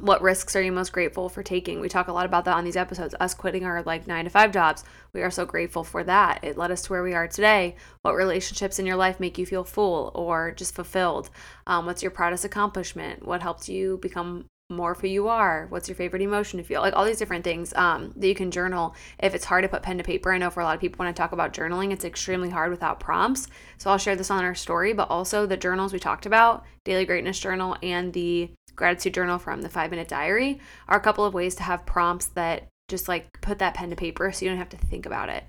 what 0.00 0.22
risks 0.22 0.54
are 0.54 0.62
you 0.62 0.72
most 0.72 0.92
grateful 0.92 1.28
for 1.28 1.42
taking? 1.42 1.80
We 1.80 1.88
talk 1.88 2.08
a 2.08 2.12
lot 2.12 2.26
about 2.26 2.44
that 2.44 2.56
on 2.56 2.64
these 2.64 2.76
episodes. 2.76 3.14
Us 3.20 3.34
quitting 3.34 3.64
our 3.64 3.82
like 3.82 4.06
nine 4.06 4.24
to 4.24 4.30
five 4.30 4.52
jobs. 4.52 4.84
We 5.12 5.22
are 5.22 5.30
so 5.30 5.44
grateful 5.44 5.84
for 5.84 6.04
that. 6.04 6.42
It 6.42 6.56
led 6.56 6.70
us 6.70 6.82
to 6.82 6.92
where 6.92 7.02
we 7.02 7.14
are 7.14 7.28
today. 7.28 7.76
What 8.02 8.14
relationships 8.14 8.78
in 8.78 8.86
your 8.86 8.96
life 8.96 9.20
make 9.20 9.38
you 9.38 9.46
feel 9.46 9.64
full 9.64 10.12
or 10.14 10.52
just 10.52 10.74
fulfilled? 10.74 11.30
Um, 11.66 11.86
what's 11.86 12.02
your 12.02 12.10
proudest 12.10 12.44
accomplishment? 12.44 13.26
What 13.26 13.42
helped 13.42 13.68
you 13.68 13.98
become 13.98 14.46
more 14.70 14.92
who 14.92 15.06
you 15.06 15.28
are? 15.28 15.66
What's 15.70 15.88
your 15.88 15.96
favorite 15.96 16.20
emotion 16.20 16.58
to 16.58 16.62
feel? 16.62 16.82
Like 16.82 16.94
all 16.94 17.06
these 17.06 17.18
different 17.18 17.42
things 17.42 17.72
um, 17.74 18.12
that 18.16 18.28
you 18.28 18.34
can 18.34 18.50
journal. 18.50 18.94
If 19.18 19.34
it's 19.34 19.46
hard 19.46 19.62
to 19.64 19.68
put 19.68 19.82
pen 19.82 19.96
to 19.96 20.04
paper, 20.04 20.30
I 20.30 20.36
know 20.36 20.50
for 20.50 20.60
a 20.60 20.64
lot 20.64 20.74
of 20.74 20.80
people 20.80 20.98
when 20.98 21.08
I 21.08 21.12
talk 21.12 21.32
about 21.32 21.54
journaling, 21.54 21.90
it's 21.90 22.04
extremely 22.04 22.50
hard 22.50 22.70
without 22.70 23.00
prompts. 23.00 23.48
So 23.78 23.90
I'll 23.90 23.96
share 23.96 24.14
this 24.14 24.30
on 24.30 24.44
our 24.44 24.54
story, 24.54 24.92
but 24.92 25.08
also 25.08 25.46
the 25.46 25.56
journals 25.56 25.94
we 25.94 25.98
talked 25.98 26.26
about, 26.26 26.66
Daily 26.84 27.06
Greatness 27.06 27.38
Journal 27.38 27.78
and 27.82 28.12
the 28.12 28.50
gratitude 28.78 29.14
journal 29.14 29.38
from 29.38 29.60
the 29.60 29.68
five 29.68 29.90
minute 29.90 30.08
diary 30.08 30.60
are 30.88 30.96
a 30.96 31.02
couple 31.02 31.24
of 31.24 31.34
ways 31.34 31.54
to 31.56 31.62
have 31.62 31.84
prompts 31.84 32.26
that 32.28 32.68
just 32.88 33.08
like 33.08 33.40
put 33.42 33.58
that 33.58 33.74
pen 33.74 33.90
to 33.90 33.96
paper 33.96 34.32
so 34.32 34.44
you 34.44 34.50
don't 34.50 34.58
have 34.58 34.70
to 34.70 34.78
think 34.78 35.04
about 35.04 35.28
it. 35.28 35.44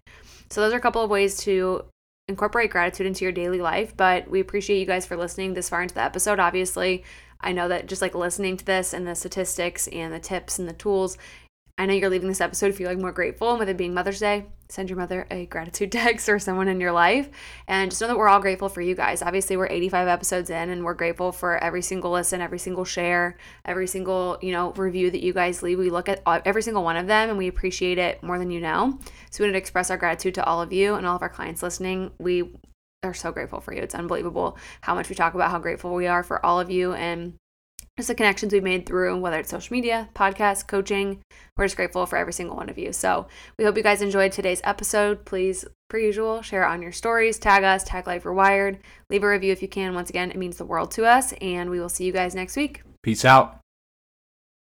So, 0.49 0.61
those 0.61 0.73
are 0.73 0.77
a 0.77 0.81
couple 0.81 1.01
of 1.01 1.09
ways 1.09 1.37
to 1.43 1.85
incorporate 2.27 2.71
gratitude 2.71 3.07
into 3.07 3.25
your 3.25 3.31
daily 3.31 3.59
life. 3.59 3.95
But 3.95 4.29
we 4.29 4.39
appreciate 4.39 4.79
you 4.79 4.85
guys 4.85 5.05
for 5.05 5.17
listening 5.17 5.53
this 5.53 5.69
far 5.69 5.81
into 5.81 5.95
the 5.95 6.03
episode. 6.03 6.39
Obviously, 6.39 7.03
I 7.41 7.53
know 7.53 7.67
that 7.69 7.87
just 7.87 8.01
like 8.01 8.15
listening 8.15 8.57
to 8.57 8.65
this 8.65 8.93
and 8.93 9.07
the 9.07 9.15
statistics 9.15 9.87
and 9.87 10.13
the 10.13 10.19
tips 10.19 10.59
and 10.59 10.67
the 10.67 10.73
tools, 10.73 11.17
I 11.79 11.85
know 11.85 11.93
you're 11.93 12.09
leaving 12.09 12.27
this 12.27 12.41
episode 12.41 12.75
feeling 12.75 12.99
more 12.99 13.13
grateful. 13.13 13.51
And 13.51 13.59
with 13.59 13.69
it 13.69 13.77
being 13.77 13.93
Mother's 13.93 14.19
Day, 14.19 14.47
send 14.67 14.89
your 14.89 14.97
mother 14.97 15.25
a 15.31 15.45
gratitude 15.45 15.91
text 15.93 16.27
or 16.27 16.37
someone 16.37 16.67
in 16.67 16.81
your 16.81 16.91
life. 16.91 17.29
And 17.69 17.89
just 17.89 18.01
know 18.01 18.07
that 18.07 18.17
we're 18.17 18.27
all 18.27 18.41
grateful 18.41 18.67
for 18.67 18.81
you 18.81 18.95
guys. 18.95 19.21
Obviously, 19.21 19.55
we're 19.55 19.69
85 19.69 20.09
episodes 20.09 20.49
in 20.49 20.71
and 20.71 20.83
we're 20.83 20.93
grateful 20.93 21.31
for 21.31 21.57
every 21.63 21.81
single 21.81 22.11
listen, 22.11 22.41
every 22.41 22.59
single 22.59 22.83
share, 22.83 23.37
every 23.63 23.87
single, 23.87 24.37
you 24.41 24.51
know, 24.51 24.73
review 24.73 25.09
that 25.09 25.23
you 25.23 25.31
guys 25.31 25.63
leave. 25.63 25.79
We 25.79 25.89
look 25.89 26.09
at 26.09 26.21
every 26.45 26.63
single 26.63 26.83
one 26.83 26.97
of 26.97 27.07
them 27.07 27.29
and 27.29 27.37
we 27.37 27.47
appreciate 27.47 27.97
it 27.97 28.21
more 28.21 28.37
than 28.37 28.51
you 28.51 28.59
know. 28.59 28.99
So 29.31 29.41
we 29.41 29.47
wanted 29.47 29.53
to 29.53 29.59
express 29.59 29.89
our 29.89 29.97
gratitude 29.97 30.35
to 30.35 30.43
all 30.43 30.61
of 30.61 30.73
you 30.73 30.95
and 30.95 31.07
all 31.07 31.15
of 31.15 31.21
our 31.21 31.29
clients 31.29 31.63
listening. 31.63 32.11
We 32.19 32.57
are 33.03 33.13
so 33.13 33.31
grateful 33.31 33.61
for 33.61 33.73
you. 33.73 33.81
It's 33.81 33.95
unbelievable 33.95 34.57
how 34.81 34.95
much 34.95 35.07
we 35.07 35.15
talk 35.15 35.33
about 35.33 35.49
how 35.49 35.59
grateful 35.59 35.95
we 35.95 36.07
are 36.07 36.23
for 36.23 36.45
all 36.45 36.59
of 36.59 36.69
you 36.69 36.91
and 36.91 37.35
just 37.99 38.07
the 38.07 38.15
connections 38.15 38.53
we've 38.53 38.63
made 38.63 38.85
through 38.85 39.19
whether 39.19 39.39
it's 39.39 39.49
social 39.49 39.73
media, 39.73 40.07
podcast, 40.15 40.67
coaching. 40.67 41.19
We're 41.57 41.65
just 41.65 41.75
grateful 41.75 42.05
for 42.05 42.17
every 42.17 42.31
single 42.31 42.55
one 42.55 42.69
of 42.69 42.77
you. 42.77 42.93
So 42.93 43.27
we 43.57 43.65
hope 43.65 43.75
you 43.75 43.83
guys 43.83 44.01
enjoyed 44.01 44.31
today's 44.31 44.61
episode. 44.63 45.25
Please, 45.25 45.65
per 45.89 45.97
usual, 45.97 46.41
share 46.41 46.65
on 46.65 46.81
your 46.81 46.93
stories, 46.93 47.37
tag 47.37 47.65
us, 47.65 47.83
tag 47.83 48.07
Life 48.07 48.23
Rewired, 48.23 48.77
leave 49.09 49.23
a 49.23 49.27
review 49.27 49.51
if 49.51 49.61
you 49.61 49.67
can. 49.67 49.93
Once 49.93 50.09
again, 50.09 50.31
it 50.31 50.37
means 50.37 50.55
the 50.55 50.63
world 50.63 50.91
to 50.91 51.05
us, 51.05 51.33
and 51.41 51.69
we 51.69 51.81
will 51.81 51.89
see 51.89 52.05
you 52.05 52.13
guys 52.13 52.33
next 52.33 52.55
week. 52.55 52.83
Peace 53.03 53.25
out. 53.25 53.58